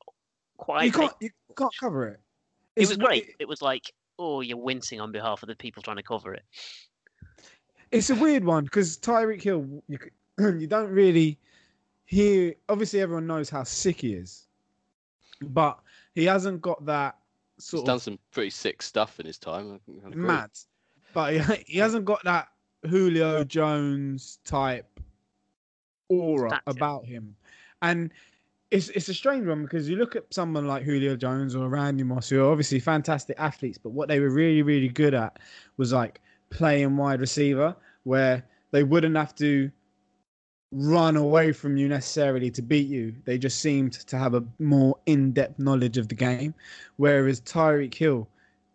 quite. 0.57 0.87
you 0.87 0.93
can't, 0.93 1.12
you 1.21 1.31
can't 1.57 1.73
cover 1.79 2.09
it. 2.09 2.21
It 2.77 2.89
was 2.89 2.97
great. 2.97 3.35
It 3.39 3.49
was 3.49 3.62
like, 3.62 3.93
oh, 4.18 4.41
you're 4.41 4.57
wincing 4.57 5.01
on 5.01 5.12
behalf 5.12 5.43
of 5.43 5.49
the 5.49 5.57
people 5.57 5.83
trying 5.83 5.97
to 5.97 6.03
cover 6.03 6.35
it. 6.35 6.45
It's 7.91 8.11
a 8.11 8.14
weird 8.14 8.45
one 8.45 8.64
because 8.64 8.97
Tyreek 8.99 9.43
Hill, 9.43 9.83
you 9.89 9.99
you 10.39 10.66
don't 10.66 10.91
really 10.91 11.39
hear. 12.05 12.55
Obviously, 12.68 13.01
everyone 13.01 13.27
knows 13.27 13.49
how 13.49 13.62
sick 13.64 14.01
he 14.01 14.14
is, 14.14 14.47
but 15.41 15.79
he 16.14 16.24
hasn't 16.24 16.61
got 16.61 16.85
that 16.87 17.16
sort. 17.59 17.59
he's 17.59 17.64
sort 17.81 17.87
done 17.87 17.97
of 17.97 18.03
some 18.03 18.18
pretty 18.33 18.51
sick 18.51 18.83
stuff 18.83 19.18
in 19.20 19.27
his 19.27 19.39
time. 19.39 19.74
I 19.74 19.79
can- 19.85 20.01
I 20.05 20.09
agree. 20.09 20.27
mad. 20.27 20.51
But 21.14 21.35
he, 21.35 21.64
he 21.74 21.79
hasn't 21.79 22.05
got 22.05 22.22
that 22.24 22.49
Julio 22.85 23.45
Jones 23.45 24.39
type 24.45 25.01
aura 26.09 26.51
Stature. 26.51 26.62
about 26.66 27.07
him, 27.07 27.37
and 27.83 28.11
it's 28.71 28.89
it's 28.91 29.09
a 29.09 29.14
strange 29.14 29.47
one 29.47 29.62
because 29.62 29.89
you 29.89 29.97
look 29.97 30.17
at 30.17 30.25
someone 30.33 30.67
like 30.67 30.83
Julio 30.83 31.17
Jones 31.17 31.55
or 31.55 31.69
Randy 31.69 32.03
Moss, 32.03 32.29
who 32.29 32.45
are 32.45 32.51
obviously 32.51 32.81
fantastic 32.81 33.39
athletes, 33.39 33.79
but 33.79 33.91
what 33.91 34.09
they 34.09 34.21
were 34.21 34.31
really 34.31 34.62
really 34.62 34.89
good 34.89 35.14
at 35.14 35.39
was 35.77 35.93
like 35.93 36.21
playing 36.51 36.97
wide 36.97 37.21
receiver, 37.21 37.75
where 38.05 38.45
they 38.73 38.83
wouldn't 38.83 39.17
have 39.17 39.35
to 39.37 39.71
run 40.73 41.17
away 41.17 41.53
from 41.53 41.77
you 41.77 41.89
necessarily 41.89 42.51
to 42.51 42.62
beat 42.62 42.89
you. 42.89 43.14
They 43.25 43.39
just 43.39 43.61
seemed 43.61 43.93
to 43.93 44.19
have 44.19 44.35
a 44.35 44.45
more 44.59 44.99
in-depth 45.07 45.59
knowledge 45.59 45.97
of 45.97 46.09
the 46.09 46.14
game, 46.14 46.55
whereas 46.97 47.41
Tyreek 47.41 47.95
Hill 47.95 48.29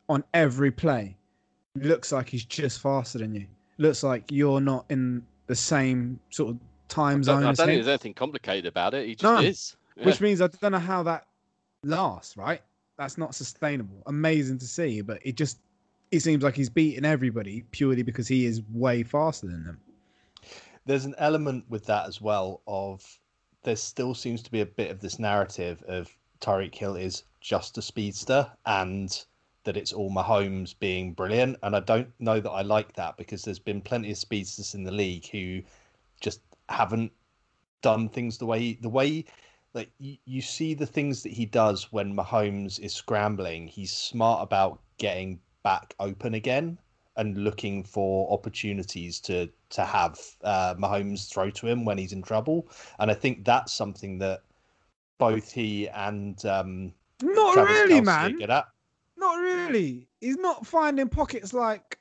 on 0.07 0.23
every 0.33 0.71
play 0.71 1.15
looks 1.75 2.11
like 2.11 2.29
he's 2.29 2.45
just 2.45 2.81
faster 2.81 3.19
than 3.19 3.35
you. 3.35 3.45
Looks 3.77 4.03
like 4.03 4.31
you're 4.31 4.61
not 4.61 4.85
in 4.89 5.23
the 5.47 5.55
same 5.55 6.19
sort 6.29 6.51
of 6.51 6.59
time 6.87 7.19
I 7.19 7.23
zone 7.23 7.35
don't, 7.41 7.43
I 7.43 7.53
don't 7.53 7.67
think 7.67 7.77
there's 7.77 7.87
anything 7.87 8.13
complicated 8.13 8.65
about 8.65 8.93
it. 8.93 9.07
He 9.07 9.15
just 9.15 9.23
No, 9.23 9.39
is. 9.39 9.75
Yeah. 9.95 10.05
which 10.05 10.21
means 10.21 10.41
I 10.41 10.47
don't 10.47 10.71
know 10.71 10.79
how 10.79 11.03
that 11.03 11.27
lasts. 11.83 12.37
Right? 12.37 12.61
That's 12.97 13.17
not 13.17 13.35
sustainable. 13.35 14.03
Amazing 14.05 14.59
to 14.59 14.65
see, 14.67 15.01
but 15.01 15.19
it 15.23 15.35
just 15.35 15.59
it 16.11 16.19
seems 16.21 16.43
like 16.43 16.55
he's 16.55 16.69
beating 16.69 17.05
everybody 17.05 17.63
purely 17.71 18.03
because 18.03 18.27
he 18.27 18.45
is 18.45 18.61
way 18.71 19.01
faster 19.03 19.47
than 19.47 19.63
them. 19.65 19.79
there's 20.85 21.05
an 21.05 21.15
element 21.17 21.63
with 21.69 21.85
that 21.85 22.07
as 22.07 22.19
well 22.21 22.61
of 22.67 23.01
there 23.63 23.75
still 23.75 24.13
seems 24.13 24.41
to 24.43 24.51
be 24.51 24.61
a 24.61 24.65
bit 24.65 24.91
of 24.91 24.99
this 24.99 25.19
narrative 25.19 25.81
of 25.87 26.09
Tyreek 26.41 26.75
Hill 26.75 26.95
is 26.95 27.23
just 27.39 27.77
a 27.77 27.81
speedster 27.81 28.51
and 28.65 29.23
that 29.63 29.77
it's 29.77 29.93
all 29.93 30.11
Mahomes 30.11 30.73
being 30.79 31.13
brilliant. 31.13 31.57
And 31.61 31.75
I 31.75 31.79
don't 31.81 32.09
know 32.19 32.39
that 32.39 32.49
I 32.49 32.63
like 32.63 32.93
that 32.93 33.15
because 33.17 33.43
there's 33.43 33.59
been 33.59 33.79
plenty 33.79 34.09
of 34.11 34.17
speedsters 34.17 34.73
in 34.73 34.83
the 34.83 34.91
league 34.91 35.27
who 35.29 35.61
just 36.19 36.41
haven't 36.67 37.11
done 37.83 38.09
things 38.09 38.37
the 38.37 38.45
way 38.45 38.73
the 38.81 38.89
way 38.89 39.25
like 39.73 39.91
you, 39.99 40.17
you 40.25 40.41
see 40.41 40.73
the 40.73 40.85
things 40.85 41.23
that 41.23 41.31
he 41.31 41.45
does 41.45 41.91
when 41.91 42.15
Mahomes 42.15 42.79
is 42.79 42.93
scrambling. 42.93 43.67
He's 43.67 43.91
smart 43.91 44.43
about 44.43 44.79
getting 44.97 45.39
back 45.63 45.95
open 45.99 46.33
again 46.33 46.77
and 47.17 47.37
looking 47.37 47.83
for 47.83 48.31
opportunities 48.31 49.19
to 49.21 49.49
to 49.69 49.85
have 49.85 50.19
uh, 50.43 50.75
Mahomes 50.75 51.29
throw 51.29 51.49
to 51.51 51.67
him 51.67 51.85
when 51.85 51.97
he's 51.97 52.13
in 52.13 52.21
trouble. 52.21 52.69
And 52.99 53.11
I 53.11 53.13
think 53.13 53.45
that's 53.45 53.73
something 53.73 54.17
that 54.19 54.43
both 55.17 55.51
he 55.51 55.87
and 55.89 56.43
um, 56.45 56.93
Not 57.21 57.53
Travis 57.53 57.71
really, 57.71 57.95
Kelce 57.95 57.99
are 57.99 58.03
man. 58.03 58.37
good 58.37 58.49
at. 58.49 58.65
Not 59.17 59.35
really. 59.35 60.07
He's 60.19 60.37
not 60.37 60.65
finding 60.65 61.07
pockets 61.07 61.53
like, 61.53 61.99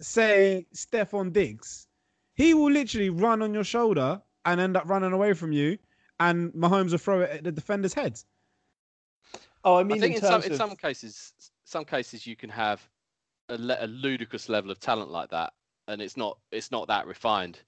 say, 0.00 0.66
Stefon 0.74 1.32
Diggs. 1.32 1.86
He 2.34 2.54
will 2.54 2.70
literally 2.70 3.10
run 3.10 3.40
on 3.42 3.54
your 3.54 3.64
shoulder 3.64 4.20
and 4.44 4.60
end 4.60 4.76
up 4.76 4.88
running 4.88 5.12
away 5.12 5.32
from 5.32 5.52
you, 5.52 5.78
and 6.20 6.52
Mahomes 6.52 6.90
will 6.92 6.98
throw 6.98 7.20
it 7.22 7.30
at 7.30 7.44
the 7.44 7.52
defender's 7.52 7.94
head. 7.94 8.20
Oh, 9.64 9.74
I 9.76 9.84
I 9.90 9.94
mean, 9.94 9.96
think 9.96 10.14
in 10.14 10.14
in 10.14 10.22
some 10.22 10.42
terms 10.42 10.44
in 10.44 10.52
some 10.52 10.76
cases, 10.76 11.32
some 11.64 11.84
cases 11.84 12.26
you 12.26 12.36
can 12.36 12.50
have 12.50 12.88
a, 13.48 13.56
le- 13.58 13.78
a 13.80 13.86
ludicrous 13.86 14.48
level 14.48 14.70
of 14.70 14.80
talent 14.80 15.10
like 15.10 15.30
that, 15.30 15.52
and 15.88 16.00
it's 16.02 16.16
not 16.16 16.38
it's 16.50 16.70
not 16.70 16.88
that 16.88 17.06
refined, 17.06 17.62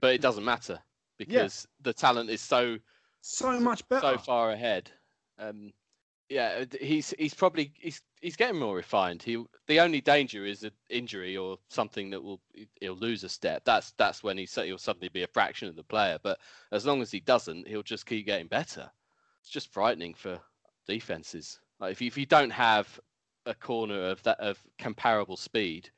but 0.00 0.14
it 0.14 0.20
doesn't 0.20 0.44
matter 0.44 0.82
because 1.18 1.66
the 1.80 1.92
talent 1.92 2.30
is 2.30 2.40
so 2.40 2.78
So 3.22 3.58
much 3.58 3.88
better. 3.88 4.02
so 4.02 4.18
far 4.18 4.50
ahead. 4.50 4.90
Um, 5.38 5.72
yeah, 6.28 6.64
he's 6.80 7.14
he's 7.18 7.34
probably 7.34 7.72
he's 7.78 8.02
he's 8.24 8.36
getting 8.36 8.58
more 8.58 8.74
refined. 8.74 9.22
He 9.22 9.44
the 9.66 9.80
only 9.80 10.00
danger 10.00 10.46
is 10.46 10.64
an 10.64 10.72
injury 10.88 11.36
or 11.36 11.58
something 11.68 12.08
that 12.10 12.22
will 12.22 12.40
he'll 12.80 12.96
lose 12.96 13.22
a 13.22 13.28
step. 13.28 13.62
That's 13.64 13.92
that's 13.98 14.22
when 14.22 14.38
he 14.38 14.46
he'll 14.46 14.78
suddenly 14.78 15.10
be 15.10 15.22
a 15.22 15.28
fraction 15.28 15.68
of 15.68 15.76
the 15.76 15.84
player. 15.84 16.18
But 16.22 16.38
as 16.72 16.86
long 16.86 17.02
as 17.02 17.10
he 17.10 17.20
doesn't, 17.20 17.68
he'll 17.68 17.82
just 17.82 18.06
keep 18.06 18.24
getting 18.24 18.46
better. 18.46 18.90
It's 19.42 19.50
just 19.50 19.72
frightening 19.72 20.14
for 20.14 20.40
defenses. 20.86 21.60
Like 21.78 21.92
if 21.92 22.00
you, 22.00 22.06
if 22.06 22.16
you 22.16 22.24
don't 22.24 22.50
have 22.50 22.98
a 23.44 23.54
corner 23.54 24.02
of 24.06 24.22
that 24.22 24.40
of 24.40 24.58
comparable 24.78 25.36
speed, 25.36 25.90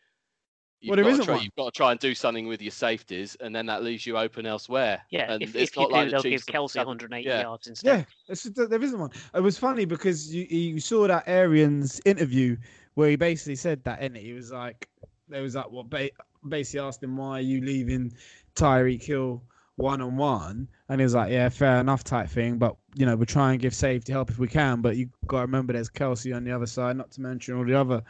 you've, 0.81 0.91
Well, 0.91 0.97
there 0.97 1.05
got, 1.05 1.09
to 1.09 1.13
isn't 1.13 1.25
try, 1.25 1.35
one. 1.35 1.45
you've 1.45 1.55
got 1.57 1.65
to 1.67 1.77
try 1.77 1.91
and 1.91 2.01
do 2.01 2.15
something 2.15 2.47
with 2.47 2.63
your 2.63 2.71
safeties, 2.71 3.37
and 3.41 3.55
then 3.55 3.67
that 3.67 3.83
leaves 3.83 4.07
you 4.07 4.17
open 4.17 4.47
elsewhere. 4.47 5.03
Yeah, 5.11 5.33
and 5.33 5.43
if, 5.43 5.55
it's 5.55 5.71
if 5.71 5.77
you 5.77 5.89
not 5.89 6.05
do, 6.05 6.05
the 6.05 6.11
they'll 6.11 6.23
give 6.23 6.33
Chiefs 6.33 6.47
have 6.47 6.55
Kelce 6.55 6.77
180 6.77 7.29
yeah. 7.29 7.43
yards 7.43 7.67
instead. 7.67 7.99
Yeah, 7.99 8.05
it's 8.29 8.43
just 8.43 8.57
there 8.71 8.83
isn't 8.83 8.99
one. 8.99 9.11
It 9.35 9.41
was 9.41 9.59
funny 9.59 9.85
because 9.85 10.35
you 10.35 10.45
you 10.45 10.81
saw 10.81 11.07
that 11.07 11.25
Arians 11.27 12.01
interview 12.05 12.57
where 12.95 13.11
he 13.11 13.17
basically 13.17 13.57
said 13.57 13.85
that, 13.85 14.01
and 14.01 14.17
he 14.17 14.33
was 14.33 14.53
like, 14.53 14.89
there 15.29 15.43
was 15.43 15.55
like 15.55 15.71
what 15.71 15.91
ba- 15.91 16.11
basically 16.49 16.81
asked 16.81 17.03
him 17.03 17.17
why 17.17 17.39
are 17.39 17.43
you 17.43 17.61
leaving 17.61 18.13
Tyreek 18.55 19.03
Hill 19.03 19.43
one 19.77 20.01
on 20.01 20.17
one, 20.17 20.69
and 20.89 21.01
he 21.01 21.05
was 21.05 21.15
like, 21.15 21.31
yeah, 21.31 21.49
fair 21.49 21.79
enough 21.81 22.03
type 22.03 22.29
thing, 22.29 22.59
but 22.59 22.77
you 22.95 23.05
know 23.07 23.15
we're 23.15 23.25
trying 23.25 23.59
to 23.59 23.63
give 23.63 23.75
safety 23.75 24.13
help 24.13 24.31
if 24.31 24.39
we 24.39 24.49
can, 24.49 24.81
but 24.81 24.97
you 24.97 25.09
got 25.27 25.39
to 25.39 25.43
remember 25.43 25.73
there's 25.73 25.91
Kelce 25.91 26.35
on 26.35 26.45
the 26.45 26.53
other 26.53 26.67
side, 26.67 26.97
not 26.97 27.11
to 27.13 27.21
mention 27.21 27.57
all 27.57 27.65
the 27.65 27.75
other 27.75 28.03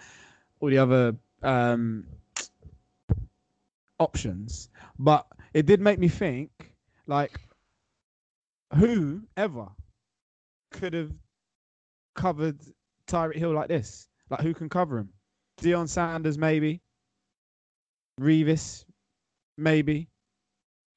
all 0.60 0.70
the 0.70 0.78
other 0.78 1.16
um 1.42 2.06
options, 3.98 4.68
but 4.98 5.26
it 5.54 5.66
did 5.66 5.80
make 5.80 5.98
me 5.98 6.08
think 6.08 6.50
like 7.06 7.40
who 8.74 9.22
ever 9.36 9.68
could 10.72 10.92
have 10.92 11.12
covered 12.14 12.58
Tyreek 13.06 13.36
Hill 13.36 13.52
like 13.52 13.68
this? 13.68 14.08
Like 14.30 14.40
who 14.40 14.52
can 14.54 14.68
cover 14.68 14.98
him? 14.98 15.10
Deion 15.60 15.88
Sanders 15.88 16.36
maybe. 16.38 16.80
Revis 18.20 18.84
maybe. 19.56 20.08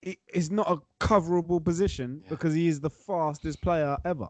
It's 0.02 0.50
not 0.50 0.70
a 0.72 0.78
coverable 1.04 1.64
position 1.64 2.22
Yeah. 2.24 2.30
because 2.30 2.54
he 2.54 2.68
is 2.68 2.80
the 2.80 2.90
fastest 2.90 3.62
player 3.62 3.98
ever. 4.06 4.28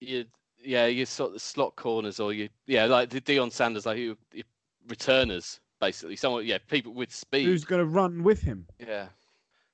you 0.00 0.24
yeah 0.64 0.86
you 0.86 1.04
sort 1.04 1.34
of 1.34 1.40
slot 1.42 1.74
corners 1.74 2.20
or 2.20 2.32
you 2.32 2.48
yeah 2.66 2.84
like 2.86 3.10
the 3.10 3.20
Deion 3.20 3.50
Sanders 3.52 3.84
like 3.84 3.98
you, 3.98 4.16
you 4.32 4.44
returners 4.88 5.60
basically 5.82 6.14
someone 6.16 6.46
yeah 6.46 6.58
people 6.70 6.94
with 6.94 7.12
speed 7.12 7.46
Who's 7.46 7.64
going 7.64 7.80
to 7.80 7.84
run 7.86 8.22
with 8.22 8.40
him? 8.42 8.66
yeah 8.78 9.08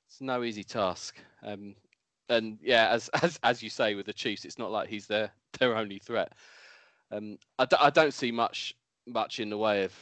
it's 0.08 0.20
no 0.20 0.42
easy 0.42 0.64
task 0.64 1.16
um 1.42 1.74
and 2.30 2.58
yeah 2.62 2.88
as 2.88 3.08
as 3.22 3.38
as 3.42 3.62
you 3.62 3.68
say 3.70 3.94
with 3.94 4.06
the 4.06 4.12
Chiefs 4.12 4.44
it's 4.46 4.58
not 4.58 4.70
like 4.70 4.88
he's 4.88 5.06
their 5.06 5.30
their 5.58 5.76
only 5.76 5.98
threat 5.98 6.32
um 7.12 7.38
I, 7.58 7.66
d- 7.66 7.76
I 7.80 7.90
don't 7.90 8.14
see 8.14 8.32
much 8.32 8.74
much 9.06 9.38
in 9.38 9.50
the 9.50 9.58
way 9.58 9.84
of 9.84 9.92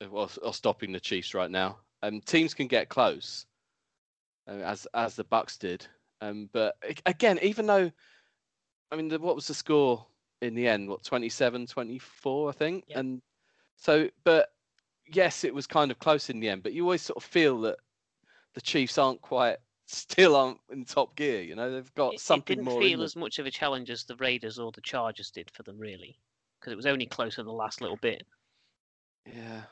of, 0.00 0.14
of- 0.14 0.38
of 0.38 0.56
stopping 0.56 0.92
the 0.92 1.00
Chiefs 1.00 1.34
right 1.34 1.50
now 1.50 1.76
um 2.02 2.20
teams 2.22 2.54
can 2.54 2.66
get 2.66 2.88
close 2.88 3.44
uh, 4.48 4.52
as 4.64 4.86
as 4.94 5.14
the 5.14 5.24
Bucks 5.24 5.58
did 5.58 5.86
Um, 6.22 6.48
but 6.52 6.74
again, 7.06 7.38
even 7.42 7.66
though, 7.66 7.90
I 8.92 8.96
mean, 8.96 9.08
the, 9.08 9.18
what 9.18 9.34
was 9.36 9.46
the 9.46 9.54
score 9.54 10.06
in 10.42 10.54
the 10.54 10.66
end? 10.68 10.88
What 10.88 11.02
27, 11.04 11.66
24, 11.66 12.48
I 12.48 12.52
think. 12.52 12.84
Yeah. 12.88 12.98
And 13.00 13.22
so, 13.76 14.08
but 14.24 14.48
yes, 15.12 15.44
it 15.44 15.54
was 15.54 15.66
kind 15.66 15.90
of 15.90 15.98
close 15.98 16.30
in 16.30 16.40
the 16.40 16.48
end. 16.48 16.62
But 16.62 16.72
you 16.72 16.84
always 16.84 17.02
sort 17.02 17.16
of 17.18 17.24
feel 17.24 17.60
that 17.62 17.78
the 18.54 18.60
Chiefs 18.60 18.98
aren't 18.98 19.20
quite 19.22 19.58
still 19.86 20.36
aren't 20.36 20.60
in 20.70 20.84
top 20.84 21.16
gear. 21.16 21.42
You 21.42 21.54
know, 21.56 21.70
they've 21.72 21.94
got 21.94 22.14
It, 22.14 22.20
it 22.20 22.20
something 22.20 22.44
didn't 22.44 22.64
more. 22.64 22.80
feel 22.80 23.02
as 23.02 23.16
much 23.16 23.38
of 23.38 23.46
a 23.46 23.50
challenge 23.50 23.90
as 23.90 24.04
the 24.04 24.16
Raiders 24.16 24.58
or 24.58 24.72
the 24.72 24.80
Chargers 24.82 25.30
did 25.30 25.50
for 25.50 25.62
them, 25.62 25.78
really, 25.78 26.18
because 26.60 26.72
it 26.72 26.76
was 26.76 26.86
only 26.86 27.06
close 27.06 27.38
in 27.38 27.46
the 27.46 27.52
last 27.52 27.80
little 27.80 27.96
bit. 27.98 28.26
Yeah, 29.26 29.62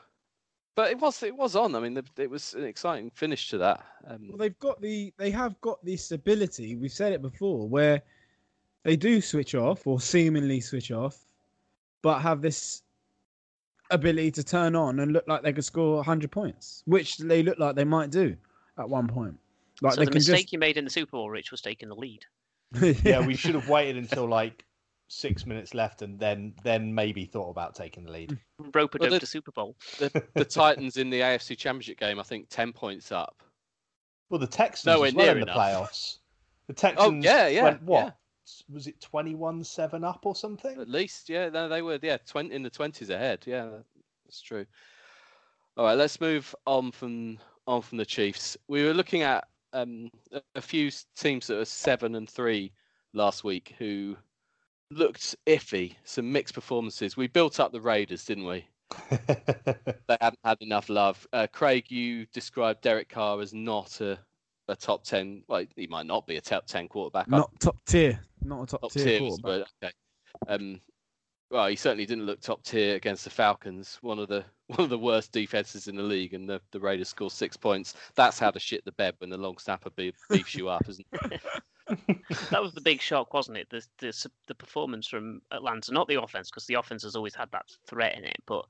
but 0.75 0.91
it 0.91 0.99
was 0.99 1.23
it 1.23 1.35
was 1.35 1.55
on. 1.55 1.75
I 1.75 1.79
mean, 1.79 1.93
the, 1.93 2.05
it 2.17 2.29
was 2.29 2.53
an 2.53 2.63
exciting 2.63 3.11
finish 3.11 3.49
to 3.49 3.57
that. 3.59 3.85
Um, 4.07 4.29
Well, 4.29 4.37
they've 4.37 4.57
got 4.59 4.81
the 4.81 5.13
they 5.17 5.31
have 5.31 5.59
got 5.61 5.83
this 5.83 6.11
ability. 6.11 6.75
We've 6.75 6.91
said 6.91 7.13
it 7.13 7.21
before, 7.21 7.67
where 7.67 8.01
they 8.83 8.95
do 8.95 9.21
switch 9.21 9.55
off 9.55 9.87
or 9.87 9.99
seemingly 9.99 10.61
switch 10.61 10.91
off, 10.91 11.25
but 12.01 12.19
have 12.19 12.41
this 12.41 12.83
ability 13.91 14.31
to 14.31 14.43
turn 14.43 14.75
on 14.75 14.99
and 14.99 15.11
look 15.11 15.27
like 15.27 15.41
they 15.41 15.53
could 15.53 15.65
score 15.65 15.95
100 15.97 16.31
points, 16.31 16.83
which 16.85 17.17
they 17.17 17.43
look 17.43 17.59
like 17.59 17.75
they 17.75 17.83
might 17.83 18.11
do 18.11 18.35
at 18.77 18.89
one 18.89 19.07
point. 19.07 19.37
Like 19.81 19.93
so 19.93 19.99
they 19.99 20.05
the 20.05 20.11
can 20.11 20.17
mistake 20.17 20.51
you 20.51 20.59
made 20.59 20.77
in 20.77 20.83
the 20.83 20.89
Super 20.89 21.11
Bowl, 21.11 21.29
Rich, 21.29 21.51
was 21.51 21.61
taking 21.61 21.89
the 21.89 21.95
lead. 21.95 22.25
just 22.73 23.03
Yeah, 23.05 23.25
we 23.25 23.35
should 23.35 23.55
have 23.55 23.69
waited 23.69 23.97
until 23.97 24.27
like 24.27 24.65
six 25.07 25.45
minutes 25.45 25.73
left 25.73 26.01
and 26.03 26.19
then 26.19 26.53
then 26.63 26.93
maybe 26.93 27.25
thought 27.25 27.49
about 27.49 27.75
taking 27.75 28.03
the 28.03 28.11
lead. 28.11 28.37
Rope 28.73 28.95
a 28.95 28.97
Well, 28.99 29.09
the- 29.09 29.19
to 29.19 29.25
Super 29.25 29.51
Bowl. 29.51 29.75
the, 29.97 30.23
the 30.35 30.45
Titans 30.45 30.97
in 30.97 31.09
the 31.09 31.21
AFC 31.21 31.57
Championship 31.57 31.99
game, 31.99 32.19
I 32.19 32.23
think, 32.23 32.47
ten 32.49 32.73
points 32.73 33.11
up. 33.11 33.41
Well, 34.29 34.39
the 34.39 34.47
Texans 34.47 34.85
Nowhere 34.85 35.07
as 35.07 35.15
well 35.15 35.25
near 35.25 35.33
in 35.33 35.39
the 35.39 35.51
enough. 35.51 35.57
playoffs. 35.57 36.17
The 36.67 36.73
oh, 36.73 36.75
Texans 36.75 37.25
oh, 37.25 37.29
yeah, 37.29 37.47
yeah, 37.47 37.63
went 37.63 37.83
what? 37.83 38.05
yeah. 38.05 38.11
Was 38.71 38.87
it 38.87 38.99
twenty-one-seven 39.01 40.03
up 40.03 40.25
or 40.25 40.35
something? 40.35 40.79
At 40.79 40.89
least, 40.89 41.29
yeah, 41.29 41.49
no, 41.49 41.67
they 41.67 41.81
were, 41.81 41.99
yeah, 42.01 42.17
20, 42.25 42.53
in 42.53 42.63
the 42.63 42.69
twenties 42.69 43.09
ahead. 43.09 43.43
Yeah, 43.45 43.69
that's 44.25 44.41
true. 44.41 44.65
All 45.77 45.85
right, 45.85 45.97
let's 45.97 46.19
move 46.19 46.53
on 46.65 46.91
from 46.91 47.37
on 47.67 47.81
from 47.81 47.97
the 47.97 48.05
Chiefs. 48.05 48.57
We 48.67 48.83
were 48.83 48.93
looking 48.93 49.21
at 49.21 49.47
um, 49.73 50.09
a, 50.31 50.41
a 50.55 50.61
few 50.61 50.91
teams 51.15 51.47
that 51.47 51.55
were 51.55 51.65
seven 51.65 52.15
and 52.15 52.29
three 52.29 52.73
last 53.13 53.43
week 53.43 53.75
who 53.77 54.17
looked 54.91 55.35
iffy. 55.45 55.95
Some 56.03 56.31
mixed 56.31 56.53
performances. 56.53 57.15
We 57.15 57.27
built 57.27 57.59
up 57.59 57.71
the 57.71 57.81
Raiders, 57.81 58.25
didn't 58.25 58.45
we? 58.45 58.65
They 60.07 60.17
haven't 60.21 60.39
had 60.43 60.57
enough 60.61 60.89
love. 60.89 61.27
Uh, 61.31 61.45
Craig, 61.51 61.91
you 61.91 62.25
described 62.33 62.81
Derek 62.81 63.09
Carr 63.09 63.39
as 63.41 63.53
not 63.53 64.01
a, 64.01 64.17
a 64.69 64.75
top 64.75 65.03
ten. 65.03 65.43
Well, 65.47 65.65
he 65.75 65.87
might 65.87 66.05
not 66.05 66.27
be 66.27 66.37
a 66.37 66.41
top 66.41 66.65
ten 66.65 66.87
quarterback. 66.87 67.27
I 67.31 67.37
not 67.37 67.59
top 67.59 67.77
tier, 67.85 68.19
not 68.43 68.63
a 68.63 68.65
top, 68.65 68.81
top 68.81 68.91
tier, 68.91 69.05
tier, 69.05 69.23
was- 69.23 69.39
quarterback. 69.39 69.67
but 69.81 69.87
okay. 69.87 69.93
Um, 70.47 70.81
well, 71.51 71.67
he 71.67 71.75
certainly 71.75 72.05
didn't 72.05 72.27
look 72.27 72.41
top 72.41 72.61
tier 72.63 72.95
against 72.95 73.23
the 73.23 73.31
Falcons, 73.31 73.97
one 74.01 74.19
of 74.19 74.27
the 74.27 74.45
one 74.67 74.81
of 74.81 74.89
the 74.89 74.99
worst 74.99 75.31
defenses 75.31 75.87
in 75.87 75.95
the 75.95 76.03
league, 76.03 76.33
and 76.33 76.47
the, 76.47 76.61
the 76.71 76.79
Raiders 76.79 77.09
score 77.09 77.31
six 77.31 77.57
points. 77.57 77.95
That's 78.15 78.39
how 78.39 78.51
to 78.51 78.59
shit 78.59 78.85
the 78.85 78.91
bed 78.93 79.15
when 79.17 79.29
the 79.29 79.37
long 79.37 79.57
snapper 79.57 79.89
be- 79.91 80.13
beefs 80.29 80.55
you 80.55 80.69
up, 80.69 80.87
isn't 80.87 81.07
it? 81.13 81.41
That 82.51 82.61
was 82.61 82.73
the 82.73 82.81
big 82.81 83.01
shock, 83.01 83.33
wasn't 83.33 83.57
it? 83.57 83.67
The 83.71 83.83
the, 83.97 84.31
the 84.47 84.53
performance 84.55 85.07
from 85.07 85.41
Atlanta, 85.51 85.91
not 85.91 86.07
the 86.07 86.21
offense, 86.21 86.51
because 86.51 86.67
the 86.67 86.75
offense 86.75 87.01
has 87.01 87.15
always 87.15 87.33
had 87.33 87.49
that 87.51 87.65
threat 87.87 88.15
in 88.15 88.23
it, 88.25 88.37
but 88.45 88.63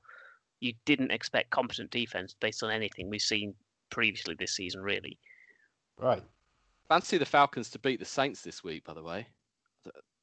you 0.60 0.72
didn't 0.86 1.10
expect 1.12 1.50
competent 1.50 1.90
defense 1.90 2.34
based 2.40 2.62
on 2.62 2.70
anything 2.70 3.10
we've 3.10 3.20
seen 3.20 3.54
previously 3.90 4.34
this 4.38 4.52
season, 4.52 4.80
really. 4.80 5.18
Right. 6.00 6.22
Fancy 6.88 7.18
the 7.18 7.26
Falcons 7.26 7.70
to 7.70 7.78
beat 7.78 8.00
the 8.00 8.04
Saints 8.04 8.42
this 8.42 8.64
week, 8.64 8.84
by 8.84 8.94
the 8.94 9.02
way. 9.02 9.26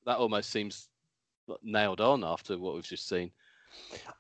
That 0.06 0.18
almost 0.18 0.50
seems 0.50 0.90
nailed 1.64 2.02
on 2.02 2.24
after 2.24 2.58
what 2.58 2.76
we've 2.76 2.84
just 2.84 3.08
seen. 3.08 3.32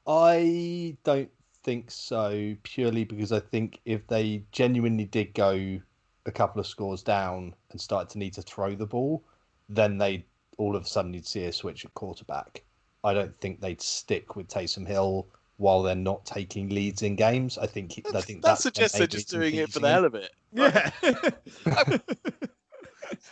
I 0.05 0.95
don't 1.03 1.29
think 1.63 1.91
so, 1.91 2.55
purely 2.63 3.03
because 3.03 3.31
I 3.31 3.39
think 3.39 3.79
if 3.85 4.05
they 4.07 4.43
genuinely 4.51 5.05
did 5.05 5.33
go 5.33 5.79
a 6.25 6.31
couple 6.31 6.59
of 6.59 6.67
scores 6.67 7.03
down 7.03 7.55
and 7.71 7.79
started 7.79 8.09
to 8.11 8.17
need 8.17 8.33
to 8.33 8.41
throw 8.41 8.75
the 8.75 8.85
ball, 8.85 9.23
then 9.69 9.97
they 9.97 10.25
all 10.57 10.75
of 10.75 10.83
a 10.83 10.87
sudden 10.87 11.13
you'd 11.13 11.27
see 11.27 11.45
a 11.45 11.53
switch 11.53 11.85
at 11.85 11.93
quarterback. 11.93 12.63
I 13.03 13.13
don't 13.13 13.39
think 13.39 13.61
they'd 13.61 13.81
stick 13.81 14.35
with 14.35 14.47
Taysom 14.47 14.87
Hill 14.87 15.27
while 15.57 15.81
they're 15.83 15.95
not 15.95 16.25
taking 16.25 16.69
leads 16.69 17.01
in 17.01 17.15
games. 17.15 17.57
I 17.57 17.67
think 17.67 17.91
he- 17.91 18.03
I 18.13 18.21
think 18.21 18.41
that 18.43 18.49
that's 18.49 18.63
suggests 18.63 18.97
they're 18.97 19.07
just 19.07 19.29
doing 19.29 19.55
it 19.55 19.71
for 19.71 19.79
the 19.79 19.89
hell 19.89 20.05
of 20.05 20.15
it. 20.15 20.31
Yeah. 20.53 20.91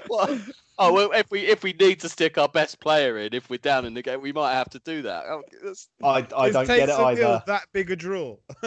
What? 0.08 0.40
Oh 0.78 0.94
well, 0.94 1.12
if 1.12 1.30
we 1.32 1.42
if 1.42 1.64
we 1.64 1.74
need 1.74 2.00
to 2.02 2.10
stick 2.10 2.38
our 2.38 2.48
best 2.48 2.80
player 2.80 3.18
in, 3.18 3.34
if 3.34 3.50
we're 3.50 3.58
down 3.58 3.86
in 3.86 3.94
the 3.94 4.02
game, 4.02 4.22
we 4.22 4.32
might 4.32 4.54
have 4.54 4.70
to 4.70 4.80
do 4.80 5.02
that. 5.02 5.26
Oh, 5.28 5.42
that's- 5.54 5.90
I, 6.04 6.26
I 6.36 6.50
don't 6.50 6.66
get 6.68 6.90
it 6.90 6.98
either. 6.98 7.44
That 7.46 7.64
big 7.74 7.92
a 7.92 7.96
draw. 7.96 8.38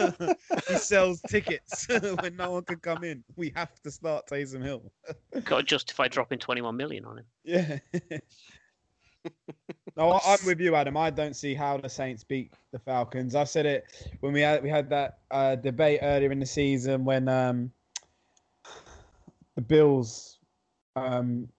he 0.67 0.75
sells 0.75 1.21
tickets 1.21 1.87
when 2.21 2.35
no 2.35 2.51
one 2.51 2.63
can 2.63 2.77
come 2.79 3.03
in. 3.03 3.23
We 3.35 3.51
have 3.55 3.73
to 3.83 3.91
start 3.91 4.27
Taysom 4.27 4.63
Hill. 4.63 4.83
Got 5.45 5.57
to 5.57 5.63
justify 5.63 6.07
dropping 6.07 6.39
21 6.39 6.75
million 6.77 7.05
on 7.05 7.19
him. 7.19 7.25
Yeah. 7.43 7.77
No, 9.99 10.11
I- 10.11 10.33
I'm 10.33 10.45
with 10.45 10.61
you, 10.61 10.75
Adam. 10.75 10.95
I 10.95 11.09
don't 11.09 11.35
see 11.35 11.53
how 11.53 11.77
the 11.77 11.89
Saints 11.89 12.23
beat 12.23 12.53
the 12.71 12.79
Falcons. 12.79 13.35
I 13.35 13.43
said 13.43 13.65
it 13.65 13.85
when 14.21 14.31
we 14.31 14.41
had 14.41 14.63
we 14.63 14.69
had 14.69 14.89
that 14.89 15.19
uh, 15.29 15.55
debate 15.55 15.99
earlier 16.01 16.31
in 16.31 16.39
the 16.39 16.45
season 16.45 17.03
when 17.03 17.27
um, 17.27 17.71
the 19.55 19.61
Bills 19.61 20.37
um, 20.95 21.49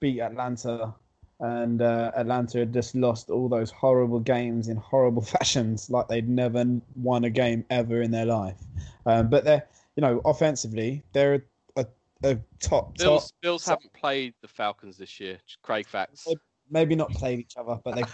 beat 0.00 0.20
Atlanta, 0.20 0.94
and 1.40 1.82
uh, 1.82 2.12
Atlanta 2.16 2.60
had 2.60 2.72
just 2.72 2.94
lost 2.94 3.28
all 3.28 3.46
those 3.48 3.70
horrible 3.70 4.20
games 4.20 4.68
in 4.68 4.76
horrible 4.78 5.22
fashions, 5.36 5.90
like 5.90 6.08
they'd 6.08 6.28
never 6.28 6.64
won 6.94 7.24
a 7.24 7.30
game 7.30 7.62
ever 7.68 8.00
in 8.00 8.10
their 8.10 8.26
life. 8.26 8.56
Um, 9.04 9.28
but 9.28 9.44
they're, 9.44 9.66
you 9.96 10.00
know, 10.00 10.22
offensively, 10.24 11.02
they're 11.12 11.44
a, 11.76 11.86
a 12.24 12.34
top 12.34 12.40
top. 12.60 12.98
Bills, 12.98 13.32
Bills 13.42 13.66
haven't 13.66 13.92
played 13.92 14.32
the 14.40 14.48
Falcons 14.48 14.96
this 14.96 15.20
year. 15.20 15.38
Craig 15.62 15.86
facts. 15.86 16.26
Maybe 16.70 16.94
not 16.94 17.10
played 17.10 17.38
each 17.38 17.56
other, 17.56 17.78
but 17.84 17.94
they. 17.96 18.04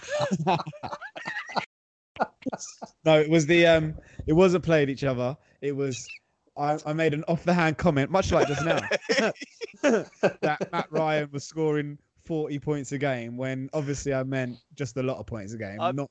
no, 3.05 3.21
it 3.21 3.29
was 3.31 3.47
the 3.47 3.67
um, 3.67 3.95
it 4.27 4.33
wasn't 4.33 4.65
played 4.65 4.91
each 4.91 5.05
other. 5.05 5.37
It 5.61 5.73
was. 5.75 6.07
I, 6.57 6.79
I 6.85 6.93
made 6.93 7.15
an 7.15 7.25
off 7.29 7.45
the 7.45 7.55
hand 7.55 7.79
comment, 7.79 8.11
much 8.11 8.31
like 8.31 8.47
just 8.47 8.63
now, 8.63 8.79
that 10.43 10.69
Matt 10.71 10.87
Ryan 10.91 11.31
was 11.33 11.45
scoring 11.45 11.97
forty 12.25 12.59
points 12.59 12.93
a 12.93 12.99
game 12.99 13.39
when 13.39 13.71
obviously 13.73 14.13
I 14.13 14.23
meant 14.23 14.59
just 14.75 14.97
a 14.99 15.03
lot 15.03 15.17
of 15.17 15.27
points 15.27 15.55
a 15.55 15.59
game, 15.59 15.81
I'm- 15.81 15.97
not 15.97 16.11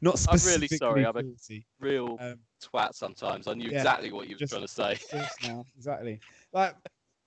not 0.00 0.14
I'm 0.28 0.32
really 0.32 0.38
specifically 0.38 0.76
sorry, 0.78 1.06
I'm 1.06 1.16
a- 1.16 1.62
Real 1.80 2.16
Um, 2.20 2.38
twat 2.62 2.94
sometimes. 2.94 3.48
I 3.48 3.54
knew 3.54 3.68
yeah, 3.70 3.78
exactly 3.78 4.12
what 4.12 4.28
you 4.28 4.36
were 4.40 4.46
trying 4.46 4.62
to 4.62 4.68
say. 4.68 4.96
Now, 5.42 5.66
exactly. 5.76 6.20
Like, 6.52 6.74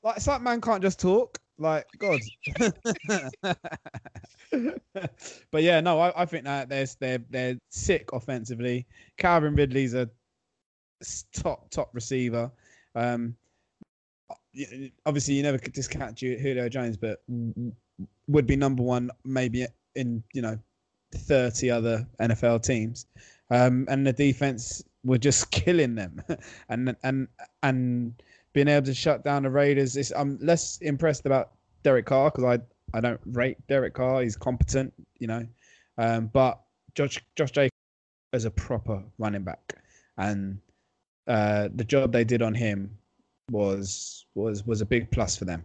like 0.03 0.17
it's 0.17 0.27
like 0.27 0.41
man 0.41 0.61
can't 0.61 0.81
just 0.81 0.99
talk. 0.99 1.37
Like 1.57 1.85
God. 1.97 2.19
but 5.51 5.63
yeah, 5.63 5.79
no, 5.79 5.99
I, 5.99 6.21
I 6.21 6.25
think 6.25 6.43
that 6.43 6.69
there's 6.69 6.95
they're 6.95 7.23
they're 7.29 7.57
sick 7.69 8.09
offensively. 8.13 8.85
Calvin 9.17 9.55
Ridley's 9.55 9.93
a 9.93 10.09
top 11.33 11.69
top 11.69 11.89
receiver. 11.93 12.51
Um, 12.95 13.35
obviously 15.05 15.35
you 15.35 15.43
never 15.43 15.57
could 15.57 15.73
discount 15.73 16.15
Ju- 16.15 16.37
Julio 16.37 16.69
Jones, 16.69 16.97
but 16.97 17.21
would 18.27 18.47
be 18.47 18.55
number 18.55 18.83
one 18.83 19.09
maybe 19.23 19.65
in 19.95 20.23
you 20.33 20.41
know 20.41 20.57
thirty 21.13 21.69
other 21.69 22.07
NFL 22.19 22.63
teams. 22.63 23.07
Um, 23.51 23.85
and 23.89 24.05
the 24.05 24.13
defense 24.13 24.83
were 25.03 25.17
just 25.17 25.51
killing 25.51 25.95
them, 25.95 26.21
and 26.69 26.95
and 27.03 27.27
and 27.63 28.13
being 28.55 28.69
able 28.69 28.85
to 28.85 28.93
shut 28.93 29.23
down 29.23 29.43
the 29.43 29.49
Raiders. 29.49 29.97
Is, 29.97 30.11
I'm 30.15 30.39
less 30.41 30.79
impressed 30.81 31.25
about 31.27 31.51
Derek 31.83 32.07
Carr 32.07 32.31
because 32.31 32.45
I 32.45 32.97
I 32.97 33.01
don't 33.01 33.19
rate 33.25 33.57
Derek 33.67 33.93
Carr. 33.93 34.23
He's 34.23 34.37
competent, 34.37 34.93
you 35.19 35.27
know, 35.27 35.45
um, 35.99 36.31
but 36.33 36.61
Josh 36.95 37.23
Josh 37.35 37.51
Jacobs 37.51 37.71
is 38.33 38.45
a 38.45 38.51
proper 38.51 39.03
running 39.19 39.43
back, 39.43 39.75
and 40.17 40.57
uh, 41.27 41.67
the 41.75 41.83
job 41.83 42.11
they 42.13 42.23
did 42.23 42.41
on 42.41 42.55
him 42.55 42.97
was 43.51 44.25
was 44.33 44.65
was 44.65 44.81
a 44.81 44.85
big 44.85 45.11
plus 45.11 45.35
for 45.35 45.45
them. 45.45 45.63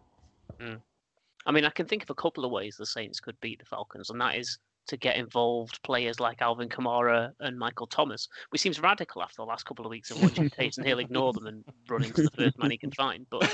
I 1.47 1.53
mean, 1.53 1.65
I 1.65 1.71
can 1.71 1.87
think 1.87 2.03
of 2.03 2.11
a 2.11 2.15
couple 2.15 2.45
of 2.45 2.51
ways 2.51 2.77
the 2.77 2.85
Saints 2.85 3.21
could 3.21 3.41
beat 3.41 3.61
the 3.61 3.65
Falcons, 3.65 4.11
and 4.11 4.21
that 4.21 4.37
is 4.37 4.59
to 4.91 4.97
get 4.97 5.17
involved 5.17 5.81
players 5.83 6.19
like 6.19 6.43
Alvin 6.43 6.69
Kamara 6.69 7.33
and 7.39 7.59
Michael 7.59 7.87
Thomas, 7.87 8.29
which 8.51 8.61
seems 8.61 8.81
radical 8.81 9.23
after 9.23 9.37
the 9.37 9.45
last 9.45 9.65
couple 9.65 9.87
of 9.87 9.91
weeks 9.91 10.11
of 10.11 10.21
watching 10.21 10.51
Taysom 10.51 10.85
Hill 10.85 10.99
ignore 10.99 11.33
them 11.33 11.47
and 11.47 11.65
run 11.89 12.03
into 12.03 12.23
the 12.23 12.31
first 12.31 12.59
man 12.59 12.73
he 12.73 12.77
can 12.77 12.91
find. 12.91 13.25
But 13.31 13.53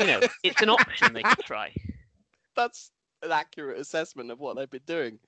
you 0.00 0.06
know, 0.06 0.20
it's 0.42 0.62
an 0.62 0.70
option 0.70 1.12
they 1.12 1.22
could 1.22 1.44
try. 1.44 1.72
That's 2.56 2.90
an 3.22 3.32
accurate 3.32 3.78
assessment 3.78 4.30
of 4.30 4.40
what 4.40 4.56
they've 4.56 4.70
been 4.70 4.80
doing. 4.86 5.18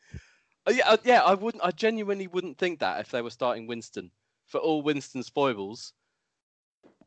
Uh, 0.66 0.72
yeah, 0.72 0.88
uh, 0.88 0.96
yeah. 1.04 1.22
I 1.22 1.34
wouldn't. 1.34 1.62
I 1.62 1.70
genuinely 1.70 2.26
wouldn't 2.26 2.56
think 2.56 2.80
that 2.80 3.00
if 3.00 3.10
they 3.10 3.22
were 3.22 3.30
starting 3.30 3.66
Winston. 3.66 4.10
For 4.46 4.58
all 4.58 4.82
Winston's 4.82 5.28
foibles, 5.28 5.92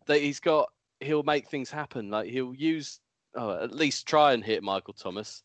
that 0.05 0.21
he's 0.21 0.39
got, 0.39 0.69
he'll 0.99 1.23
make 1.23 1.47
things 1.49 1.69
happen. 1.71 2.09
Like 2.09 2.29
he'll 2.29 2.53
use 2.53 2.99
oh, 3.35 3.63
at 3.63 3.73
least 3.73 4.07
try 4.07 4.33
and 4.33 4.43
hit 4.43 4.63
Michael 4.63 4.93
Thomas 4.93 5.43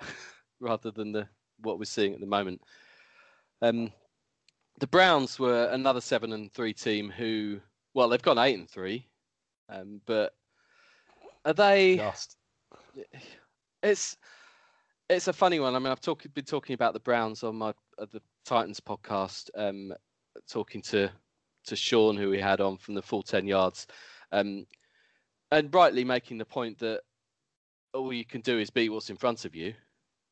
rather 0.60 0.90
than 0.90 1.12
the 1.12 1.28
what 1.60 1.78
we're 1.78 1.84
seeing 1.84 2.14
at 2.14 2.20
the 2.20 2.26
moment. 2.26 2.62
Um, 3.62 3.92
the 4.78 4.86
Browns 4.86 5.38
were 5.38 5.64
another 5.66 6.00
seven 6.00 6.32
and 6.32 6.52
three 6.52 6.72
team 6.72 7.10
who, 7.10 7.60
well, 7.94 8.08
they've 8.08 8.22
gone 8.22 8.38
eight 8.38 8.58
and 8.58 8.68
three, 8.68 9.06
um, 9.68 10.00
but 10.06 10.34
are 11.44 11.52
they? 11.52 11.96
Just. 11.96 12.36
It's 13.82 14.16
it's 15.08 15.28
a 15.28 15.32
funny 15.32 15.60
one. 15.60 15.74
I 15.74 15.78
mean, 15.78 15.88
I've 15.88 16.00
talk, 16.00 16.24
been 16.34 16.44
talking 16.44 16.74
about 16.74 16.92
the 16.92 17.00
Browns 17.00 17.42
on 17.42 17.56
my 17.56 17.70
uh, 17.98 18.06
the 18.10 18.20
Titans 18.44 18.80
podcast, 18.80 19.50
um, 19.56 19.92
talking 20.48 20.82
to 20.82 21.10
to 21.66 21.76
Sean, 21.76 22.16
who 22.16 22.30
we 22.30 22.40
had 22.40 22.60
on 22.60 22.76
from 22.76 22.94
the 22.94 23.02
full 23.02 23.22
ten 23.22 23.46
yards, 23.46 23.86
um, 24.32 24.66
and 25.50 25.72
rightly 25.74 26.04
making 26.04 26.38
the 26.38 26.44
point 26.44 26.78
that 26.78 27.00
all 27.94 28.12
you 28.12 28.24
can 28.24 28.40
do 28.42 28.58
is 28.58 28.70
beat 28.70 28.90
what's 28.90 29.10
in 29.10 29.16
front 29.16 29.44
of 29.44 29.54
you. 29.54 29.74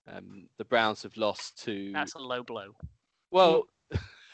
Um, 0.09 0.49
the 0.59 0.65
Browns 0.65 1.03
have 1.03 1.17
lost 1.17 1.63
to. 1.65 1.93
That's 1.93 2.15
a 2.15 2.19
low 2.19 2.43
blow. 2.43 2.75
well, 3.31 3.65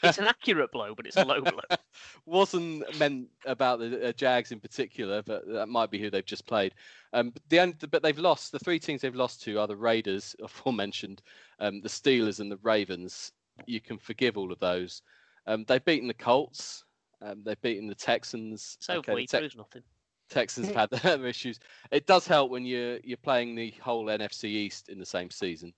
It's 0.03 0.17
an 0.17 0.25
accurate 0.27 0.71
blow, 0.71 0.93
but 0.95 1.07
it's 1.07 1.15
a 1.15 1.23
low 1.23 1.41
blow. 1.41 1.61
wasn't 2.25 2.83
meant 2.99 3.29
about 3.45 3.79
the 3.79 4.09
uh, 4.09 4.11
Jags 4.11 4.51
in 4.51 4.59
particular, 4.59 5.21
but 5.21 5.47
that 5.47 5.67
might 5.67 5.91
be 5.91 5.99
who 5.99 6.09
they've 6.09 6.25
just 6.25 6.45
played. 6.45 6.73
Um, 7.13 7.29
but 7.29 7.41
the 7.47 7.59
only, 7.61 7.75
but 7.89 8.03
they've 8.03 8.19
lost 8.19 8.51
the 8.51 8.59
three 8.59 8.79
teams 8.79 9.01
they've 9.01 9.15
lost 9.15 9.41
to 9.43 9.57
are 9.59 9.67
the 9.67 9.77
Raiders, 9.77 10.35
aforementioned, 10.43 11.21
um, 11.59 11.81
the 11.81 11.89
Steelers, 11.89 12.41
and 12.41 12.51
the 12.51 12.59
Ravens. 12.63 13.31
You 13.65 13.79
can 13.79 13.97
forgive 13.97 14.37
all 14.37 14.51
of 14.51 14.59
those. 14.59 15.03
Um, 15.47 15.63
they've 15.67 15.83
beaten 15.85 16.07
the 16.07 16.13
Colts. 16.13 16.83
Um, 17.21 17.41
they've 17.45 17.61
beaten 17.61 17.87
the 17.87 17.95
Texans. 17.95 18.77
So 18.81 18.95
Okay, 18.95 19.11
okay, 19.13 19.21
the 19.21 19.27
Tex- 19.27 19.41
proves 19.41 19.55
nothing. 19.55 19.83
Texans 20.29 20.67
have 20.67 20.75
had 20.75 20.89
their 21.01 21.25
issues. 21.25 21.59
It 21.91 22.07
does 22.07 22.27
help 22.27 22.51
when 22.51 22.65
you're 22.65 22.99
you're 23.03 23.17
playing 23.17 23.55
the 23.55 23.73
whole 23.81 24.05
NFC 24.05 24.45
East 24.45 24.89
in 24.89 24.99
the 24.99 25.05
same 25.05 25.29
season. 25.29 25.73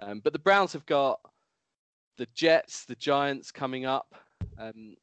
Um, 0.00 0.20
but 0.20 0.32
the 0.32 0.38
Browns 0.38 0.72
have 0.72 0.86
got 0.86 1.20
the 2.16 2.26
Jets, 2.34 2.84
the 2.84 2.96
Giants 2.96 3.50
coming 3.50 3.84
up. 3.84 4.14
Um, 4.58 4.96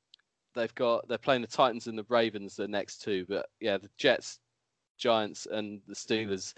they've 0.55 0.73
got 0.75 1.07
they're 1.07 1.17
playing 1.17 1.41
the 1.41 1.47
Titans 1.47 1.87
and 1.87 1.97
the 1.97 2.05
Ravens 2.09 2.55
the 2.55 2.67
next 2.67 3.01
two. 3.01 3.25
But 3.27 3.47
yeah, 3.59 3.77
the 3.77 3.89
Jets, 3.97 4.39
Giants, 4.97 5.47
and 5.49 5.81
the 5.87 5.95
Steelers, 5.95 6.53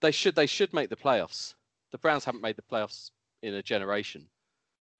they 0.00 0.10
should 0.10 0.34
they 0.34 0.46
should 0.46 0.72
make 0.72 0.90
the 0.90 0.96
playoffs. 0.96 1.54
The 1.92 1.98
Browns 1.98 2.24
haven't 2.24 2.42
made 2.42 2.56
the 2.56 2.62
playoffs 2.62 3.10
in 3.42 3.54
a 3.54 3.62
generation. 3.62 4.26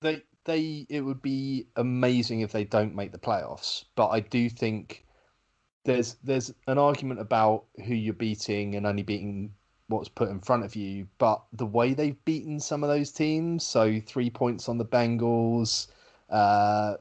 They 0.01 0.23
they 0.45 0.87
it 0.89 1.01
would 1.01 1.23
be 1.23 1.67
amazing 1.77 2.41
if 2.41 2.53
they 2.53 2.65
don't 2.65 2.95
make 2.95 3.13
the 3.13 3.19
playoffs, 3.19 3.85
but 3.97 4.09
I 4.09 4.21
do 4.21 4.49
think 4.49 5.04
there's 5.85 6.17
there's 6.25 6.53
an 6.67 6.79
argument 6.79 7.21
about 7.21 7.65
who 7.85 7.95
you're 7.95 8.15
beating 8.15 8.75
and 8.75 8.87
only 8.87 9.03
beating 9.03 9.53
what's 9.89 10.09
put 10.09 10.31
in 10.31 10.41
front 10.41 10.65
of 10.65 10.75
you, 10.75 11.07
but 11.19 11.43
the 11.53 11.67
way 11.67 11.93
they've 11.93 12.23
beaten 12.25 12.59
some 12.59 12.83
of 12.83 12.89
those 12.89 13.13
teams, 13.13 13.65
so 13.65 14.01
three 14.01 14.31
points 14.31 14.69
on 14.69 14.79
the 14.79 14.85
Bengals, 14.85 15.89
uh, 16.31 16.95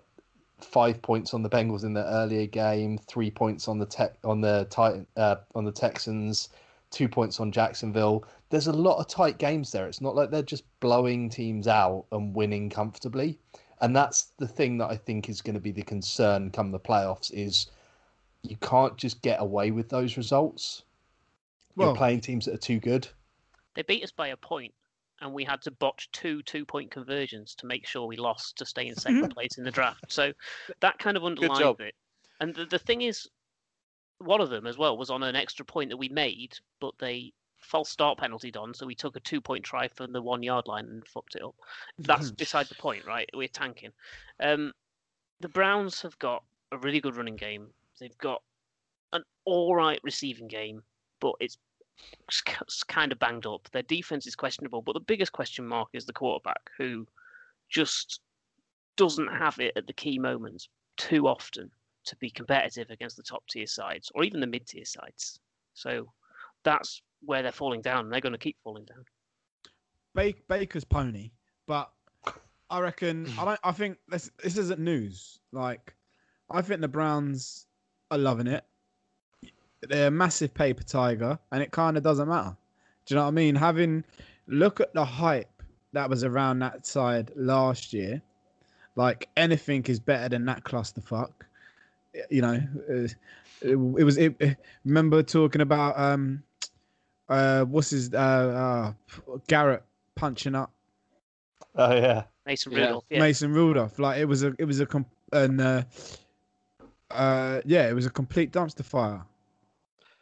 five 0.59 1.01
points 1.01 1.34
on 1.34 1.41
the 1.41 1.49
Bengals 1.49 1.86
in 1.86 1.93
the 1.93 2.05
earlier 2.05 2.45
game, 2.45 2.97
three 2.97 3.31
points 3.31 3.67
on 3.67 3.79
the 3.79 3.86
tech 3.86 4.15
on 4.23 4.41
the 4.41 4.67
Titan 4.69 5.07
uh, 5.15 5.38
on 5.55 5.63
the 5.63 5.71
Texans, 5.71 6.49
two 6.91 7.07
points 7.07 7.39
on 7.39 7.51
Jacksonville. 7.51 8.25
There's 8.49 8.67
a 8.67 8.73
lot 8.73 8.99
of 8.99 9.07
tight 9.07 9.38
games 9.38 9.71
there. 9.71 9.88
It's 9.88 10.01
not 10.01 10.15
like 10.15 10.29
they're 10.29 10.43
just 10.43 10.63
blowing 10.79 11.29
teams 11.29 11.67
out 11.67 12.05
and 12.11 12.36
winning 12.36 12.69
comfortably. 12.69 13.39
And 13.81 13.95
that's 13.95 14.31
the 14.38 14.47
thing 14.47 14.77
that 14.77 14.89
I 14.89 14.95
think 14.95 15.27
is 15.27 15.41
going 15.41 15.55
to 15.55 15.59
be 15.59 15.71
the 15.71 15.81
concern 15.81 16.51
come 16.51 16.71
the 16.71 16.79
playoffs 16.79 17.34
is 17.34 17.67
you 18.43 18.57
can't 18.57 18.97
just 18.97 19.21
get 19.21 19.41
away 19.41 19.71
with 19.71 19.89
those 19.89 20.17
results. 20.17 20.83
You're 21.77 21.95
playing 21.95 22.21
teams 22.21 22.45
that 22.45 22.53
are 22.53 22.57
too 22.57 22.79
good. 22.79 23.07
They 23.73 23.81
beat 23.81 24.03
us 24.03 24.11
by 24.11 24.27
a 24.27 24.37
point, 24.37 24.73
and 25.21 25.33
we 25.33 25.43
had 25.43 25.61
to 25.63 25.71
botch 25.71 26.11
two 26.11 26.43
two-point 26.43 26.91
conversions 26.91 27.55
to 27.55 27.65
make 27.65 27.87
sure 27.87 28.05
we 28.05 28.17
lost 28.17 28.57
to 28.57 28.65
stay 28.65 28.87
in 28.87 28.95
second 28.95 29.29
place 29.33 29.57
in 29.57 29.63
the 29.63 29.71
draft. 29.71 30.05
So 30.09 30.33
that 30.81 30.99
kind 30.99 31.17
of 31.17 31.23
underlines 31.23 31.59
job. 31.59 31.81
it. 31.81 31.95
And 32.39 32.53
the, 32.53 32.65
the 32.65 32.77
thing 32.77 33.01
is, 33.01 33.27
one 34.19 34.41
of 34.41 34.49
them 34.49 34.67
as 34.67 34.77
well 34.77 34.97
was 34.97 35.09
on 35.09 35.23
an 35.23 35.35
extra 35.35 35.65
point 35.65 35.89
that 35.89 35.97
we 35.97 36.09
made, 36.09 36.57
but 36.79 36.93
they 36.99 37.33
false 37.57 37.89
start 37.89 38.19
penaltied 38.19 38.57
on, 38.57 38.73
so 38.73 38.85
we 38.85 38.93
took 38.93 39.15
a 39.15 39.21
two-point 39.21 39.63
try 39.63 39.87
from 39.87 40.11
the 40.11 40.21
one-yard 40.21 40.67
line 40.67 40.85
and 40.85 41.07
fucked 41.07 41.35
it 41.35 41.41
up. 41.41 41.55
That's 41.97 42.29
beside 42.29 42.67
the 42.67 42.75
point, 42.75 43.05
right? 43.05 43.29
We're 43.33 43.47
tanking. 43.47 43.91
Um, 44.39 44.73
the 45.39 45.49
Browns 45.49 46.01
have 46.01 46.19
got 46.19 46.43
a 46.71 46.77
really 46.77 46.99
good 46.99 47.15
running 47.15 47.37
game. 47.37 47.67
They've 47.99 48.17
got 48.17 48.41
an 49.11 49.23
all 49.45 49.75
right 49.75 49.99
receiving 50.03 50.47
game, 50.47 50.81
but 51.19 51.35
it's 51.39 51.57
kind 52.87 53.11
of 53.11 53.19
banged 53.19 53.45
up. 53.45 53.69
Their 53.71 53.83
defense 53.83 54.27
is 54.27 54.35
questionable, 54.35 54.81
but 54.81 54.93
the 54.93 54.99
biggest 54.99 55.31
question 55.31 55.65
mark 55.65 55.89
is 55.93 56.05
the 56.05 56.13
quarterback, 56.13 56.69
who 56.77 57.07
just 57.69 58.19
doesn't 58.95 59.27
have 59.27 59.59
it 59.59 59.73
at 59.75 59.87
the 59.87 59.93
key 59.93 60.19
moments 60.19 60.69
too 60.97 61.27
often 61.27 61.71
to 62.05 62.15
be 62.17 62.29
competitive 62.29 62.89
against 62.89 63.15
the 63.17 63.23
top 63.23 63.43
tier 63.47 63.65
sides 63.65 64.11
or 64.13 64.23
even 64.23 64.39
the 64.39 64.47
mid 64.47 64.67
tier 64.67 64.85
sides. 64.85 65.39
So 65.73 66.11
that's 66.63 67.01
where 67.25 67.41
they're 67.41 67.51
falling 67.51 67.81
down, 67.81 68.05
and 68.05 68.13
they're 68.13 68.21
going 68.21 68.33
to 68.33 68.37
keep 68.39 68.57
falling 68.63 68.85
down. 68.85 69.05
Ba- 70.13 70.33
Baker's 70.47 70.83
pony, 70.83 71.31
but 71.65 71.91
I 72.69 72.79
reckon 72.79 73.31
I 73.39 73.45
don't. 73.45 73.59
I 73.63 73.71
think 73.71 73.97
this 74.07 74.29
this 74.43 74.57
isn't 74.57 74.79
news. 74.79 75.39
Like, 75.51 75.95
I 76.49 76.61
think 76.61 76.81
the 76.81 76.87
Browns 76.87 77.67
are 78.11 78.17
loving 78.17 78.47
it. 78.47 78.63
They're 79.81 80.07
a 80.07 80.11
massive 80.11 80.53
paper 80.53 80.83
tiger, 80.83 81.37
and 81.51 81.61
it 81.61 81.71
kind 81.71 81.97
of 81.97 82.03
doesn't 82.03 82.27
matter. 82.27 82.55
Do 83.05 83.13
you 83.13 83.17
know 83.17 83.23
what 83.23 83.29
I 83.29 83.31
mean? 83.31 83.55
Having 83.55 84.03
look 84.47 84.79
at 84.79 84.93
the 84.93 85.03
hype 85.03 85.49
that 85.91 86.09
was 86.09 86.23
around 86.23 86.59
that 86.59 86.85
side 86.85 87.31
last 87.35 87.93
year. 87.93 88.21
Like 88.95 89.27
anything 89.35 89.83
is 89.85 89.99
better 89.99 90.29
than 90.29 90.45
that 90.45 90.63
clusterfuck. 90.63 91.31
You 92.29 92.41
know, 92.41 92.61
it, 92.87 93.15
it, 93.61 93.71
it 93.71 93.75
was. 93.75 94.17
It, 94.17 94.57
remember 94.85 95.23
talking 95.23 95.61
about 95.61 95.99
um, 95.99 96.43
uh, 97.27 97.63
what's 97.65 97.89
his 97.89 98.13
uh, 98.13 98.93
uh 99.27 99.37
Garrett 99.47 99.83
punching 100.15 100.53
up 100.53 100.71
Oh 101.75 101.95
yeah. 101.95 102.23
Mason 102.45 102.71
Yeah. 102.71 102.79
Rudolph, 102.79 103.05
yeah. 103.09 103.19
Mason 103.19 103.53
Rudolph. 103.53 103.99
Like 103.99 104.19
it 104.19 104.25
was 104.25 104.43
a 104.43 104.53
it 104.59 104.65
was 104.65 104.79
a 104.79 104.85
com- 104.85 105.05
and 105.31 105.59
uh, 105.59 105.83
uh 107.14 107.61
yeah, 107.66 107.89
it 107.89 107.93
was 107.93 108.05
a 108.05 108.09
complete 108.09 108.51
dumpster 108.51 108.84
fire. 108.84 109.24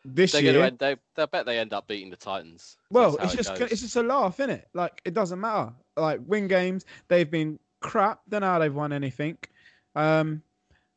This 0.04 0.32
They're 0.32 0.42
year, 0.42 0.64
end. 0.64 0.80
They, 0.80 0.96
they 1.16 1.26
bet 1.28 1.46
they 1.46 1.60
end 1.60 1.74
up 1.74 1.88
beating 1.88 2.10
the 2.10 2.18
Titans. 2.18 2.78
well, 2.90 3.16
it's 3.18 3.34
how 3.34 3.34
it 3.34 3.38
just 3.38 3.62
it's 3.72 3.82
just 3.82 3.96
a 3.96 4.04
laugh, 4.04 4.40
isn't 4.40 4.50
it? 4.50 4.68
Like 4.74 5.02
it 5.06 5.14
doesn't 5.14 5.40
matter. 5.40 5.74
Like 5.96 6.22
win 6.26 6.48
games, 6.48 6.86
they've 7.08 7.30
been 7.30 7.60
crap. 7.82 8.22
Don't 8.28 8.42
know 8.42 8.48
how 8.48 8.60
they've 8.60 8.74
won 8.74 8.94
anything. 8.94 9.38
Um, 9.96 10.42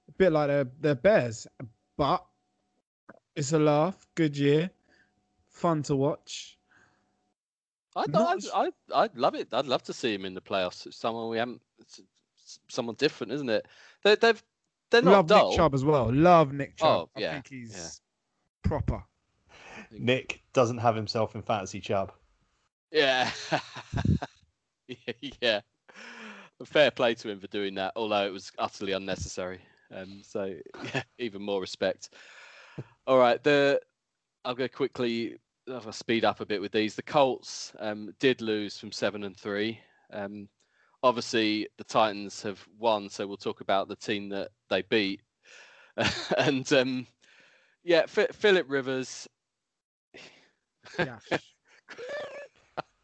a 0.08 0.12
bit 0.12 0.32
like 0.32 0.48
the 0.48 0.68
the 0.80 0.94
Bears, 0.94 1.46
but 1.98 2.24
it's 3.36 3.52
a 3.52 3.58
laugh. 3.58 4.06
Good 4.14 4.36
year, 4.38 4.70
fun 5.50 5.82
to 5.84 5.96
watch. 5.96 6.56
I, 7.96 8.06
Not 8.08 8.44
I, 8.54 8.70
I'd 8.92 9.16
love 9.16 9.34
it. 9.34 9.48
I'd 9.52 9.66
love 9.66 9.82
to 9.84 9.92
see 9.92 10.14
him 10.14 10.24
in 10.24 10.34
the 10.34 10.40
playoffs. 10.40 10.92
Someone 10.92 11.28
we 11.28 11.38
haven't. 11.38 11.60
Someone 12.68 12.96
different, 12.96 13.32
isn't 13.32 13.50
it? 13.50 13.66
They, 14.02 14.16
they've. 14.16 14.42
They're 14.94 15.02
not 15.02 15.10
Love 15.10 15.26
dull. 15.26 15.48
Nick 15.48 15.56
Chubb 15.56 15.74
as 15.74 15.84
well. 15.84 16.12
Love 16.12 16.52
Nick 16.52 16.76
Chubb. 16.76 16.86
Oh, 16.86 17.08
I 17.16 17.20
think 17.20 17.48
he's 17.48 18.00
proper. 18.62 19.02
Nick 19.90 20.40
doesn't 20.52 20.78
have 20.78 20.94
himself 20.94 21.34
in 21.34 21.42
fantasy 21.42 21.80
Chubb. 21.80 22.12
Yeah. 22.92 23.28
yeah. 25.40 25.62
Fair 26.64 26.92
play 26.92 27.14
to 27.16 27.28
him 27.28 27.40
for 27.40 27.48
doing 27.48 27.74
that, 27.74 27.92
although 27.96 28.24
it 28.24 28.32
was 28.32 28.52
utterly 28.56 28.92
unnecessary. 28.92 29.58
Um, 29.92 30.22
so 30.22 30.54
yeah, 30.94 31.02
even 31.18 31.42
more 31.42 31.60
respect. 31.60 32.10
All 33.08 33.18
right, 33.18 33.42
the 33.42 33.80
I'll 34.44 34.54
go 34.54 34.68
quickly. 34.68 35.38
I'll 35.68 35.90
speed 35.90 36.24
up 36.24 36.38
a 36.38 36.46
bit 36.46 36.60
with 36.60 36.70
these. 36.70 36.94
The 36.94 37.02
Colts 37.02 37.72
um, 37.80 38.14
did 38.20 38.40
lose 38.40 38.78
from 38.78 38.92
seven 38.92 39.24
and 39.24 39.36
three. 39.36 39.80
Um, 40.12 40.48
obviously, 41.02 41.66
the 41.78 41.84
Titans 41.84 42.42
have 42.42 42.64
won, 42.78 43.08
so 43.08 43.26
we'll 43.26 43.36
talk 43.36 43.60
about 43.60 43.88
the 43.88 43.96
team 43.96 44.28
that 44.28 44.50
they 44.74 44.82
beat. 44.82 45.20
and 46.38 46.70
um, 46.72 47.06
yeah, 47.84 48.02
F- 48.04 48.34
Philip 48.34 48.66
Rivers. 48.68 49.28
Yeah. 50.98 51.18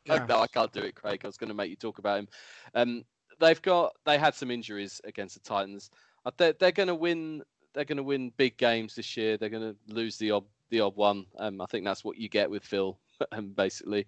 No, 0.07 0.41
I 0.41 0.49
can't 0.49 0.73
do 0.73 0.81
it, 0.81 0.97
Craig. 0.97 1.21
I 1.23 1.29
was 1.29 1.37
going 1.37 1.49
to 1.49 1.55
make 1.55 1.71
you 1.71 1.77
talk 1.77 1.99
about 1.99 2.19
him. 2.19 2.29
Um, 2.75 3.05
they've 3.39 3.63
got 3.63 3.95
they 4.05 4.19
had 4.19 4.35
some 4.35 4.51
injuries 4.51 5.01
against 5.05 5.35
the 5.35 5.41
Titans. 5.41 5.91
Uh, 6.27 6.33
They're, 6.37 6.55
they're 6.55 6.73
going 6.73 6.89
to 6.89 6.95
win. 6.97 7.43
They're 7.75 7.85
going 7.85 7.99
to 7.99 8.03
win 8.03 8.33
big 8.37 8.57
games 8.57 8.97
this 8.97 9.17
year. 9.17 9.37
They're 9.37 9.49
going 9.49 9.75
to 9.75 9.95
lose 9.95 10.17
the 10.19 10.33
odd 10.33 10.45
the 10.71 10.81
odd 10.81 10.97
one. 10.97 11.27
Um, 11.39 11.61
I 11.61 11.67
think 11.67 11.85
that's 11.85 12.03
what 12.05 12.17
you 12.17 12.29
get 12.29 12.51
with 12.51 12.65
Phil. 12.65 12.99
Um, 13.33 13.51
basically, 13.51 14.07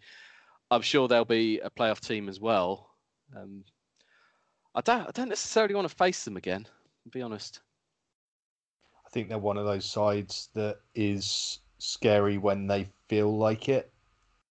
I'm 0.70 0.80
sure 0.80 1.06
they'll 1.06 1.26
be 1.26 1.60
a 1.60 1.68
playoff 1.68 2.00
team 2.00 2.30
as 2.30 2.40
well. 2.40 2.88
Um, 3.36 3.62
I 4.74 4.80
don't. 4.80 5.06
I 5.06 5.10
don't 5.12 5.28
necessarily 5.28 5.74
want 5.74 5.86
to 5.86 5.94
face 5.94 6.24
them 6.24 6.38
again. 6.38 6.66
To 7.04 7.08
be 7.10 7.22
honest. 7.22 7.60
I 9.06 9.10
think 9.10 9.28
they're 9.28 9.38
one 9.38 9.58
of 9.58 9.66
those 9.66 9.84
sides 9.84 10.48
that 10.54 10.78
is 10.94 11.58
scary 11.78 12.38
when 12.38 12.66
they 12.66 12.88
feel 13.08 13.36
like 13.36 13.68
it, 13.68 13.90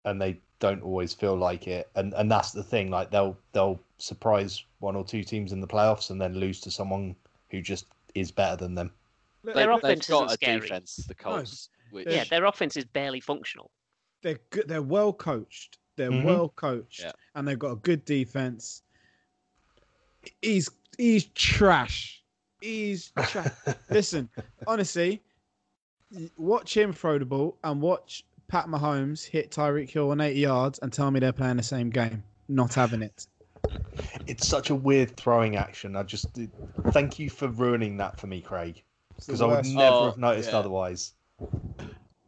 and 0.06 0.22
they 0.22 0.40
don't 0.60 0.84
always 0.84 1.14
feel 1.14 1.36
like 1.36 1.68
it. 1.68 1.90
And 1.96 2.14
and 2.14 2.30
that's 2.32 2.52
the 2.52 2.64
thing. 2.64 2.92
Like 2.92 3.10
they'll 3.12 3.38
they'll 3.54 3.80
surprise 3.98 4.64
one 4.80 4.96
or 4.96 5.04
two 5.04 5.24
teams 5.24 5.52
in 5.52 5.62
the 5.62 5.68
playoffs 5.68 6.10
and 6.10 6.20
then 6.22 6.36
lose 6.36 6.60
to 6.62 6.72
someone 6.72 7.16
who 7.50 7.62
just 7.62 7.86
is 8.16 8.32
better 8.32 8.56
than 8.56 8.76
them. 8.76 8.92
They, 9.44 9.54
Their 9.54 9.68
they've 9.68 9.76
offense 9.78 10.08
got 10.08 10.26
isn't 10.26 10.30
a 10.30 10.34
scary. 10.34 10.60
defense, 10.62 10.96
the 11.08 11.16
Colts. 11.16 11.70
Which, 11.92 12.08
Yeah, 12.08 12.24
their 12.26 12.46
offense 12.46 12.78
is 12.78 12.86
barely 12.86 13.20
functional. 13.20 13.72
They're 14.22 14.40
good. 14.52 14.68
They're 14.68 14.82
well 14.82 15.12
coached. 15.12 15.80
They're 15.98 16.12
Mhm. 16.12 16.24
well 16.24 16.50
coached, 16.50 17.02
Yeah. 17.02 17.12
and 17.36 17.48
they've 17.48 17.60
got 17.60 17.72
a 17.72 17.76
good 17.78 18.06
defense. 18.06 18.84
He's 20.42 20.70
he's 20.98 21.26
trash. 21.26 22.21
He's 22.62 23.12
trash. 23.24 23.52
Listen, 23.90 24.30
honestly, 24.68 25.22
watch 26.38 26.76
him 26.78 26.94
throw 26.94 27.18
the 27.20 27.26
ball 27.26 27.58
and 27.64 27.82
watch 27.82 28.24
Pat 28.48 28.68
Mahomes 28.68 29.26
hit 29.26 29.52
Tyreek 29.52 29.90
Hill 29.90 30.12
on 30.12 30.22
80 30.22 30.40
yards 30.40 30.80
and 30.80 30.94
tell 30.94 31.10
me 31.12 31.20
they're 31.20 31.34
playing 31.34 31.58
the 31.58 31.64
same 31.64 31.90
game. 31.90 32.24
Not 32.48 32.74
having 32.74 33.02
it. 33.02 33.26
It's 34.28 34.46
such 34.48 34.70
a 34.70 34.76
weird 34.76 35.16
throwing 35.18 35.56
action. 35.56 35.96
I 35.96 36.04
just 36.04 36.38
thank 36.92 37.18
you 37.20 37.30
for 37.30 37.48
ruining 37.48 37.98
that 37.98 38.20
for 38.20 38.28
me, 38.28 38.42
Craig, 38.42 38.84
because 39.26 39.42
I 39.42 39.46
would 39.46 39.66
never 39.66 39.96
Oh, 39.96 40.06
have 40.06 40.18
noticed 40.18 40.52
yeah. 40.52 40.58
otherwise. 40.60 41.14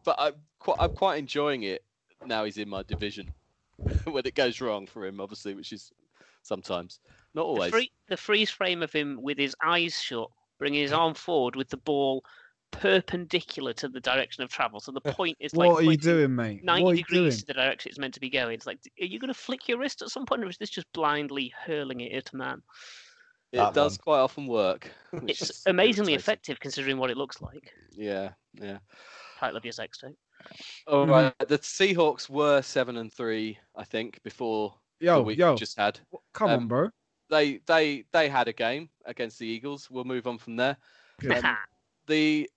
but 0.03 0.15
I'm 0.17 0.34
quite, 0.59 0.77
I'm 0.79 0.91
quite 0.91 1.17
enjoying 1.17 1.63
it 1.63 1.84
now. 2.25 2.45
He's 2.45 2.57
in 2.57 2.69
my 2.69 2.84
division 2.84 3.31
when 4.05 4.25
it 4.25 4.36
goes 4.36 4.61
wrong 4.61 4.88
for 4.88 5.05
him, 5.05 5.19
obviously, 5.19 5.55
which 5.55 5.73
is 5.73 5.91
sometimes 6.41 6.99
not 7.36 7.55
The, 7.55 7.69
free, 7.69 7.91
the 8.07 8.17
freeze 8.17 8.49
frame 8.49 8.84
of 8.84 8.91
him 8.93 9.21
with 9.21 9.38
his 9.38 9.55
eyes 9.63 9.99
shut, 10.01 10.29
bringing 10.59 10.81
his 10.81 10.93
arm 10.93 11.13
forward 11.13 11.55
with 11.55 11.69
the 11.69 11.77
ball 11.77 12.23
perpendicular 12.71 13.71
to 13.73 13.88
the 13.88 13.99
direction 13.99 14.43
of 14.43 14.49
travel. 14.49 14.79
So 14.79 14.91
the 14.91 15.01
point 15.01 15.38
is 15.39 15.55
like 15.55 15.69
what 15.69 15.84
are 15.84 15.91
you 15.91 15.97
doing, 15.97 16.36
mate? 16.36 16.63
90 16.63 16.84
what 16.84 16.89
are 16.91 16.95
doing? 16.95 17.03
degrees 17.03 17.39
to 17.41 17.45
the 17.45 17.53
direction 17.53 17.89
it's 17.89 17.99
meant 17.99 18.13
to 18.15 18.19
be 18.19 18.29
going. 18.29 18.53
It's 18.55 18.65
like, 18.65 18.79
are 18.99 19.05
you 19.05 19.19
going 19.19 19.27
to 19.29 19.39
flick 19.39 19.67
your 19.67 19.77
wrist 19.77 20.01
at 20.01 20.09
some 20.09 20.25
point, 20.25 20.43
or 20.43 20.47
is 20.49 20.57
this 20.57 20.69
just 20.71 20.91
blindly 20.93 21.53
hurling 21.65 22.01
it 22.01 22.13
at 22.13 22.34
a 22.34 22.36
man? 22.36 22.61
It 23.51 23.57
That 23.57 23.75
does 23.75 23.93
one. 23.93 24.03
quite 24.03 24.19
often 24.19 24.47
work. 24.47 24.89
It's 25.27 25.65
amazingly 25.67 26.13
irritating. 26.13 26.19
effective 26.19 26.59
considering 26.59 26.97
what 26.97 27.11
it 27.11 27.17
looks 27.17 27.41
like. 27.41 27.71
Yeah, 27.95 28.31
yeah. 28.55 28.79
Title 29.39 29.57
of 29.57 29.65
your 29.65 29.71
sex 29.73 29.99
tape. 29.99 30.15
All 30.88 31.05
Mhm. 31.05 31.09
right. 31.11 31.47
The 31.47 31.59
Seahawks 31.59 32.27
were 32.29 32.61
seven 32.63 32.97
and 32.97 33.13
three, 33.13 33.59
I 33.75 33.84
think, 33.84 34.21
before 34.23 34.73
the 34.99 35.21
week 35.21 35.38
yo, 35.38 35.53
we 35.53 35.57
just 35.59 35.77
had. 35.77 35.99
come 36.34 36.49
um, 36.49 36.59
on, 36.61 36.67
bro. 36.67 36.89
They 37.34 37.57
they 37.65 38.05
they 38.11 38.29
had 38.29 38.47
a 38.47 38.53
game 38.53 38.89
against 39.05 39.39
the 39.39 39.47
Eagles. 39.47 39.89
We'll 39.89 40.03
move 40.03 40.27
on 40.27 40.38
from 40.38 40.55
there. 40.55 40.77
Um, 41.29 41.57
The 42.07 42.49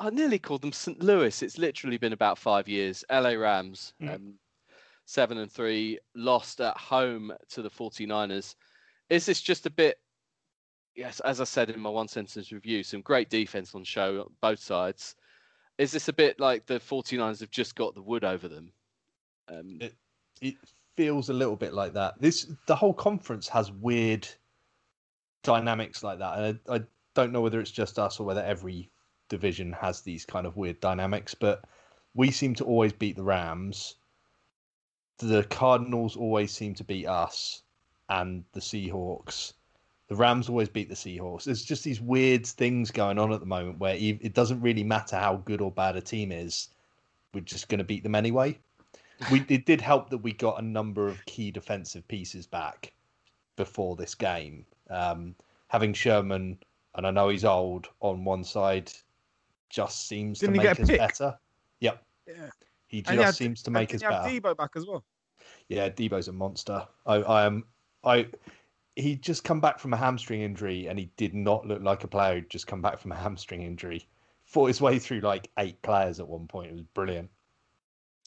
I 0.00 0.10
nearly 0.10 0.38
called 0.38 0.62
them 0.62 0.72
St. 0.72 1.00
Louis. 1.02 1.42
It's 1.42 1.56
literally 1.56 1.98
been 1.98 2.12
about 2.12 2.36
five 2.36 2.68
years. 2.68 3.04
LA 3.10 3.30
Rams, 3.30 3.94
Mm. 4.02 4.14
um, 4.14 4.34
seven 5.06 5.38
and 5.38 5.50
three, 5.50 5.98
lost 6.14 6.60
at 6.60 6.76
home 6.76 7.32
to 7.50 7.62
the 7.62 7.70
49ers. 7.70 8.54
Is 9.08 9.24
this 9.24 9.40
just 9.40 9.66
a 9.66 9.70
bit? 9.70 9.98
Yes, 10.94 11.20
as 11.20 11.40
I 11.40 11.44
said 11.44 11.70
in 11.70 11.80
my 11.80 11.90
one 11.90 12.08
sentence 12.08 12.50
review, 12.52 12.82
some 12.82 13.00
great 13.02 13.30
defense 13.30 13.74
on 13.74 13.84
show 13.84 14.20
on 14.20 14.32
both 14.40 14.58
sides. 14.58 15.14
Is 15.78 15.92
this 15.92 16.08
a 16.08 16.12
bit 16.12 16.40
like 16.40 16.66
the 16.66 16.80
49ers 16.80 17.40
have 17.40 17.50
just 17.52 17.76
got 17.76 17.94
the 17.94 18.02
wood 18.02 18.24
over 18.24 18.48
them? 18.48 18.72
Um, 19.48 19.78
It- 19.80 19.96
it 20.40 20.56
feels 20.98 21.28
a 21.28 21.32
little 21.32 21.54
bit 21.54 21.72
like 21.72 21.92
that. 21.92 22.20
This 22.20 22.50
the 22.66 22.74
whole 22.74 22.92
conference 22.92 23.46
has 23.46 23.70
weird 23.70 24.26
dynamics 25.44 26.02
like 26.02 26.18
that, 26.18 26.38
and 26.38 26.58
I, 26.68 26.74
I 26.74 26.80
don't 27.14 27.30
know 27.30 27.40
whether 27.40 27.60
it's 27.60 27.70
just 27.70 28.00
us 28.00 28.18
or 28.18 28.26
whether 28.26 28.42
every 28.42 28.90
division 29.28 29.72
has 29.74 30.00
these 30.00 30.26
kind 30.26 30.44
of 30.44 30.56
weird 30.56 30.80
dynamics. 30.80 31.36
But 31.36 31.62
we 32.14 32.32
seem 32.32 32.52
to 32.56 32.64
always 32.64 32.92
beat 32.92 33.14
the 33.14 33.22
Rams. 33.22 33.94
The 35.18 35.44
Cardinals 35.44 36.16
always 36.16 36.50
seem 36.50 36.74
to 36.74 36.84
beat 36.84 37.06
us, 37.06 37.62
and 38.08 38.42
the 38.52 38.60
Seahawks. 38.60 39.52
The 40.08 40.16
Rams 40.16 40.48
always 40.48 40.68
beat 40.68 40.88
the 40.88 40.96
Seahawks. 40.96 41.44
There's 41.44 41.64
just 41.64 41.84
these 41.84 42.00
weird 42.00 42.44
things 42.44 42.90
going 42.90 43.20
on 43.20 43.32
at 43.32 43.38
the 43.38 43.46
moment 43.46 43.78
where 43.78 43.94
it 43.94 44.34
doesn't 44.34 44.62
really 44.62 44.82
matter 44.82 45.16
how 45.16 45.36
good 45.36 45.60
or 45.60 45.70
bad 45.70 45.94
a 45.94 46.00
team 46.00 46.32
is. 46.32 46.70
We're 47.32 47.42
just 47.42 47.68
going 47.68 47.78
to 47.78 47.84
beat 47.84 48.02
them 48.02 48.16
anyway 48.16 48.58
we 49.30 49.44
it 49.48 49.66
did 49.66 49.80
help 49.80 50.10
that 50.10 50.18
we 50.18 50.32
got 50.32 50.58
a 50.60 50.64
number 50.64 51.08
of 51.08 51.24
key 51.26 51.50
defensive 51.50 52.06
pieces 52.08 52.46
back 52.46 52.92
before 53.56 53.96
this 53.96 54.14
game. 54.14 54.64
Um, 54.90 55.34
having 55.68 55.92
Sherman, 55.92 56.58
and 56.94 57.06
I 57.06 57.10
know 57.10 57.28
he's 57.28 57.44
old, 57.44 57.88
on 58.00 58.24
one 58.24 58.44
side 58.44 58.92
just 59.70 60.06
seems 60.08 60.38
Didn't 60.38 60.54
to 60.54 60.60
make 60.62 60.80
us 60.80 60.88
pick? 60.88 60.98
better. 60.98 61.38
Yep, 61.80 62.02
Yeah. 62.26 62.34
he 62.86 63.02
just 63.02 63.14
you 63.14 63.22
had- 63.22 63.34
seems 63.34 63.62
to 63.64 63.70
make 63.70 63.94
us 63.94 64.02
you 64.02 64.08
have 64.08 64.24
better. 64.24 64.40
Debo 64.40 64.56
back 64.56 64.70
as 64.76 64.86
well. 64.86 65.04
Yeah, 65.68 65.88
Debo's 65.90 66.28
a 66.28 66.32
monster. 66.32 66.86
I, 67.06 67.16
I 67.16 67.46
am. 67.46 67.64
I. 68.04 68.28
He 68.96 69.14
just 69.14 69.44
come 69.44 69.60
back 69.60 69.78
from 69.78 69.92
a 69.92 69.96
hamstring 69.96 70.40
injury, 70.42 70.86
and 70.88 70.98
he 70.98 71.10
did 71.16 71.32
not 71.34 71.66
look 71.66 71.82
like 71.82 72.02
a 72.02 72.08
player 72.08 72.34
who'd 72.36 72.50
just 72.50 72.66
come 72.66 72.82
back 72.82 72.98
from 72.98 73.12
a 73.12 73.16
hamstring 73.16 73.62
injury. 73.62 74.08
Fought 74.44 74.66
his 74.66 74.80
way 74.80 74.98
through 74.98 75.20
like 75.20 75.50
eight 75.58 75.80
players 75.82 76.18
at 76.18 76.26
one 76.26 76.48
point. 76.48 76.70
It 76.70 76.74
was 76.74 76.82
brilliant. 76.94 77.30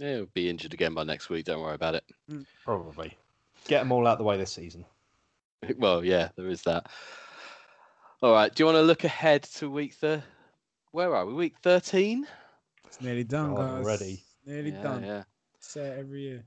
Yeah, 0.01 0.15
he'll 0.15 0.25
be 0.33 0.49
injured 0.49 0.73
again 0.73 0.93
by 0.93 1.03
next 1.03 1.29
week. 1.29 1.45
Don't 1.45 1.61
worry 1.61 1.75
about 1.75 1.95
it. 1.95 2.03
Probably 2.65 3.17
get 3.67 3.79
them 3.79 3.91
all 3.91 4.07
out 4.07 4.17
the 4.17 4.23
way 4.23 4.37
this 4.37 4.51
season. 4.51 4.85
Well, 5.77 6.03
yeah, 6.03 6.29
there 6.35 6.49
is 6.49 6.63
that. 6.63 6.87
All 8.23 8.33
right. 8.33 8.53
Do 8.53 8.63
you 8.63 8.65
want 8.65 8.77
to 8.77 8.81
look 8.81 9.03
ahead 9.03 9.43
to 9.43 9.69
week 9.69 9.99
the? 9.99 10.23
Where 10.91 11.15
are 11.15 11.23
we? 11.23 11.35
Week 11.35 11.53
thirteen. 11.61 12.25
It's 12.87 12.99
nearly 12.99 13.23
done, 13.23 13.53
God, 13.53 13.77
guys. 13.77 13.85
already. 13.85 14.23
Nearly 14.43 14.71
yeah, 14.71 14.81
done. 14.81 15.03
yeah. 15.03 15.23
Say 15.59 15.81
it 15.81 15.99
every 15.99 16.21
year. 16.23 16.43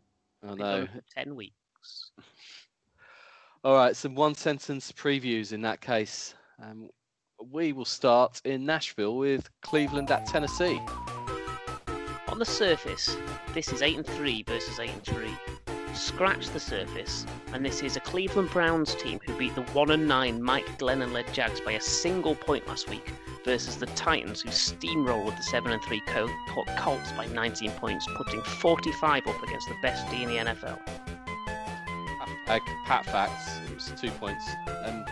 I 0.47 0.55
know. 0.55 0.89
10 1.17 1.37
weeks. 1.37 2.11
All 3.65 3.75
right, 3.75 3.97
some 3.97 4.15
one 4.15 4.35
sentence 4.35 4.93
previews 4.93 5.53
in 5.53 5.63
that 5.63 5.81
case. 5.81 6.35
Um, 6.63 6.91
we 7.51 7.73
will 7.73 7.87
start 7.87 8.43
in 8.45 8.67
Nashville 8.67 9.17
with 9.17 9.49
Cleveland 9.63 10.11
at 10.11 10.27
Tennessee. 10.27 10.81
On 12.35 12.41
the 12.41 12.45
surface, 12.45 13.17
this 13.53 13.69
is 13.69 13.81
8 13.81 13.99
and 13.99 14.05
3 14.05 14.43
versus 14.49 14.81
8 14.81 14.91
and 14.91 15.05
3. 15.05 15.29
Scratch 15.95 16.51
the 16.51 16.59
surface, 16.59 17.25
and 17.53 17.65
this 17.65 17.81
is 17.81 17.97
a 17.97 18.01
Cleveland 18.01 18.51
Browns 18.51 18.97
team 18.97 19.21
who 19.25 19.39
beat 19.39 19.55
the 19.55 19.63
1 19.63 19.93
and 19.93 20.09
9 20.09 20.43
Mike 20.43 20.67
Glennon 20.77 21.13
led 21.13 21.33
Jags 21.33 21.61
by 21.61 21.75
a 21.75 21.81
single 21.81 22.35
point 22.35 22.67
last 22.67 22.91
week 22.91 23.13
versus 23.45 23.77
the 23.77 23.87
Titans 23.87 24.41
who 24.41 24.49
steamrolled 24.49 25.37
the 25.37 25.45
7 25.45 25.71
and 25.71 25.81
3 25.85 26.01
Col- 26.09 26.29
Col- 26.49 26.67
Colts 26.77 27.13
by 27.13 27.27
19 27.27 27.71
points, 27.71 28.05
putting 28.17 28.43
45 28.43 29.29
up 29.29 29.41
against 29.45 29.69
the 29.69 29.77
best 29.81 30.11
D 30.11 30.25
in 30.25 30.29
the 30.29 30.39
NFL. 30.39 30.81
Uh, 32.49 32.59
Pat 32.85 33.07
facts. 33.07 33.59
It 33.71 33.75
was 33.77 33.93
two 33.97 34.11
points. 34.11 34.45
Um, 34.67 35.05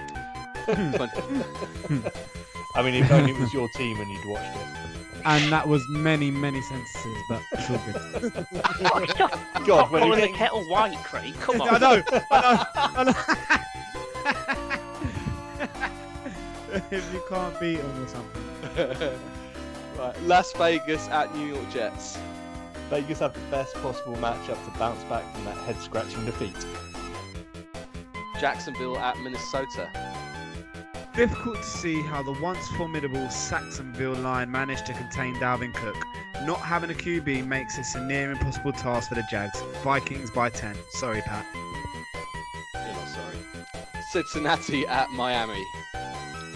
I 2.75 2.83
mean, 2.83 2.95
if 2.95 3.13
only 3.13 3.31
it 3.31 3.39
was 3.39 3.55
your 3.55 3.69
team 3.77 3.97
and 4.01 4.11
you'd 4.11 4.25
watched 4.27 4.57
it. 4.57 5.02
And 5.25 5.53
that 5.53 5.67
was 5.69 5.87
many, 5.89 6.31
many 6.31 6.61
sentences, 6.63 7.17
but 7.29 7.43
it's 7.53 7.71
all 7.71 7.79
good. 7.87 8.47
God, 8.83 9.09
Stop 9.65 9.91
when 9.93 10.03
calling 10.03 10.19
get- 10.19 10.33
the 10.33 10.37
kettle 10.39 10.65
white, 10.69 10.97
Craig. 11.05 11.35
Come 11.41 11.61
on. 11.63 11.69
I 11.69 11.79
know, 11.79 12.03
I 12.31 12.41
know, 12.43 12.67
I 12.75 13.05
know. 13.05 13.15
if 16.91 17.13
you 17.13 17.23
can't 17.29 17.59
beat 17.61 17.77
them 17.77 18.03
or 18.05 18.09
something. 18.09 19.19
right, 19.99 20.23
Las 20.23 20.53
Vegas 20.55 21.09
at 21.09 21.35
New 21.37 21.47
York 21.55 21.71
Jets. 21.71 22.19
Vegas 22.91 23.21
have 23.21 23.33
the 23.35 23.41
best 23.51 23.75
possible 23.77 24.15
matchup 24.17 24.63
to 24.65 24.79
bounce 24.79 25.03
back 25.05 25.25
from 25.35 25.45
that 25.47 25.57
head 25.59 25.77
scratching 25.81 26.25
defeat. 26.27 26.55
Jacksonville 28.41 28.99
at 28.99 29.17
Minnesota. 29.21 29.89
Difficult 31.15 31.57
to 31.57 31.63
see 31.63 32.01
how 32.01 32.23
the 32.23 32.33
once 32.41 32.67
formidable 32.69 33.27
Saxonville 33.27 34.23
line 34.23 34.51
managed 34.51 34.87
to 34.87 34.95
contain 34.95 35.35
Dalvin 35.35 35.75
Cook. 35.75 35.97
Not 36.47 36.61
having 36.61 36.91
a 36.91 36.95
QB 36.95 37.47
makes 37.47 37.77
this 37.77 37.95
a 37.95 38.03
near 38.03 38.33
impossible 38.33 38.73
task 38.73 39.11
for 39.11 39.17
the 39.17 39.25
Jags. 39.31 39.61
Vikings 39.85 40.31
by 40.31 40.49
10. 40.49 40.75
Sorry, 40.93 41.21
Pat. 41.21 41.45
You're 41.55 42.95
not 42.95 43.09
sorry. 43.09 43.37
Cincinnati 44.11 44.87
at 44.87 45.11
Miami. 45.11 45.63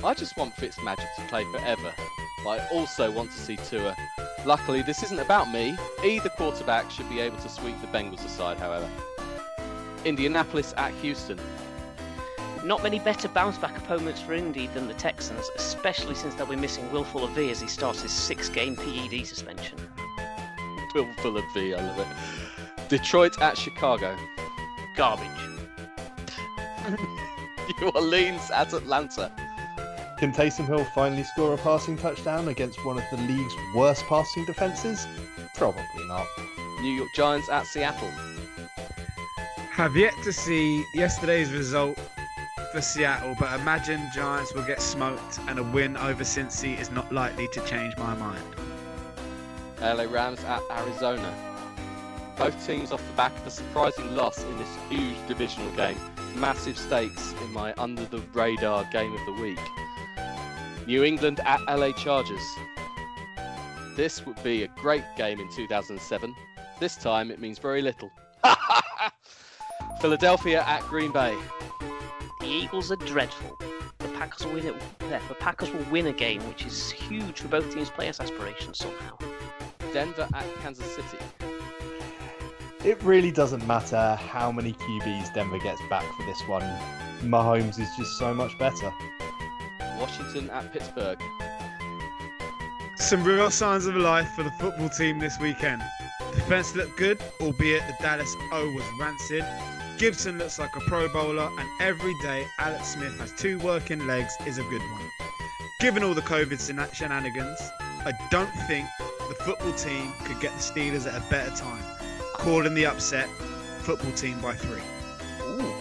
I 0.03 0.15
just 0.17 0.35
want 0.39 0.55
Fitzmagic 0.55 1.15
to 1.17 1.23
play 1.29 1.45
forever, 1.53 1.93
but 2.43 2.61
I 2.61 2.69
also 2.69 3.11
want 3.11 3.33
to 3.33 3.39
see 3.39 3.57
Tua. 3.57 3.95
Luckily, 4.47 4.81
this 4.81 5.03
isn't 5.03 5.21
about 5.21 5.51
me. 5.53 5.77
Either 6.03 6.31
quarterback 6.31 6.91
should 6.91 7.11
be 7.11 7.21
able 7.21 7.37
to 7.39 7.49
sweep 7.51 7.79
the 7.83 7.89
Bengals 7.89 8.25
aside, 8.25 8.57
however. 8.57 8.89
Indianapolis 10.07 10.73
at 10.79 10.93
Houston. 10.95 11.39
Not 12.67 12.83
many 12.83 12.99
better 12.99 13.29
bounce 13.29 13.57
back 13.59 13.79
opponents 13.79 14.21
for 14.21 14.33
Indy 14.33 14.67
than 14.67 14.89
the 14.89 14.95
Texans, 14.95 15.49
especially 15.55 16.17
since 16.17 16.35
they'll 16.35 16.49
be 16.49 16.57
missing 16.57 16.91
Will 16.91 17.05
Fuller 17.05 17.29
V 17.29 17.49
as 17.49 17.61
he 17.61 17.69
starts 17.69 18.03
his 18.03 18.11
six 18.11 18.49
game 18.49 18.75
PED 18.75 19.25
suspension. 19.25 19.79
Bill 20.93 21.07
Fuller 21.19 21.45
V, 21.55 21.77
I 21.77 21.81
love 21.81 22.01
it. 22.01 22.89
Detroit 22.89 23.41
at 23.41 23.57
Chicago. 23.57 24.17
Garbage. 24.97 25.29
New 27.81 27.89
Orleans 27.91 28.51
at 28.51 28.73
Atlanta. 28.73 29.31
Can 30.19 30.33
Taysom 30.33 30.67
Hill 30.67 30.85
finally 30.93 31.23
score 31.23 31.55
a 31.55 31.59
passing 31.59 31.97
touchdown 31.97 32.49
against 32.49 32.85
one 32.85 32.99
of 32.99 33.05
the 33.13 33.19
league's 33.29 33.55
worst 33.77 34.03
passing 34.07 34.45
defenses? 34.45 35.07
Probably 35.55 36.05
not. 36.09 36.27
New 36.81 36.91
York 36.91 37.11
Giants 37.15 37.49
at 37.49 37.65
Seattle. 37.69 38.11
Have 39.71 39.95
yet 39.95 40.15
to 40.25 40.33
see 40.33 40.85
yesterday's 40.95 41.53
result 41.53 41.97
for 42.77 42.83
Seattle, 42.83 43.35
but 43.39 43.59
imagine 43.59 44.07
Giants 44.15 44.53
will 44.53 44.63
get 44.63 44.83
smoked 44.83 45.41
and 45.49 45.59
a 45.59 45.63
win 45.63 45.97
over 45.97 46.25
Cincy 46.25 46.79
is 46.79 46.91
not 46.91 47.11
likely 47.11 47.49
to 47.49 47.61
change 47.65 47.97
my 47.97 48.15
mind. 48.15 48.45
LA 49.81 50.03
Rams 50.03 50.45
at 50.45 50.61
Arizona. 50.71 51.33
Both 52.37 52.67
teams 52.67 52.93
off 52.93 53.01
the 53.07 53.15
back 53.15 53.35
of 53.35 53.47
a 53.47 53.51
surprising 53.51 54.15
loss 54.15 54.45
in 54.45 54.59
this 54.59 54.69
huge 54.91 55.17
divisional 55.27 55.71
game. 55.75 55.97
Massive 56.35 56.77
stakes 56.77 57.33
in 57.43 57.51
my 57.55 57.73
under 57.79 58.05
the 58.05 58.19
radar 58.35 58.85
game 58.93 59.15
of 59.15 59.25
the 59.25 59.43
week. 59.43 59.59
New 60.87 61.03
England 61.03 61.41
at 61.47 61.63
LA 61.75 61.93
Chargers. 61.93 62.45
This 63.97 64.27
would 64.27 64.43
be 64.43 64.65
a 64.65 64.69
great 64.83 65.05
game 65.17 65.41
in 65.41 65.51
2007. 65.51 66.35
This 66.79 66.97
time 66.97 67.31
it 67.31 67.41
means 67.41 67.59
very 67.59 67.81
little. 67.81 68.11
Philadelphia 70.03 70.63
at 70.67 70.83
Green 70.83 71.11
Bay. 71.11 71.35
The 72.57 72.63
Eagles 72.63 72.91
are 72.91 72.97
dreadful. 72.97 73.55
The 73.99 74.09
Packers 74.17 74.47
will 74.47 74.55
win 74.55 74.67
it. 74.69 74.75
yeah, 75.03 75.21
The 75.29 75.35
Packers 75.35 75.71
will 75.71 75.85
win 75.91 76.07
a 76.07 76.13
game, 76.13 76.41
which 76.49 76.65
is 76.65 76.91
huge 76.91 77.41
for 77.41 77.49
both 77.49 77.71
teams' 77.71 77.91
players' 77.91 78.19
aspirations 78.19 78.79
somehow. 78.79 79.19
Denver 79.93 80.27
at 80.33 80.47
Kansas 80.63 80.91
City. 80.97 81.19
It 82.83 83.03
really 83.03 83.31
doesn't 83.31 83.67
matter 83.67 84.15
how 84.15 84.51
many 84.51 84.73
QBs 84.73 85.35
Denver 85.35 85.59
gets 85.59 85.83
back 85.91 86.11
for 86.17 86.25
this 86.25 86.41
one. 86.49 86.63
Mahomes 87.21 87.79
is 87.79 87.91
just 87.99 88.19
so 88.19 88.33
much 88.33 88.59
better. 88.59 88.91
Washington 89.99 90.49
at 90.49 90.73
Pittsburgh. 90.73 91.21
Some 92.97 93.23
real 93.23 93.51
signs 93.51 93.85
of 93.85 93.97
life 93.97 94.31
for 94.31 94.45
the 94.45 94.53
football 94.53 94.89
team 94.89 95.19
this 95.19 95.39
weekend. 95.39 95.83
Defense 96.33 96.75
looked 96.75 96.97
good, 96.97 97.21
albeit 97.39 97.83
the 97.87 98.03
Dallas 98.03 98.35
O 98.51 98.65
was 98.71 98.85
rancid. 98.99 99.45
Gibson 99.99 100.37
looks 100.37 100.59
like 100.59 100.77
a 100.77 100.81
pro 100.81 101.09
bowler, 101.09 101.49
and 101.59 101.69
every 101.81 102.13
day 102.21 102.47
Alex 102.59 102.89
Smith 102.89 103.19
has 103.19 103.33
two 103.33 103.59
working 103.61 104.07
legs 104.07 104.35
is 104.45 104.59
a 104.59 104.63
good 104.65 104.83
one. 104.83 105.11
Given 105.81 106.03
all 106.03 106.13
the 106.13 106.21
COVID 106.21 106.61
shen- 106.61 106.93
shenanigans, 106.93 107.59
I 108.05 108.13
don't 108.31 108.53
think 108.67 108.87
the 109.29 109.35
football 109.37 109.73
team 109.73 110.13
could 110.25 110.39
get 110.41 110.53
the 110.53 110.59
Steelers 110.59 111.07
at 111.07 111.15
a 111.15 111.31
better 111.31 111.55
time. 111.57 111.83
Calling 112.35 112.75
the 112.75 112.85
upset, 112.85 113.29
football 113.81 114.13
team 114.13 114.39
by 114.41 114.55
three. 114.55 114.83
Ooh. 115.43 115.75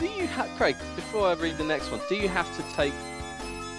Do 0.00 0.06
you 0.06 0.26
have 0.28 0.48
Craig? 0.56 0.76
Before 0.94 1.28
I 1.28 1.34
read 1.34 1.58
the 1.58 1.64
next 1.64 1.90
one, 1.90 2.00
do 2.08 2.14
you 2.14 2.28
have 2.28 2.54
to 2.56 2.62
take 2.74 2.94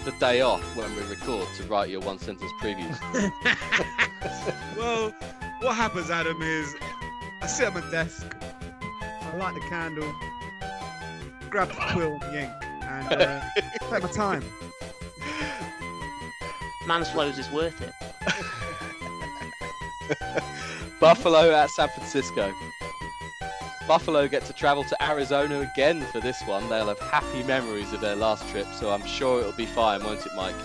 the 0.04 0.12
day 0.20 0.42
off 0.42 0.62
when 0.76 0.94
we 0.94 1.02
record 1.02 1.48
to 1.56 1.64
write 1.64 1.90
your 1.90 2.00
one 2.02 2.18
sentence 2.20 2.52
previews? 2.60 2.98
well, 4.76 5.12
what 5.60 5.74
happens, 5.74 6.08
Adam, 6.08 6.40
is 6.40 6.76
I 7.42 7.46
sit 7.46 7.66
at 7.66 7.74
my 7.74 7.90
desk, 7.90 8.26
I 8.32 8.37
light 9.38 9.54
the 9.54 9.60
candle, 9.60 10.12
grab 11.48 11.68
the 11.68 11.74
quill 11.92 12.12
and 12.14 12.22
the 12.22 12.42
ink, 12.42 12.52
and 12.82 13.22
uh, 13.22 13.40
take 13.90 14.02
my 14.02 14.10
time. 14.10 14.42
Mansflows 16.86 17.38
is 17.38 17.48
worth 17.50 17.80
it. 17.80 17.92
Buffalo 21.00 21.52
at 21.52 21.70
San 21.70 21.88
Francisco. 21.90 22.52
Buffalo 23.86 24.26
get 24.26 24.44
to 24.46 24.52
travel 24.52 24.84
to 24.84 25.02
Arizona 25.02 25.60
again 25.60 26.04
for 26.12 26.20
this 26.20 26.42
one. 26.42 26.68
They'll 26.68 26.88
have 26.88 26.98
happy 26.98 27.42
memories 27.44 27.92
of 27.92 28.00
their 28.00 28.16
last 28.16 28.48
trip, 28.48 28.66
so 28.74 28.90
I'm 28.90 29.06
sure 29.06 29.40
it'll 29.40 29.52
be 29.52 29.66
fine, 29.66 30.02
won't 30.02 30.26
it, 30.26 30.32
Mike? 30.34 30.56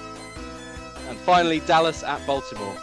And 1.08 1.18
finally, 1.20 1.60
Dallas 1.62 2.04
at 2.04 2.26
Baltimore. 2.26 2.76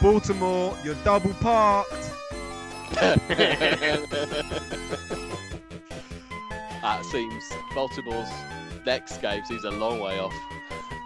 Baltimore, 0.00 0.76
you're 0.82 0.96
double 1.04 1.34
parked. 1.34 2.17
Ah, 6.80 7.00
it 7.00 7.04
seems 7.06 7.44
Baltimore's 7.74 8.30
next 8.86 9.20
game 9.20 9.44
seems 9.44 9.64
a 9.64 9.70
long 9.70 9.98
way 9.98 10.20
off. 10.20 10.32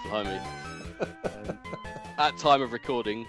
Blimey. 0.07 0.39
Um, 1.01 1.59
at 2.19 2.37
time 2.37 2.61
of 2.61 2.73
recording, 2.73 3.27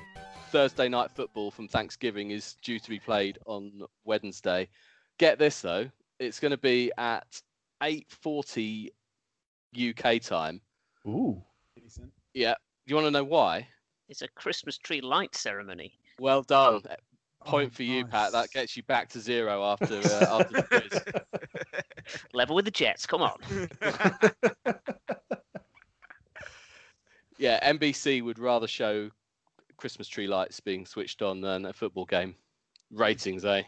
Thursday 0.52 0.90
night 0.90 1.10
football 1.10 1.52
from 1.52 1.70
Thanksgiving 1.70 2.32
is 2.32 2.58
due 2.62 2.80
to 2.80 2.90
be 2.90 3.00
played 3.00 3.40
on 3.46 3.84
Wednesday. 4.04 4.68
Get 5.18 5.40
this 5.40 5.62
though, 5.62 5.90
it's 6.20 6.40
going 6.40 6.52
to 6.52 6.58
be 6.58 6.92
at 6.98 7.26
8:40 7.82 8.90
UK 9.76 10.22
time. 10.22 10.60
Ooh. 11.08 11.42
Yeah. 12.34 12.56
Do 12.86 12.92
you 12.92 12.96
want 12.96 13.08
to 13.08 13.12
know 13.12 13.24
why? 13.24 13.68
It's 14.10 14.22
a 14.22 14.28
Christmas 14.28 14.78
tree 14.78 15.02
light 15.02 15.34
ceremony. 15.34 15.94
Well 16.20 16.44
done. 16.44 16.82
Point 17.46 17.72
Oh, 17.72 17.76
for 17.76 17.84
you, 17.84 18.06
Pat. 18.06 18.32
That 18.32 18.50
gets 18.52 18.76
you 18.78 18.84
back 18.84 19.10
to 19.10 19.20
zero 19.20 19.64
after 19.64 19.96
uh, 19.98 20.40
after 20.42 20.54
the 20.54 20.64
quiz. 20.64 22.24
Level 22.34 22.56
with 22.56 22.66
the 22.66 22.72
Jets. 22.72 23.06
Come 23.06 23.22
on. 23.22 23.38
Yeah, 27.40 27.60
NBC 27.74 28.24
would 28.24 28.40
rather 28.40 28.68
show 28.68 29.10
Christmas 29.76 30.08
tree 30.08 30.28
lights 30.28 30.60
being 30.62 30.86
switched 30.86 31.22
on 31.22 31.42
than 31.42 31.66
a 31.66 31.74
football 31.74 32.06
game. 32.06 32.36
Ratings, 32.92 33.44
eh? 33.44 33.64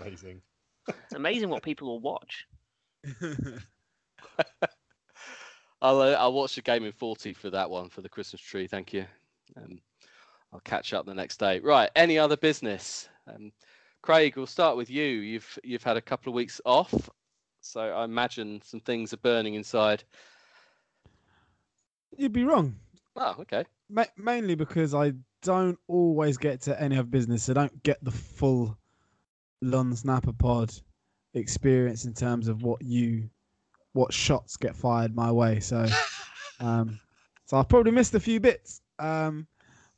Amazing. 0.00 0.42
It's 0.86 1.14
amazing 1.14 1.48
what 1.48 1.62
people 1.62 1.88
will 1.88 1.98
watch. 2.00 2.46
I'll 5.82 6.00
uh, 6.02 6.12
I'll 6.12 6.32
watch 6.34 6.54
the 6.56 6.62
game 6.62 6.84
in 6.84 6.92
forty 6.92 7.32
for 7.32 7.50
that 7.50 7.68
one 7.70 7.88
for 7.88 8.02
the 8.02 8.08
Christmas 8.08 8.42
tree. 8.42 8.66
Thank 8.66 8.92
you. 8.92 9.06
Um, 9.56 9.80
I'll 10.52 10.60
catch 10.60 10.92
up 10.92 11.06
the 11.06 11.14
next 11.14 11.38
day. 11.38 11.60
Right. 11.60 11.90
Any 11.94 12.18
other 12.18 12.36
business? 12.36 13.08
Um, 13.26 13.52
Craig, 14.02 14.36
we'll 14.36 14.46
start 14.46 14.76
with 14.76 14.90
you. 14.90 15.04
You've 15.04 15.58
you've 15.62 15.82
had 15.82 15.96
a 15.96 16.00
couple 16.00 16.30
of 16.30 16.34
weeks 16.34 16.60
off, 16.64 17.10
so 17.60 17.80
I 17.80 18.04
imagine 18.04 18.62
some 18.64 18.80
things 18.80 19.12
are 19.12 19.18
burning 19.18 19.54
inside. 19.54 20.02
You'd 22.16 22.32
be 22.32 22.44
wrong. 22.44 22.76
Oh, 23.16 23.36
okay. 23.40 23.64
Ma- 23.88 24.04
mainly 24.16 24.54
because 24.54 24.94
I 24.94 25.12
don't 25.42 25.78
always 25.86 26.36
get 26.38 26.62
to 26.62 26.80
any 26.80 26.96
of 26.96 27.10
business. 27.10 27.48
I 27.48 27.52
don't 27.52 27.82
get 27.82 28.02
the 28.02 28.10
full 28.10 28.76
Long 29.62 29.94
Snapper 29.94 30.32
Pod 30.32 30.72
experience 31.34 32.04
in 32.04 32.14
terms 32.14 32.48
of 32.48 32.62
what 32.62 32.82
you, 32.82 33.28
what 33.92 34.12
shots 34.12 34.56
get 34.56 34.74
fired 34.74 35.14
my 35.14 35.30
way. 35.30 35.60
So, 35.60 35.86
um, 36.60 36.98
so 37.46 37.58
I've 37.58 37.68
probably 37.68 37.92
missed 37.92 38.14
a 38.14 38.20
few 38.20 38.40
bits. 38.40 38.80
Um, 38.98 39.46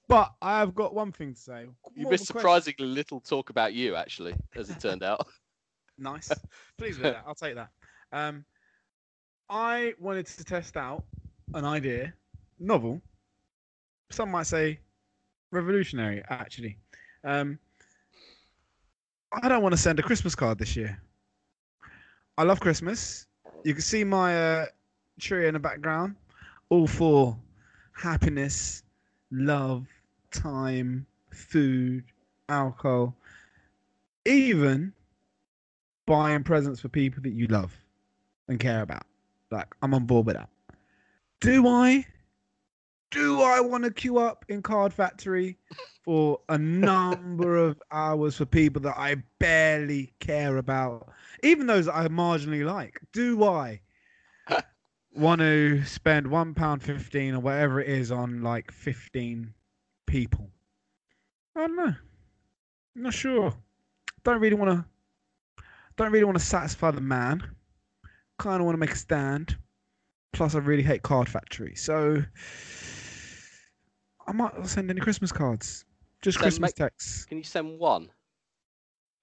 but 0.08 0.32
I 0.42 0.58
have 0.58 0.74
got 0.74 0.94
one 0.94 1.12
thing 1.12 1.34
to 1.34 1.40
say. 1.40 1.66
You 1.94 2.08
missed 2.08 2.26
surprisingly 2.26 2.86
little 2.86 3.20
talk 3.20 3.50
about 3.50 3.72
you, 3.74 3.94
actually, 3.94 4.34
as 4.56 4.70
it 4.70 4.80
turned 4.80 5.02
out. 5.02 5.26
Nice. 5.98 6.32
Please 6.78 6.98
with 6.98 7.12
that. 7.12 7.22
I'll 7.26 7.34
take 7.34 7.54
that. 7.54 7.68
Um, 8.12 8.44
I 9.48 9.92
wanted 10.00 10.26
to 10.26 10.42
test 10.42 10.76
out 10.76 11.04
an 11.54 11.64
idea, 11.64 12.14
novel. 12.58 13.00
Some 14.10 14.30
might 14.30 14.46
say 14.46 14.80
revolutionary, 15.50 16.22
actually. 16.28 16.78
Um, 17.22 17.58
I 19.42 19.48
don't 19.48 19.62
want 19.62 19.74
to 19.74 19.80
send 19.80 19.98
a 19.98 20.02
Christmas 20.02 20.34
card 20.34 20.58
this 20.58 20.74
year. 20.74 21.00
I 22.36 22.42
love 22.42 22.58
Christmas. 22.58 23.26
You 23.62 23.74
can 23.74 23.82
see 23.82 24.02
my 24.02 24.36
uh, 24.62 24.66
tree 25.20 25.46
in 25.46 25.54
the 25.54 25.60
background, 25.60 26.16
all 26.70 26.86
for 26.86 27.38
happiness, 27.92 28.81
love, 29.32 29.86
time, 30.30 31.06
food, 31.30 32.04
alcohol, 32.48 33.16
even 34.26 34.92
buying 36.06 36.44
presents 36.44 36.80
for 36.80 36.88
people 36.88 37.22
that 37.22 37.32
you 37.32 37.46
love 37.46 37.74
and 38.48 38.60
care 38.60 38.82
about. 38.82 39.04
Like, 39.50 39.74
I'm 39.82 39.94
on 39.94 40.04
board 40.06 40.26
with 40.26 40.36
that. 40.36 40.50
Do 41.40 41.66
I? 41.66 42.06
Do 43.10 43.42
I 43.42 43.60
want 43.60 43.84
to 43.84 43.90
queue 43.90 44.18
up 44.18 44.44
in 44.48 44.62
Card 44.62 44.92
Factory 44.92 45.58
for 46.02 46.40
a 46.48 46.56
number 46.56 47.56
of 47.66 47.80
hours 47.90 48.36
for 48.36 48.46
people 48.46 48.80
that 48.82 48.96
I 48.96 49.16
barely 49.38 50.14
care 50.20 50.56
about, 50.56 51.10
even 51.42 51.66
those 51.66 51.86
that 51.86 51.94
I 51.94 52.08
marginally 52.08 52.64
like? 52.64 53.00
Do 53.12 53.44
I 53.44 53.80
want 55.14 55.40
to 55.40 55.84
spend 55.84 56.26
one 56.26 56.54
pound 56.54 56.82
fifteen 56.82 57.34
or 57.34 57.40
whatever 57.40 57.80
it 57.80 57.88
is 57.88 58.10
on 58.10 58.42
like 58.42 58.70
fifteen 58.70 59.54
people? 60.06 60.50
I 61.56 61.60
don't 61.66 61.76
know. 61.76 61.94
I'm 62.96 63.02
not 63.02 63.14
sure. 63.14 63.54
Don't 64.24 64.40
really 64.40 64.56
want 64.56 64.70
to 64.70 64.84
don't 65.96 66.12
really 66.12 66.24
want 66.24 66.38
to 66.38 66.44
satisfy 66.44 66.90
the 66.90 67.00
man. 67.00 67.42
Kind 68.38 68.60
of 68.60 68.64
want 68.66 68.74
to 68.74 68.78
make 68.80 68.92
a 68.92 68.96
stand. 68.96 69.56
Plus, 70.32 70.54
I 70.54 70.58
really 70.58 70.82
hate 70.82 71.02
Card 71.02 71.28
Factory, 71.28 71.74
so 71.74 72.22
I 74.26 74.32
might 74.32 74.56
not 74.56 74.66
send 74.68 74.88
any 74.90 75.00
Christmas 75.00 75.30
cards. 75.30 75.84
Just 76.22 76.36
Send 76.38 76.44
Christmas 76.44 76.68
make- 76.68 76.74
texts. 76.76 77.24
Can 77.26 77.36
you 77.38 77.44
send 77.44 77.78
one? 77.78 78.08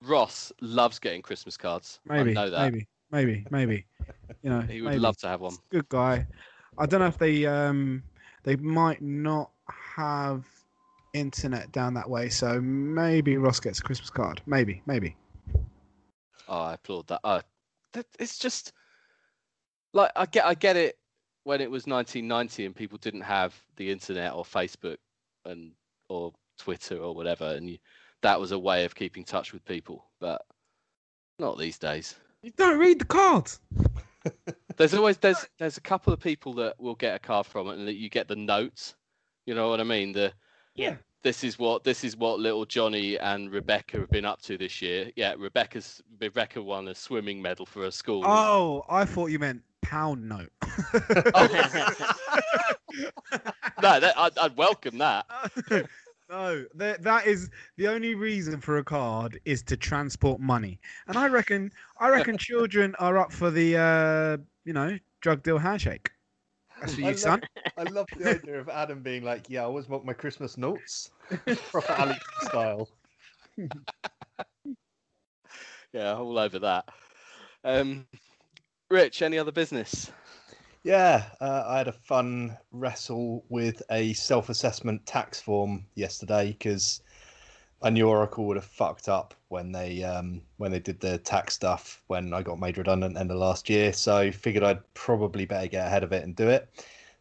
Ross 0.04 0.52
loves 0.62 1.00
getting 1.00 1.22
Christmas 1.22 1.58
cards. 1.58 2.00
Maybe, 2.06 2.32
I 2.32 2.34
know 2.34 2.50
that. 2.52 2.72
maybe, 2.72 2.88
maybe, 3.12 3.46
maybe. 3.50 3.86
You 4.44 4.50
know, 4.50 4.62
He 4.68 4.82
would 4.82 4.90
maybe. 4.90 5.00
love 5.00 5.18
to 5.18 5.28
have 5.28 5.42
one. 5.42 5.58
Good 5.70 5.90
guy. 5.90 6.28
I 6.78 6.86
don't 6.86 7.00
know 7.00 7.08
if 7.08 7.18
they 7.18 7.46
um 7.46 8.04
they 8.44 8.56
might 8.56 9.02
not 9.02 9.52
have 9.96 10.46
internet 11.14 11.72
down 11.72 11.94
that 11.96 12.10
way, 12.10 12.30
so 12.30 12.60
maybe 12.62 13.38
Ross 13.38 13.60
gets 13.60 13.80
a 13.80 13.84
Christmas 13.84 14.10
card. 14.10 14.42
Maybe, 14.46 14.82
maybe. 14.86 15.16
Oh, 16.48 16.62
I 16.62 16.74
applaud 16.74 17.08
that. 17.08 17.22
Uh, 17.24 17.42
that 17.94 18.06
it's 18.20 18.38
just 18.38 18.74
like 19.94 20.12
I 20.16 20.26
get 20.26 20.46
I 20.46 20.54
get 20.54 20.76
it 20.78 20.98
when 21.44 21.62
it 21.62 21.72
was 21.72 21.88
1990 21.88 22.66
and 22.66 22.76
people 22.76 22.98
didn't 22.98 23.22
have 23.22 23.60
the 23.76 23.92
internet 23.92 24.34
or 24.34 24.44
Facebook 24.44 24.98
and 25.46 25.72
or 26.10 26.34
Twitter 26.58 26.98
or 26.98 27.16
whatever, 27.16 27.46
and 27.56 27.70
you, 27.70 27.78
that 28.22 28.40
was 28.40 28.52
a 28.52 28.60
way 28.60 28.86
of 28.86 28.96
keeping 28.96 29.24
touch 29.24 29.54
with 29.54 29.66
people. 29.66 30.06
But 30.20 30.42
not 31.40 31.58
these 31.58 31.78
days. 31.80 32.16
You 32.42 32.52
don't 32.52 32.80
read 32.80 33.00
the 33.00 33.06
cards. 33.06 33.60
There's 34.78 34.94
always 34.94 35.18
there's 35.18 35.46
there's 35.58 35.76
a 35.78 35.82
couple 35.82 36.14
of 36.14 36.22
people 36.22 36.54
that 36.54 36.80
will 36.80 36.96
get 36.96 37.16
a 37.16 37.20
card 37.20 37.46
from 37.46 37.68
it, 37.68 37.78
and 37.78 37.88
that 37.88 37.96
you 37.96 38.10
get 38.10 38.30
the 38.30 38.36
notes. 38.38 38.96
You 39.46 39.54
know 39.54 39.70
what 39.70 39.82
I 39.82 39.84
mean? 39.84 40.14
The 40.14 40.32
Yeah. 40.76 40.96
this 41.22 41.44
is 41.44 41.60
what 41.60 41.84
this 41.84 42.06
is 42.06 42.16
what 42.16 42.40
little 42.40 42.66
Johnny 42.66 43.18
and 43.20 43.52
Rebecca 43.52 43.98
have 44.00 44.10
been 44.10 44.24
up 44.24 44.42
to 44.44 44.58
this 44.58 44.82
year. 44.82 45.12
Yeah, 45.18 45.36
Rebecca's 45.38 46.02
Rebecca 46.22 46.62
won 46.62 46.88
a 46.88 46.96
swimming 46.96 47.42
medal 47.42 47.66
for 47.66 47.84
her 47.84 47.92
school. 47.92 48.24
Oh, 48.26 48.86
I 48.88 49.04
thought 49.04 49.32
you 49.32 49.40
meant 49.40 49.64
pound 49.82 50.30
note. 50.30 50.52
Oh. 51.36 51.48
no, 53.82 54.00
that, 54.00 54.14
I'd, 54.18 54.38
I'd 54.38 54.58
welcome 54.58 54.98
that. 55.00 55.26
No, 56.30 56.66
that 56.76 57.04
that 57.04 57.26
is 57.28 57.50
the 57.78 57.88
only 57.88 58.16
reason 58.16 58.60
for 58.60 58.78
a 58.78 58.84
card 58.84 59.40
is 59.46 59.64
to 59.64 59.78
transport 59.78 60.40
money, 60.40 60.80
and 61.08 61.18
I 61.18 61.28
reckon 61.28 61.72
I 62.00 62.10
reckon 62.10 62.38
children 62.40 62.96
are 63.00 63.18
up 63.18 63.32
for 63.32 63.50
the 63.52 63.78
uh, 63.78 64.38
you 64.64 64.74
know 64.74 64.98
drug 65.22 65.44
deal 65.44 65.58
handshake. 65.60 66.12
That's 66.80 66.94
for 66.96 67.02
I 67.02 67.06
you, 67.06 67.14
love- 67.14 67.18
son. 67.18 67.42
I 67.78 67.84
love 67.84 68.08
the 68.16 68.30
idea 68.30 68.60
of 68.60 68.70
Adam 68.70 69.02
being 69.02 69.24
like, 69.24 69.50
"Yeah, 69.50 69.62
I 69.62 69.66
always 69.66 69.88
want 69.90 70.06
my 70.06 70.14
Christmas 70.14 70.58
notes, 70.58 71.12
proper 71.72 71.94
Ali 71.94 72.16
style." 72.40 72.90
Yeah, 75.92 76.14
all 76.16 76.38
over 76.38 76.60
that. 76.60 76.90
Um, 77.64 78.08
Rich, 78.90 79.22
any 79.22 79.38
other 79.38 79.52
business? 79.52 80.12
Yeah, 80.84 81.26
uh, 81.42 81.64
I 81.68 81.78
had 81.78 81.90
a 81.90 81.94
fun 81.94 82.58
wrestle 82.72 83.44
with 83.50 83.82
a 83.92 84.14
self-assessment 84.14 85.06
tax 85.06 85.42
form 85.42 85.86
yesterday 85.96 86.54
because 86.54 87.02
I 87.82 87.90
knew 87.90 88.08
Oracle 88.08 88.46
would 88.48 88.58
have 88.58 88.66
fucked 88.66 89.10
up 89.10 89.34
when 89.50 89.72
they 89.72 90.04
um, 90.04 90.42
when 90.58 90.72
they 90.72 90.80
did 90.80 91.00
the 91.00 91.18
tax 91.18 91.54
stuff 91.54 92.02
when 92.08 92.34
I 92.34 92.42
got 92.42 92.60
made 92.60 92.78
redundant 92.78 93.18
end 93.18 93.32
of 93.32 93.38
last 93.38 93.70
year. 93.70 93.92
So 93.92 94.32
figured 94.32 94.64
I'd 94.64 94.94
probably 94.94 95.46
better 95.46 95.68
get 95.68 95.86
ahead 95.86 96.04
of 96.04 96.14
it 96.14 96.24
and 96.24 96.36
do 96.36 96.48
it. 96.48 96.70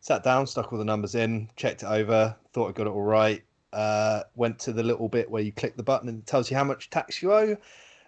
Sat 0.00 0.22
down, 0.22 0.46
stuck 0.46 0.72
all 0.72 0.78
the 0.78 0.84
numbers 0.84 1.16
in, 1.16 1.50
checked 1.56 1.82
it 1.82 1.86
over, 1.86 2.36
thought 2.52 2.68
I 2.68 2.72
got 2.72 2.86
it 2.86 2.90
all 2.90 3.02
right. 3.02 3.42
Uh, 3.72 4.22
went 4.36 4.59
to 4.61 4.72
the 4.72 4.82
little 4.82 5.09
bit 5.09 5.30
where 5.30 5.42
you 5.42 5.52
click 5.52 5.76
the 5.76 5.82
button 5.82 6.09
and 6.09 6.20
it 6.20 6.26
tells 6.26 6.50
you 6.50 6.56
how 6.56 6.64
much 6.64 6.90
tax 6.90 7.20
you 7.22 7.32
owe. 7.32 7.56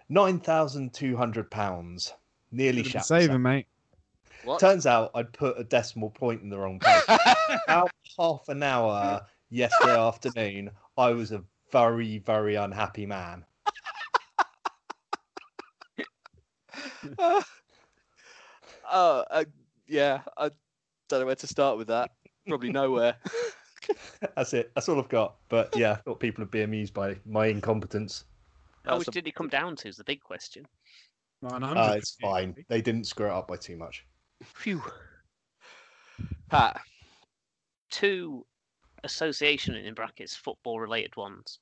Nine 0.07 0.39
thousand 0.39 0.93
two 0.93 1.17
hundred 1.17 1.51
pounds. 1.51 2.13
Nearly 2.51 2.83
shat. 2.83 3.05
Saving, 3.05 3.41
mate. 3.41 3.67
What? 4.43 4.59
Turns 4.59 4.85
out 4.85 5.11
I'd 5.13 5.31
put 5.33 5.59
a 5.59 5.63
decimal 5.63 6.09
point 6.09 6.41
in 6.41 6.49
the 6.49 6.57
wrong 6.57 6.79
place. 6.79 7.03
About 7.67 7.91
half 8.17 8.49
an 8.49 8.63
hour 8.63 9.21
yesterday 9.49 9.97
afternoon, 9.97 10.71
I 10.97 11.11
was 11.11 11.31
a 11.31 11.43
very, 11.71 12.19
very 12.19 12.55
unhappy 12.55 13.05
man. 13.05 13.45
oh, 17.19 17.43
uh, 18.91 19.45
yeah. 19.87 20.21
I 20.37 20.51
don't 21.09 21.19
know 21.21 21.25
where 21.25 21.35
to 21.35 21.47
start 21.47 21.77
with 21.77 21.87
that. 21.87 22.11
Probably 22.47 22.71
nowhere. 22.71 23.15
That's 24.35 24.53
it. 24.53 24.71
That's 24.75 24.87
all 24.89 24.99
I've 24.99 25.09
got. 25.09 25.35
But 25.49 25.75
yeah, 25.75 25.93
I 25.93 25.95
thought 25.95 26.19
people 26.19 26.43
would 26.43 26.51
be 26.51 26.61
amused 26.61 26.93
by 26.93 27.15
my 27.25 27.47
incompetence. 27.47 28.25
How 28.85 28.97
much 28.97 29.07
a- 29.07 29.11
did 29.11 29.27
it 29.27 29.35
come 29.35 29.49
down 29.49 29.75
to? 29.77 29.87
Is 29.87 29.97
the 29.97 30.03
big 30.03 30.21
question. 30.21 30.65
Uh, 31.43 31.95
it's 31.97 32.17
fine. 32.21 32.55
They 32.67 32.81
didn't 32.81 33.05
screw 33.05 33.25
it 33.25 33.31
up 33.31 33.47
by 33.47 33.57
too 33.57 33.75
much. 33.75 34.05
Phew. 34.43 34.81
Pat, 36.49 36.81
Two 37.89 38.45
association 39.03 39.75
in 39.75 39.93
brackets 39.93 40.35
football 40.35 40.79
related 40.79 41.15
ones. 41.15 41.59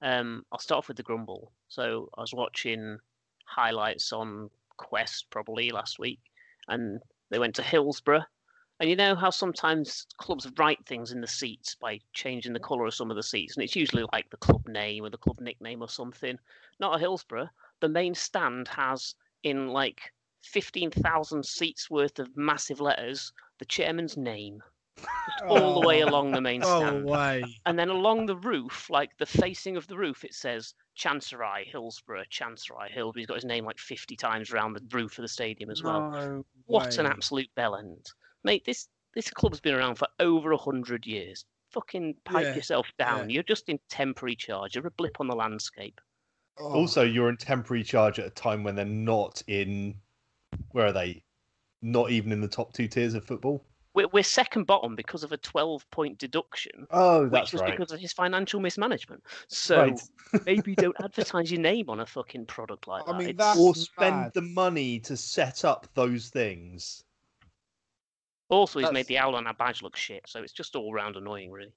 Um, 0.00 0.44
I'll 0.50 0.58
start 0.58 0.78
off 0.78 0.88
with 0.88 0.96
the 0.96 1.02
grumble. 1.02 1.52
So 1.68 2.08
I 2.16 2.20
was 2.20 2.34
watching 2.34 2.98
highlights 3.44 4.12
on 4.12 4.50
Quest 4.76 5.26
probably 5.30 5.70
last 5.70 5.98
week, 5.98 6.20
and 6.68 7.00
they 7.30 7.38
went 7.38 7.54
to 7.56 7.62
Hillsborough. 7.62 8.24
And 8.80 8.90
you 8.90 8.96
know 8.96 9.14
how 9.14 9.30
sometimes 9.30 10.06
clubs 10.18 10.50
write 10.58 10.84
things 10.86 11.12
in 11.12 11.20
the 11.20 11.26
seats 11.28 11.76
by 11.76 12.00
changing 12.14 12.52
the 12.52 12.58
colour 12.58 12.86
of 12.86 12.94
some 12.94 13.10
of 13.10 13.16
the 13.16 13.22
seats, 13.22 13.54
and 13.54 13.62
it's 13.62 13.76
usually 13.76 14.04
like 14.12 14.28
the 14.30 14.36
club 14.38 14.66
name 14.66 15.04
or 15.04 15.10
the 15.10 15.18
club 15.18 15.40
nickname 15.40 15.82
or 15.82 15.88
something. 15.88 16.36
Not 16.80 16.94
at 16.94 17.00
Hillsborough. 17.00 17.50
The 17.80 17.88
main 17.88 18.14
stand 18.14 18.66
has 18.68 19.14
in 19.44 19.68
like 19.68 20.00
fifteen 20.42 20.90
thousand 20.90 21.44
seats 21.44 21.88
worth 21.90 22.18
of 22.18 22.36
massive 22.36 22.80
letters 22.80 23.32
the 23.58 23.64
chairman's 23.64 24.16
name 24.16 24.62
all 25.48 25.80
the 25.80 25.86
way 25.86 26.02
oh. 26.02 26.08
along 26.08 26.32
the 26.32 26.40
main 26.40 26.60
stand. 26.62 26.84
Oh 26.84 26.88
stand. 26.88 27.04
way! 27.06 27.42
And 27.64 27.78
then 27.78 27.88
along 27.88 28.26
the 28.26 28.36
roof, 28.36 28.90
like 28.90 29.16
the 29.18 29.26
facing 29.26 29.76
of 29.76 29.86
the 29.86 29.96
roof, 29.96 30.22
it 30.24 30.34
says 30.34 30.74
Chansiri, 30.98 31.64
Hillsborough, 31.66 32.24
Chansiri, 32.30 32.90
Hillsborough. 32.90 33.20
He's 33.20 33.26
got 33.26 33.36
his 33.36 33.44
name 33.44 33.64
like 33.64 33.78
50 33.78 34.16
times 34.16 34.50
around 34.50 34.74
the 34.74 34.82
roof 34.92 35.18
of 35.18 35.22
the 35.22 35.28
stadium 35.28 35.70
as 35.70 35.82
well. 35.82 36.10
No 36.10 36.44
What 36.66 36.98
an 36.98 37.06
way. 37.06 37.10
absolute 37.10 37.48
bellend. 37.56 38.12
Mate, 38.44 38.64
this, 38.64 38.88
this 39.14 39.30
club's 39.30 39.60
been 39.60 39.74
around 39.74 39.94
for 39.96 40.08
over 40.20 40.50
a 40.52 40.56
100 40.56 41.06
years. 41.06 41.44
Fucking 41.70 42.16
pipe 42.24 42.44
Yeah, 42.44 42.54
yourself 42.54 42.92
down. 42.98 43.30
yeah. 43.30 43.34
You're 43.34 43.42
just 43.44 43.68
in 43.70 43.78
temporary 43.88 44.36
charge. 44.36 44.74
You're 44.74 44.86
a 44.86 44.90
blip 44.90 45.20
on 45.20 45.26
the 45.28 45.34
landscape. 45.36 46.00
Oh. 46.58 46.72
Also, 46.74 47.02
you're 47.02 47.30
in 47.30 47.38
temporary 47.38 47.82
charge 47.82 48.18
at 48.18 48.26
a 48.26 48.30
time 48.30 48.62
when 48.62 48.74
they're 48.74 48.84
not 48.84 49.42
in. 49.46 49.94
Where 50.72 50.86
are 50.86 50.92
they? 50.92 51.22
Not 51.82 52.10
even 52.10 52.32
in 52.32 52.40
the 52.40 52.48
top 52.48 52.72
two 52.72 52.88
tiers 52.88 53.14
of 53.14 53.24
football. 53.24 53.64
We're, 53.94 54.08
we're 54.08 54.22
second 54.22 54.64
bottom 54.66 54.96
because 54.96 55.22
of 55.22 55.32
a 55.32 55.36
12 55.36 55.90
point 55.90 56.16
deduction. 56.18 56.86
Oh, 56.90 57.26
Which 57.28 57.52
was 57.52 57.60
because 57.62 57.92
of 57.92 58.00
his 58.00 58.12
financial 58.12 58.58
mismanagement. 58.60 59.22
So 59.48 59.82
Right. 59.82 60.00
maybe 60.46 60.74
don't 60.74 60.96
advertise 61.02 61.52
your 61.52 61.60
name 61.60 61.90
on 61.90 62.00
a 62.00 62.06
fucking 62.06 62.46
product 62.46 62.88
like 62.88 63.02
I 63.06 63.12
that. 63.12 63.18
mean, 63.18 63.36
that's 63.36 63.58
Or 63.58 63.74
spend 63.74 64.16
mad. 64.16 64.32
the 64.34 64.40
money 64.42 64.98
to 65.00 65.16
set 65.16 65.64
up 65.66 65.88
those 65.94 66.28
things. 66.30 67.04
Also, 68.48 68.78
he's 68.78 68.84
That's- 68.88 68.94
made 68.94 69.06
the 69.06 69.18
owl 69.18 69.34
on 69.34 69.46
our 69.46 69.54
badge 69.54 69.82
look 69.82 69.96
shit, 69.96 70.22
so 70.26 70.42
it's 70.42 70.52
just 70.52 70.76
all 70.76 70.92
round 70.92 71.16
annoying, 71.16 71.50
really. 71.50 71.72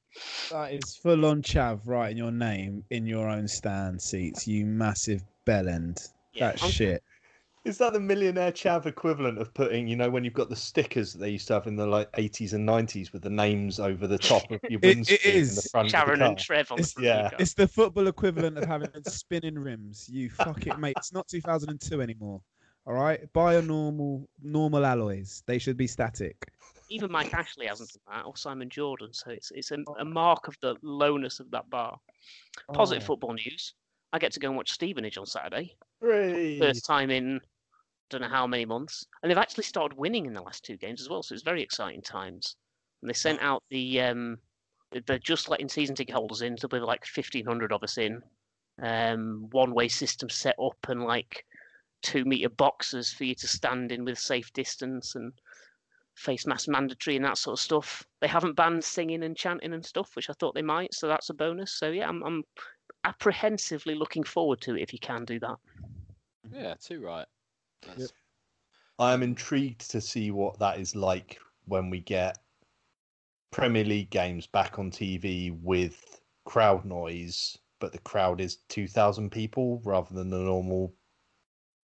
That 0.51 0.73
is 0.73 0.95
full 0.95 1.25
on 1.25 1.41
chav 1.41 1.79
writing 1.85 2.17
your 2.17 2.31
name 2.31 2.83
in 2.89 3.05
your 3.05 3.29
own 3.29 3.47
stand 3.47 4.01
seats. 4.01 4.45
You 4.47 4.65
massive 4.65 5.23
bellend. 5.45 6.09
Yeah, 6.33 6.47
That's 6.51 6.63
I'm- 6.63 6.71
shit. 6.71 7.03
Is 7.65 7.79
that 7.79 7.93
the 7.93 7.99
millionaire 7.99 8.51
chav 8.51 8.85
equivalent 8.85 9.39
of 9.39 9.51
putting, 9.55 9.87
you 9.87 9.95
know, 9.95 10.07
when 10.09 10.23
you've 10.23 10.35
got 10.35 10.49
the 10.49 10.55
stickers 10.55 11.13
that 11.13 11.19
they 11.19 11.31
used 11.31 11.47
to 11.47 11.55
have 11.55 11.65
in 11.65 11.75
the 11.75 11.87
like 11.87 12.11
80s 12.11 12.53
and 12.53 12.67
90s 12.67 13.11
with 13.11 13.23
the 13.23 13.29
names 13.29 13.79
over 13.79 14.05
the 14.05 14.19
top 14.19 14.43
of 14.51 14.59
your 14.69 14.79
It- 14.83 14.83
it 14.83 14.95
windscreen 14.97 15.35
in 15.35 15.45
the 15.47 15.67
front 15.71 15.89
Sharon 15.89 16.11
of 16.13 16.19
the 16.19 16.25
and 16.25 16.37
car? 16.37 16.43
Trev 16.45 16.71
on 16.71 16.77
the 16.77 16.81
It's- 16.81 16.93
front 16.93 17.07
of 17.07 17.31
yeah. 17.31 17.37
It's 17.39 17.53
the 17.55 17.67
football 17.67 18.07
equivalent 18.07 18.57
of 18.59 18.65
having 18.65 18.89
spinning 19.07 19.57
rims. 19.57 20.07
You 20.07 20.29
fuck 20.29 20.67
it, 20.67 20.77
mate. 20.77 20.93
It's 20.97 21.11
not 21.11 21.27
2002 21.27 22.01
anymore. 22.01 22.39
All 22.87 22.93
right, 22.93 23.21
buy 23.33 23.55
a 23.55 23.63
normal 23.63 24.29
normal 24.43 24.85
alloys. 24.85 25.41
They 25.47 25.57
should 25.57 25.75
be 25.75 25.87
static. 25.87 26.37
Even 26.91 27.11
Mike 27.11 27.33
Ashley 27.33 27.65
hasn't 27.65 27.89
done 27.93 28.17
that, 28.17 28.25
or 28.27 28.37
Simon 28.37 28.69
Jordan, 28.69 29.11
so 29.11 29.31
it's 29.31 29.49
it's 29.55 29.71
a, 29.71 29.77
a 29.97 30.05
mark 30.05 30.47
of 30.47 30.55
the 30.61 30.75
lowness 30.83 31.39
of 31.39 31.49
that 31.49 31.67
bar. 31.71 31.97
Positive 32.73 33.01
Oh. 33.01 33.07
football 33.07 33.33
news. 33.33 33.73
I 34.13 34.19
get 34.19 34.31
to 34.33 34.39
go 34.39 34.49
and 34.49 34.55
watch 34.55 34.71
Stevenage 34.71 35.17
on 35.17 35.25
Saturday. 35.25 35.73
Hooray. 35.99 36.59
First 36.59 36.85
time 36.85 37.09
in 37.09 37.41
don't 38.09 38.21
know 38.21 38.27
how 38.29 38.47
many 38.47 38.65
months. 38.65 39.05
And 39.21 39.29
they've 39.29 39.37
actually 39.37 39.63
started 39.63 39.97
winning 39.97 40.25
in 40.25 40.33
the 40.33 40.41
last 40.41 40.63
two 40.63 40.77
games 40.77 41.01
as 41.01 41.09
well, 41.09 41.23
so 41.23 41.33
it's 41.33 41.43
very 41.43 41.61
exciting 41.63 42.01
times. 42.01 42.55
And 43.01 43.09
they 43.09 43.13
sent 43.13 43.41
out 43.41 43.63
the 43.69 44.01
um 44.01 44.37
they- 44.91 45.01
they're 45.01 45.19
just 45.19 45.49
letting 45.49 45.67
season 45.69 45.95
ticket 45.95 46.15
holders 46.15 46.41
in, 46.41 46.57
so 46.57 46.67
there'll 46.67 46.85
be 46.85 46.87
like 46.87 47.05
fifteen 47.05 47.45
hundred 47.45 47.71
of 47.71 47.83
us 47.83 47.97
in. 47.97 48.21
Um 48.81 49.47
one 49.51 49.73
way 49.73 49.87
system 49.87 50.29
set 50.29 50.55
up 50.59 50.77
and 50.89 51.03
like 51.03 51.45
two 52.01 52.25
meter 52.25 52.49
boxes 52.49 53.11
for 53.11 53.23
you 53.23 53.35
to 53.35 53.47
stand 53.47 53.91
in 53.91 54.05
with 54.05 54.19
safe 54.19 54.51
distance 54.53 55.15
and 55.15 55.33
face 56.15 56.45
mask 56.45 56.67
mandatory 56.67 57.15
and 57.15 57.25
that 57.25 57.37
sort 57.37 57.57
of 57.57 57.63
stuff. 57.63 58.03
They 58.21 58.27
haven't 58.27 58.55
banned 58.55 58.83
singing 58.83 59.23
and 59.23 59.35
chanting 59.35 59.73
and 59.73 59.85
stuff, 59.85 60.15
which 60.15 60.29
I 60.29 60.33
thought 60.33 60.55
they 60.55 60.61
might, 60.61 60.93
so 60.93 61.07
that's 61.07 61.29
a 61.29 61.33
bonus. 61.33 61.71
So 61.73 61.89
yeah, 61.89 62.07
I'm 62.07 62.23
I'm 62.23 62.43
apprehensively 63.03 63.95
looking 63.95 64.23
forward 64.23 64.61
to 64.61 64.75
it 64.75 64.81
if 64.81 64.93
you 64.93 64.99
can 64.99 65.25
do 65.25 65.39
that. 65.39 65.55
yeah, 66.51 66.75
too 66.75 67.01
right. 67.01 67.27
I 68.99 69.13
am 69.13 69.23
intrigued 69.23 69.89
to 69.91 70.01
see 70.01 70.31
what 70.31 70.59
that 70.59 70.79
is 70.79 70.95
like 70.95 71.39
when 71.65 71.89
we 71.89 71.99
get 71.99 72.37
Premier 73.51 73.83
League 73.83 74.09
games 74.09 74.47
back 74.47 74.79
on 74.79 74.91
TV 74.91 75.57
with 75.61 76.21
crowd 76.45 76.85
noise, 76.85 77.57
but 77.79 77.91
the 77.91 77.99
crowd 77.99 78.39
is 78.39 78.57
2,000 78.69 79.29
people 79.29 79.81
rather 79.83 80.13
than 80.13 80.29
the 80.29 80.37
normal, 80.37 80.93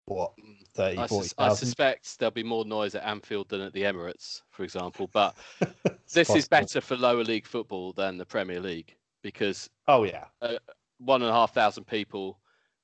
what, 0.06 0.34
30, 0.76 0.98
I, 0.98 1.06
sus- 1.08 1.34
I 1.38 1.54
suspect 1.54 2.20
there'll 2.20 2.32
be 2.32 2.44
more 2.44 2.66
noise 2.66 2.96
at 2.96 3.04
Anfield 3.04 3.50
than 3.50 3.62
at 3.62 3.74
the 3.74 3.84
Emirates, 3.84 4.42
for 4.50 4.64
example. 4.64 5.10
But 5.12 5.36
this 6.14 6.30
is 6.30 6.48
better 6.48 6.82
for 6.82 6.96
lower 6.96 7.24
league 7.24 7.48
football 7.48 7.94
than 7.94 8.18
the 8.18 8.26
Premier 8.26 8.60
League. 8.60 8.96
because 9.22 9.70
Oh 9.88 10.04
yeah. 10.04 10.26
Uh, 10.42 10.56
one 11.00 11.22
and 11.22 11.32
a 11.32 11.34
half 11.34 11.54
thousand 11.54 11.86
people 11.86 12.40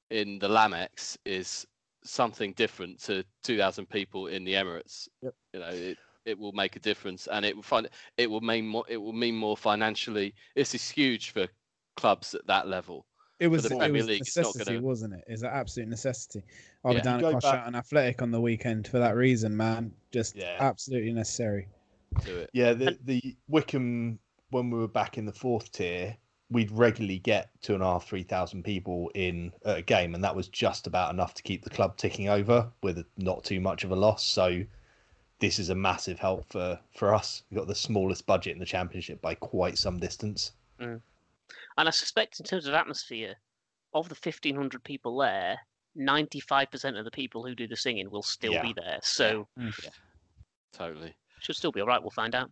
in 0.10 0.40
the 0.40 0.48
Lamex 0.48 1.18
is 1.26 1.68
something 2.08 2.54
different 2.54 3.00
to 3.04 3.24
two 3.44 3.58
thousand 3.58 3.90
people 3.90 4.28
in 4.28 4.44
the 4.44 4.54
Emirates. 4.54 5.08
Yep. 5.22 5.34
You 5.54 5.60
know, 5.60 5.70
it, 5.70 5.98
it 6.26 6.38
will 6.40 6.52
make 6.54 6.76
a 6.76 6.80
difference, 6.80 7.28
and 7.28 7.46
it 7.46 7.56
will 7.56 7.64
find 7.64 7.88
it 8.18 8.30
will 8.30 8.42
mean 8.42 8.68
more. 8.68 8.84
It 8.88 8.98
will 8.98 9.14
mean 9.14 9.36
more 9.36 9.56
financially. 9.58 10.34
This 10.56 10.76
is 10.76 10.90
huge 10.90 11.32
for 11.32 11.48
clubs 11.96 12.34
at 12.36 12.46
that 12.48 12.68
level. 12.68 13.06
It 13.40 13.48
was 13.50 13.64
the 13.64 13.78
it 13.78 13.92
was 13.92 14.08
League, 14.08 14.22
necessity, 14.22 14.66
gonna- 14.66 14.82
wasn't 14.82 15.14
it? 15.14 15.24
It's 15.28 15.44
an 15.44 15.50
absolute 15.54 15.90
necessity. 15.90 16.42
I 16.84 16.88
was 16.90 16.98
Yeah. 16.98 17.02
down 17.04 17.20
You 17.20 17.26
at 17.28 17.30
go 17.30 17.40
Cosh 17.40 17.52
back- 17.52 17.68
and 17.68 17.76
Athletic 17.76 18.22
on 18.24 18.32
the 18.32 18.42
weekend 18.42 18.88
for 18.88 18.98
that 18.98 19.16
reason, 19.16 19.56
man. 19.56 19.94
Just 20.12 20.36
Yeah. 20.36 20.58
absolutely 20.60 21.14
necessary. 21.14 21.68
To 22.24 22.40
it. 22.40 22.50
Yeah, 22.54 22.74
the 22.74 22.98
the 23.04 23.36
Wycombe 23.48 24.18
when 24.50 24.70
we 24.72 24.80
were 24.80 24.88
back 24.88 25.18
in 25.20 25.26
the 25.26 25.34
fourth 25.34 25.72
tier, 25.72 26.18
we'd 26.50 26.72
regularly 26.72 27.20
get 27.20 27.50
two 27.62 27.74
and 27.74 27.84
a 27.84 27.86
half, 27.86 28.08
three 28.08 28.24
thousand 28.24 28.64
people 28.64 29.12
in 29.16 29.52
a 29.64 29.82
game, 29.82 30.16
and 30.16 30.24
that 30.24 30.36
was 30.36 30.48
just 30.48 30.88
about 30.88 31.14
enough 31.14 31.34
to 31.36 31.44
keep 31.44 31.64
the 31.64 31.70
club 31.70 31.98
ticking 31.98 32.30
over 32.30 32.70
with 32.82 33.04
not 33.18 33.44
too 33.44 33.60
much 33.60 33.84
of 33.84 33.92
a 33.92 33.96
loss. 33.96 34.24
So 34.26 34.64
this 35.40 35.60
is 35.60 35.70
a 35.70 35.76
massive 35.76 36.20
help 36.20 36.46
for 36.50 36.80
for 36.96 37.14
us. 37.14 37.44
We've 37.50 37.58
got 37.60 37.68
the 37.68 37.76
smallest 37.76 38.26
budget 38.26 38.54
in 38.54 38.60
the 38.60 38.66
championship 38.66 39.22
by 39.22 39.36
quite 39.36 39.78
some 39.78 40.00
distance. 40.00 40.54
Mm. 40.80 41.02
And 41.78 41.88
I 41.88 41.92
suspect, 41.92 42.40
in 42.40 42.46
terms 42.46 42.66
of 42.66 42.74
atmosphere, 42.74 43.36
of 43.94 44.10
the 44.10 44.16
1,500 44.16 44.84
people 44.84 45.18
there, 45.18 45.58
95% 45.98 46.98
of 46.98 47.06
the 47.06 47.12
people 47.12 47.44
who 47.46 47.56
do 47.56 47.68
the 47.68 47.76
singing 47.76 48.10
will 48.10 48.24
still 48.24 48.54
Yeah. 48.54 48.62
be 48.64 48.74
there. 48.74 49.00
So 49.02 49.48
Totally. 50.74 51.16
should 51.40 51.56
still 51.56 51.72
be 51.72 51.82
all 51.82 51.88
right. 51.88 52.02
We'll 52.02 52.10
find 52.12 52.36
out. 52.36 52.52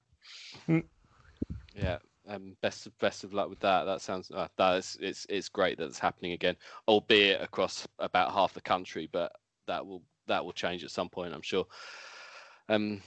Yeah. 1.74 1.98
Um, 2.28 2.57
best 2.61 2.88
of 2.88 2.97
best 2.97 3.23
of 3.23 3.34
luck 3.34 3.49
with 3.49 3.59
that. 3.59 3.84
That 3.84 4.01
sounds 4.01 4.32
uh, 4.32 4.47
that 4.57 4.78
is 4.78 4.97
it's 4.99 5.28
it's 5.30 5.47
great 5.47 5.78
that 5.78 5.86
it's 5.86 5.99
happening 5.99 6.32
again, 6.32 6.55
albeit 6.88 7.41
across 7.41 7.88
about 7.99 8.34
half 8.34 8.53
the 8.53 8.61
country, 8.61 9.07
but 9.11 9.32
that 9.67 9.86
will 9.86 10.01
that 10.28 10.43
will 10.43 10.53
change 10.53 10.84
at 10.84 10.91
some 10.91 11.09
point, 11.09 11.34
I'm 11.34 11.41
sure. 11.41 11.65
Um, 12.69 13.01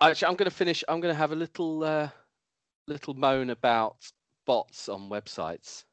actually, 0.00 0.28
I'm 0.28 0.36
going 0.36 0.50
to 0.50 0.56
finish. 0.56 0.84
I'm 0.88 1.00
going 1.00 1.12
to 1.12 1.18
have 1.18 1.32
a 1.32 1.36
little 1.36 1.82
uh, 1.82 2.08
little 2.86 3.14
moan 3.14 3.50
about 3.50 3.96
bots 4.46 4.88
on 4.88 5.08
websites, 5.08 5.84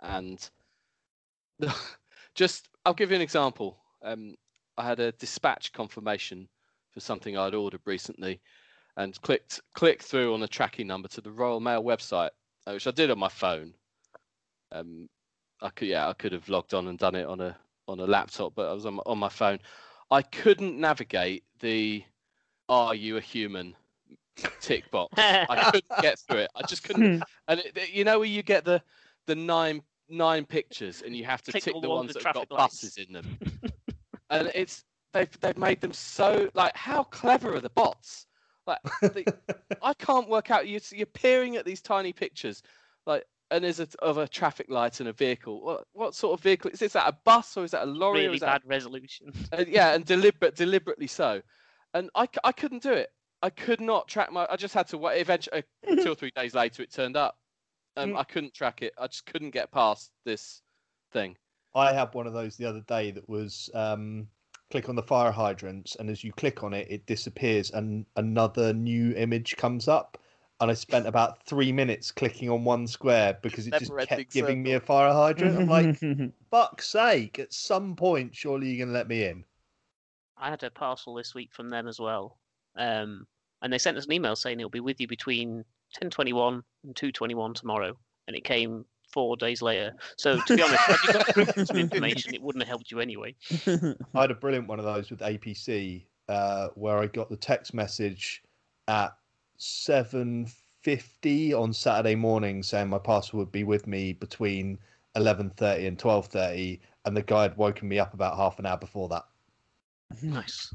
and 0.00 0.50
just 2.34 2.68
I'll 2.84 2.94
give 2.94 3.10
you 3.10 3.16
an 3.16 3.22
example. 3.22 3.78
Um, 4.02 4.34
I 4.76 4.86
had 4.86 5.00
a 5.00 5.12
dispatch 5.12 5.72
confirmation 5.72 6.48
for 6.92 7.00
something 7.00 7.36
I'd 7.36 7.54
ordered 7.54 7.80
recently, 7.84 8.40
and 8.98 9.18
clicked 9.22 9.60
clicked 9.74 10.02
through 10.02 10.34
on 10.34 10.42
a 10.42 10.48
tracking 10.48 10.86
number 10.86 11.08
to 11.08 11.20
the 11.22 11.30
Royal 11.30 11.60
Mail 11.60 11.82
website, 11.82 12.30
uh, 12.66 12.72
which 12.72 12.86
I 12.86 12.90
did 12.90 13.10
on 13.10 13.18
my 13.18 13.28
phone. 13.28 13.72
Um, 14.72 15.08
I 15.62 15.70
could 15.70 15.88
yeah 15.88 16.08
I 16.08 16.12
could 16.12 16.32
have 16.32 16.48
logged 16.48 16.74
on 16.74 16.88
and 16.88 16.98
done 16.98 17.14
it 17.14 17.26
on 17.26 17.40
a 17.40 17.56
on 17.86 18.00
a 18.00 18.04
laptop, 18.06 18.54
but 18.54 18.68
I 18.68 18.74
was 18.74 18.84
on 18.84 18.94
my, 18.94 19.02
on 19.06 19.18
my 19.18 19.28
phone. 19.30 19.58
I 20.10 20.20
couldn't 20.22 20.78
navigate 20.78 21.44
the 21.60 22.04
"Are 22.68 22.94
you 22.94 23.16
a 23.16 23.20
human?" 23.20 23.74
tick 24.60 24.88
box. 24.90 25.14
I 25.18 25.70
couldn't 25.72 26.02
get 26.02 26.18
through 26.18 26.38
it. 26.40 26.50
I 26.54 26.62
just 26.66 26.82
couldn't. 26.84 27.22
And 27.48 27.60
it, 27.60 27.76
it- 27.76 27.90
you 27.90 28.04
know 28.04 28.18
where 28.18 28.28
you 28.28 28.42
get 28.42 28.64
the 28.64 28.82
the 29.26 29.34
nine 29.34 29.82
nine 30.10 30.44
pictures 30.44 31.02
and 31.04 31.14
you 31.16 31.24
have 31.24 31.42
to 31.42 31.52
Tick 31.52 31.62
tick 31.64 31.74
the 31.74 31.80
the 31.80 31.88
ones 31.88 32.08
with 32.14 32.22
that 32.22 32.24
have 32.26 32.34
got 32.34 32.50
lights. 32.50 32.80
buses 32.82 32.96
in 32.98 33.12
them. 33.12 33.38
and 34.30 34.50
it's 34.54 34.84
they've 35.12 35.40
they've 35.40 35.58
made 35.58 35.80
them 35.80 35.92
so 35.92 36.50
like 36.54 36.74
how 36.76 37.02
clever 37.04 37.54
are 37.54 37.60
the 37.60 37.70
bots? 37.70 38.26
Like 38.68 38.82
the, 39.00 39.34
I 39.82 39.94
can't 39.94 40.28
work 40.28 40.50
out. 40.50 40.68
You 40.68 40.78
you're 40.92 41.06
peering 41.06 41.56
at 41.56 41.64
these 41.64 41.80
tiny 41.80 42.12
pictures, 42.12 42.62
like 43.06 43.24
and 43.50 43.64
there's 43.64 43.80
a 43.80 43.88
of 44.00 44.18
a 44.18 44.28
traffic 44.28 44.66
light 44.68 45.00
and 45.00 45.08
a 45.08 45.12
vehicle. 45.12 45.64
What 45.64 45.84
what 45.92 46.14
sort 46.14 46.38
of 46.38 46.42
vehicle 46.42 46.70
is, 46.70 46.82
is 46.82 46.92
that? 46.92 47.08
A 47.08 47.16
bus 47.24 47.56
or 47.56 47.64
is 47.64 47.70
that 47.72 47.84
a 47.84 47.90
lorry? 47.90 48.20
or 48.20 48.22
really 48.24 48.34
is 48.34 48.40
that 48.42 48.62
bad 48.62 48.68
resolution. 48.68 49.32
uh, 49.52 49.64
yeah, 49.66 49.94
and 49.94 50.04
deliberate, 50.04 50.54
deliberately 50.54 51.06
so. 51.06 51.40
And 51.94 52.10
I, 52.14 52.28
I 52.44 52.52
couldn't 52.52 52.82
do 52.82 52.92
it. 52.92 53.08
I 53.42 53.50
could 53.50 53.80
not 53.80 54.08
track 54.08 54.30
my. 54.30 54.46
I 54.50 54.56
just 54.56 54.74
had 54.74 54.88
to 54.88 54.98
wait. 54.98 55.20
Eventually, 55.20 55.62
uh, 55.88 55.94
two 55.96 56.12
or 56.12 56.14
three 56.14 56.32
days 56.36 56.54
later, 56.54 56.82
it 56.82 56.92
turned 56.92 57.16
up. 57.16 57.38
Um, 57.96 58.16
I 58.16 58.22
couldn't 58.22 58.54
track 58.54 58.82
it. 58.82 58.92
I 58.98 59.08
just 59.08 59.26
couldn't 59.26 59.50
get 59.50 59.72
past 59.72 60.12
this 60.24 60.62
thing. 61.12 61.36
I 61.74 61.92
had 61.92 62.14
one 62.14 62.26
of 62.26 62.32
those 62.32 62.56
the 62.56 62.66
other 62.66 62.82
day 62.86 63.10
that 63.12 63.28
was 63.28 63.70
um, 63.74 64.28
click 64.70 64.88
on 64.88 64.96
the 64.96 65.02
fire 65.02 65.30
hydrants, 65.32 65.96
and 65.96 66.10
as 66.10 66.22
you 66.22 66.32
click 66.32 66.62
on 66.62 66.74
it, 66.74 66.86
it 66.90 67.06
disappears, 67.06 67.70
and 67.70 68.06
another 68.16 68.72
new 68.72 69.14
image 69.14 69.56
comes 69.56 69.88
up. 69.88 70.18
And 70.60 70.70
I 70.70 70.74
spent 70.74 71.06
about 71.06 71.44
three 71.44 71.70
minutes 71.70 72.10
clicking 72.10 72.50
on 72.50 72.64
one 72.64 72.88
square 72.88 73.38
because 73.42 73.68
it 73.68 73.74
just 73.74 73.92
Never-ending 73.92 74.18
kept 74.24 74.32
giving 74.32 74.62
me 74.62 74.72
a 74.72 74.80
fire 74.80 75.12
hydrant. 75.12 75.56
I'm 75.56 75.68
like, 75.68 75.96
fuck's 76.50 76.88
sake! 76.88 77.38
At 77.38 77.52
some 77.52 77.94
point, 77.94 78.34
surely 78.34 78.70
you're 78.70 78.84
gonna 78.84 78.96
let 78.96 79.06
me 79.08 79.24
in. 79.24 79.44
I 80.36 80.50
had 80.50 80.62
a 80.64 80.70
parcel 80.70 81.14
this 81.14 81.34
week 81.34 81.52
from 81.52 81.68
them 81.68 81.86
as 81.86 82.00
well. 82.00 82.38
Um, 82.76 83.26
and 83.62 83.72
they 83.72 83.78
sent 83.78 83.96
us 83.98 84.06
an 84.06 84.12
email 84.12 84.36
saying 84.36 84.58
it'll 84.58 84.70
be 84.70 84.80
with 84.80 85.00
you 85.00 85.06
between 85.06 85.64
10:21 85.94 86.62
and 86.84 86.96
2:21 86.96 87.54
tomorrow, 87.54 87.96
and 88.26 88.36
it 88.36 88.44
came 88.44 88.84
four 89.08 89.36
days 89.36 89.62
later. 89.62 89.94
So 90.16 90.40
to 90.40 90.56
be 90.56 90.62
honest, 90.62 90.80
had 90.80 91.36
you 91.36 91.44
got 91.44 91.58
some 91.66 91.76
information, 91.76 92.34
it 92.34 92.42
wouldn't 92.42 92.62
have 92.62 92.68
helped 92.68 92.90
you 92.90 93.00
anyway. 93.00 93.34
I 93.66 94.20
had 94.20 94.30
a 94.30 94.34
brilliant 94.34 94.68
one 94.68 94.78
of 94.78 94.84
those 94.84 95.10
with 95.10 95.20
APC 95.20 96.04
uh, 96.28 96.68
where 96.74 96.98
I 96.98 97.06
got 97.06 97.30
the 97.30 97.36
text 97.36 97.74
message 97.74 98.42
at 98.86 99.16
7.50 99.58 101.58
on 101.58 101.72
Saturday 101.72 102.14
morning 102.14 102.62
saying 102.62 102.88
my 102.88 102.98
parcel 102.98 103.38
would 103.38 103.52
be 103.52 103.64
with 103.64 103.86
me 103.86 104.12
between 104.12 104.78
11.30 105.16 105.88
and 105.88 105.98
12.30 105.98 106.80
and 107.04 107.16
the 107.16 107.22
guy 107.22 107.42
had 107.42 107.56
woken 107.56 107.88
me 107.88 107.98
up 107.98 108.14
about 108.14 108.36
half 108.36 108.58
an 108.58 108.66
hour 108.66 108.76
before 108.76 109.08
that. 109.08 109.24
Nice. 110.22 110.72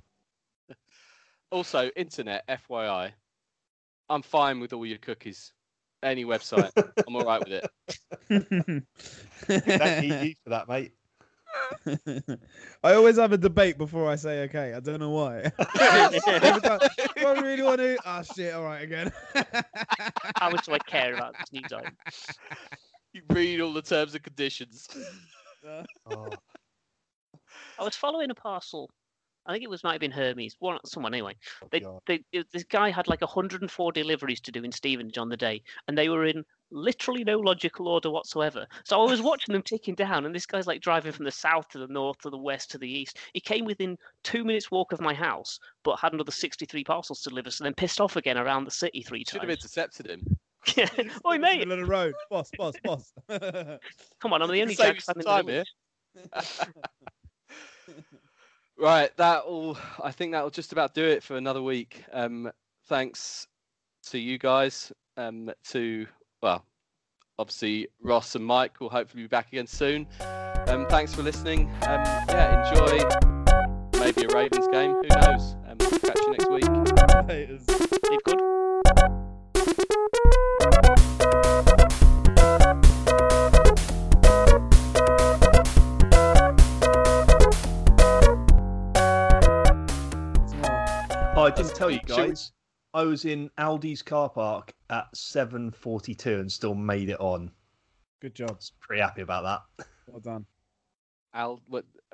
Also, 1.51 1.91
internet, 1.95 2.43
FYI, 2.47 3.11
I'm 4.09 4.23
fine 4.23 4.59
with 4.59 4.73
all 4.73 4.87
your 4.87 4.97
cookies. 4.97 5.53
Any 6.03 6.25
website, 6.25 6.71
I'm 7.07 7.15
all 7.15 7.23
right 7.23 7.39
with 7.39 7.63
it. 7.63 8.83
Thank 9.47 10.25
you 10.25 10.35
for 10.43 10.49
that, 10.49 10.67
mate. 10.67 10.91
I 12.83 12.93
always 12.93 13.17
have 13.17 13.31
a 13.31 13.37
debate 13.37 13.77
before 13.77 14.09
I 14.09 14.15
say 14.15 14.43
okay. 14.43 14.73
I 14.73 14.79
don't 14.79 14.99
know 14.99 15.11
why. 15.11 15.43
Do 15.59 15.61
I 15.67 17.39
really 17.41 17.63
want 17.63 17.79
to? 17.79 17.97
Ah, 18.05 18.21
shit. 18.21 18.53
All 18.53 18.63
right, 18.63 18.83
again. 18.83 19.11
How 20.37 20.49
much 20.49 20.65
do 20.65 20.73
I 20.73 20.79
care 20.79 21.13
about 21.13 21.35
this 21.37 21.51
news 21.53 21.71
item? 21.71 21.95
You 23.13 23.21
read 23.29 23.61
all 23.61 23.73
the 23.73 23.81
terms 23.81 24.15
and 24.15 24.23
conditions. 24.23 24.87
Oh, 26.09 26.29
I 27.79 27.83
was 27.83 27.95
following 27.95 28.31
a 28.31 28.35
parcel. 28.35 28.89
I 29.45 29.51
think 29.51 29.63
it 29.63 29.69
was 29.69 29.83
might 29.83 29.93
have 29.93 30.01
been 30.01 30.11
Hermes, 30.11 30.55
one 30.59 30.79
someone 30.85 31.13
anyway. 31.13 31.35
They, 31.71 31.81
God. 31.81 32.01
they, 32.05 32.23
this 32.51 32.63
guy 32.63 32.89
had 32.89 33.07
like 33.07 33.21
104 33.21 33.91
deliveries 33.91 34.39
to 34.41 34.51
do 34.51 34.63
in 34.63 34.71
Stevenage 34.71 35.17
on 35.17 35.29
the 35.29 35.37
day, 35.37 35.61
and 35.87 35.97
they 35.97 36.09
were 36.09 36.25
in 36.25 36.45
literally 36.71 37.23
no 37.23 37.39
logical 37.39 37.87
order 37.87 38.09
whatsoever. 38.09 38.65
So 38.85 39.01
I 39.01 39.09
was 39.09 39.21
watching 39.21 39.53
them 39.53 39.61
ticking 39.61 39.95
down, 39.95 40.25
and 40.25 40.33
this 40.33 40.45
guy's 40.45 40.67
like 40.67 40.81
driving 40.81 41.11
from 41.11 41.25
the 41.25 41.31
south 41.31 41.67
to 41.69 41.79
the 41.79 41.87
north 41.87 42.19
to 42.19 42.29
the 42.29 42.37
west 42.37 42.71
to 42.71 42.77
the 42.77 42.89
east. 42.89 43.17
He 43.33 43.39
came 43.39 43.65
within 43.65 43.97
two 44.23 44.43
minutes 44.43 44.71
walk 44.71 44.93
of 44.93 45.01
my 45.01 45.13
house, 45.13 45.59
but 45.83 45.99
had 45.99 46.13
another 46.13 46.31
63 46.31 46.83
parcels 46.83 47.21
to 47.21 47.29
deliver, 47.29 47.51
so 47.51 47.63
then 47.63 47.73
pissed 47.73 47.99
off 47.99 48.15
again 48.15 48.37
around 48.37 48.65
the 48.65 48.71
city 48.71 49.01
three 49.01 49.25
Should 49.27 49.41
have 49.41 49.49
intercepted 49.49 50.07
him. 50.07 50.25
Yeah. 50.77 50.87
Oi, 51.27 51.37
mate, 51.39 51.59
Middle 51.59 51.73
of 51.73 51.79
the 51.79 51.85
road, 51.85 52.13
boss, 52.29 52.49
boss, 52.57 52.75
boss. 52.85 53.11
come 53.27 54.31
on, 54.31 54.41
I'm 54.41 54.49
the 54.49 54.61
only 54.61 54.75
Save 54.75 54.95
jack 54.95 55.01
some 55.01 55.21
time 55.21 55.49
here. 55.49 55.65
Eh? 56.37 56.41
Village. 58.77 58.89
Right, 58.89 59.17
that 59.17 59.47
will. 59.47 59.77
I 60.03 60.11
think 60.11 60.31
that 60.31 60.43
will 60.43 60.49
just 60.49 60.71
about 60.71 60.93
do 60.93 61.03
it 61.03 61.23
for 61.23 61.37
another 61.37 61.61
week. 61.61 62.03
Um, 62.11 62.51
thanks 62.87 63.47
to 64.09 64.19
you 64.19 64.37
guys. 64.37 64.91
Um, 65.17 65.51
to 65.69 66.07
well, 66.41 66.65
obviously 67.39 67.87
Ross 68.01 68.35
and 68.35 68.45
Mike 68.45 68.79
will 68.79 68.89
hopefully 68.89 69.23
be 69.23 69.27
back 69.27 69.47
again 69.49 69.67
soon. 69.67 70.07
Um, 70.67 70.85
thanks 70.87 71.13
for 71.13 71.23
listening. 71.23 71.69
Um, 71.83 72.03
yeah, 72.29 72.69
enjoy 72.69 73.99
maybe 73.99 74.23
a 74.23 74.35
Ravens 74.35 74.67
game. 74.67 74.91
Who 74.91 75.07
knows? 75.07 75.55
Um, 75.67 75.77
catch 75.77 76.19
you 76.19 76.31
next 76.31 76.49
week. 76.49 76.65
Haters. 77.27 77.67
Leave 78.09 78.23
good. 78.23 78.82
Oh, 91.43 91.47
I 91.47 91.51
didn't 91.51 91.75
tell 91.75 91.91
you 91.91 91.99
Should 92.07 92.09
we- 92.09 92.27
guys. 92.27 92.51
I 92.93 93.03
was 93.03 93.25
in 93.25 93.49
Aldi's 93.57 94.01
car 94.01 94.29
park 94.29 94.71
at 94.89 95.13
7.42 95.13 96.39
and 96.39 96.49
still 96.49 96.73
made 96.73 97.09
it 97.09 97.19
on. 97.19 97.51
Good 98.21 98.33
job. 98.33 98.51
I 98.51 98.53
was 98.53 98.71
pretty 98.79 99.01
happy 99.01 99.23
about 99.23 99.65
that. 99.77 99.85
Well 100.07 100.21
done. 100.21 100.45
Al, 101.33 101.61
what? 101.67 101.83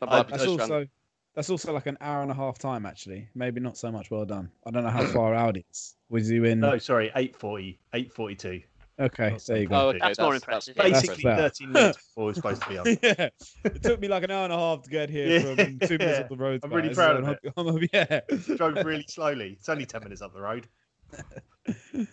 That 0.00 0.10
I- 0.10 0.16
might 0.18 0.26
be 0.28 0.30
That's 0.32 0.44
just 0.44 0.58
run- 0.58 0.60
also 0.60 0.86
that's 1.34 1.50
also 1.50 1.72
like 1.74 1.84
an 1.86 1.98
hour 2.00 2.22
and 2.22 2.30
a 2.30 2.34
half 2.34 2.58
time 2.58 2.86
actually. 2.86 3.28
Maybe 3.34 3.60
not 3.60 3.76
so 3.76 3.92
much 3.92 4.10
well 4.10 4.24
done. 4.24 4.50
I 4.66 4.70
don't 4.70 4.84
know 4.84 4.90
how 4.90 5.04
far 5.04 5.34
out 5.42 5.58
it 5.58 5.66
is. 5.70 5.94
Was 6.08 6.30
you 6.30 6.44
in? 6.44 6.60
No, 6.60 6.78
sorry, 6.78 7.10
8.40. 7.14 7.76
8.42. 7.92 8.64
Okay, 8.98 9.36
there 9.46 9.58
you 9.58 9.66
go. 9.66 9.74
Oh, 9.76 9.88
okay. 9.90 9.98
That's 10.00 10.18
more 10.18 10.34
impressive. 10.34 10.74
That's 10.76 10.90
Basically, 11.02 11.22
fair. 11.22 11.36
13 11.36 11.70
minutes 11.72 11.98
before 11.98 12.24
we're 12.24 12.34
supposed 12.34 12.62
to 12.62 12.68
be 12.68 12.78
on. 12.78 12.86
yeah, 13.02 13.28
it 13.64 13.82
took 13.82 14.00
me 14.00 14.08
like 14.08 14.22
an 14.22 14.30
hour 14.30 14.44
and 14.44 14.52
a 14.52 14.56
half 14.56 14.82
to 14.84 14.90
get 14.90 15.10
here 15.10 15.28
Yeah. 15.28 15.54
from 15.54 15.78
two 15.80 15.98
minutes 15.98 16.20
up 16.20 16.28
the 16.30 16.36
road. 16.36 16.60
I'm 16.64 16.70
really 16.72 16.88
guys, 16.88 16.96
proud 16.96 17.24
so 17.24 17.30
of 17.58 17.68
I'm- 17.68 17.76
I'm- 17.76 17.88
yeah. 17.92 18.20
Drove 18.56 18.76
really 18.86 19.04
slowly. 19.08 19.56
It's 19.58 19.68
only 19.68 19.84
10 19.84 20.02
minutes 20.02 20.22
up 20.22 20.32
the 20.32 20.40
road. 20.40 20.66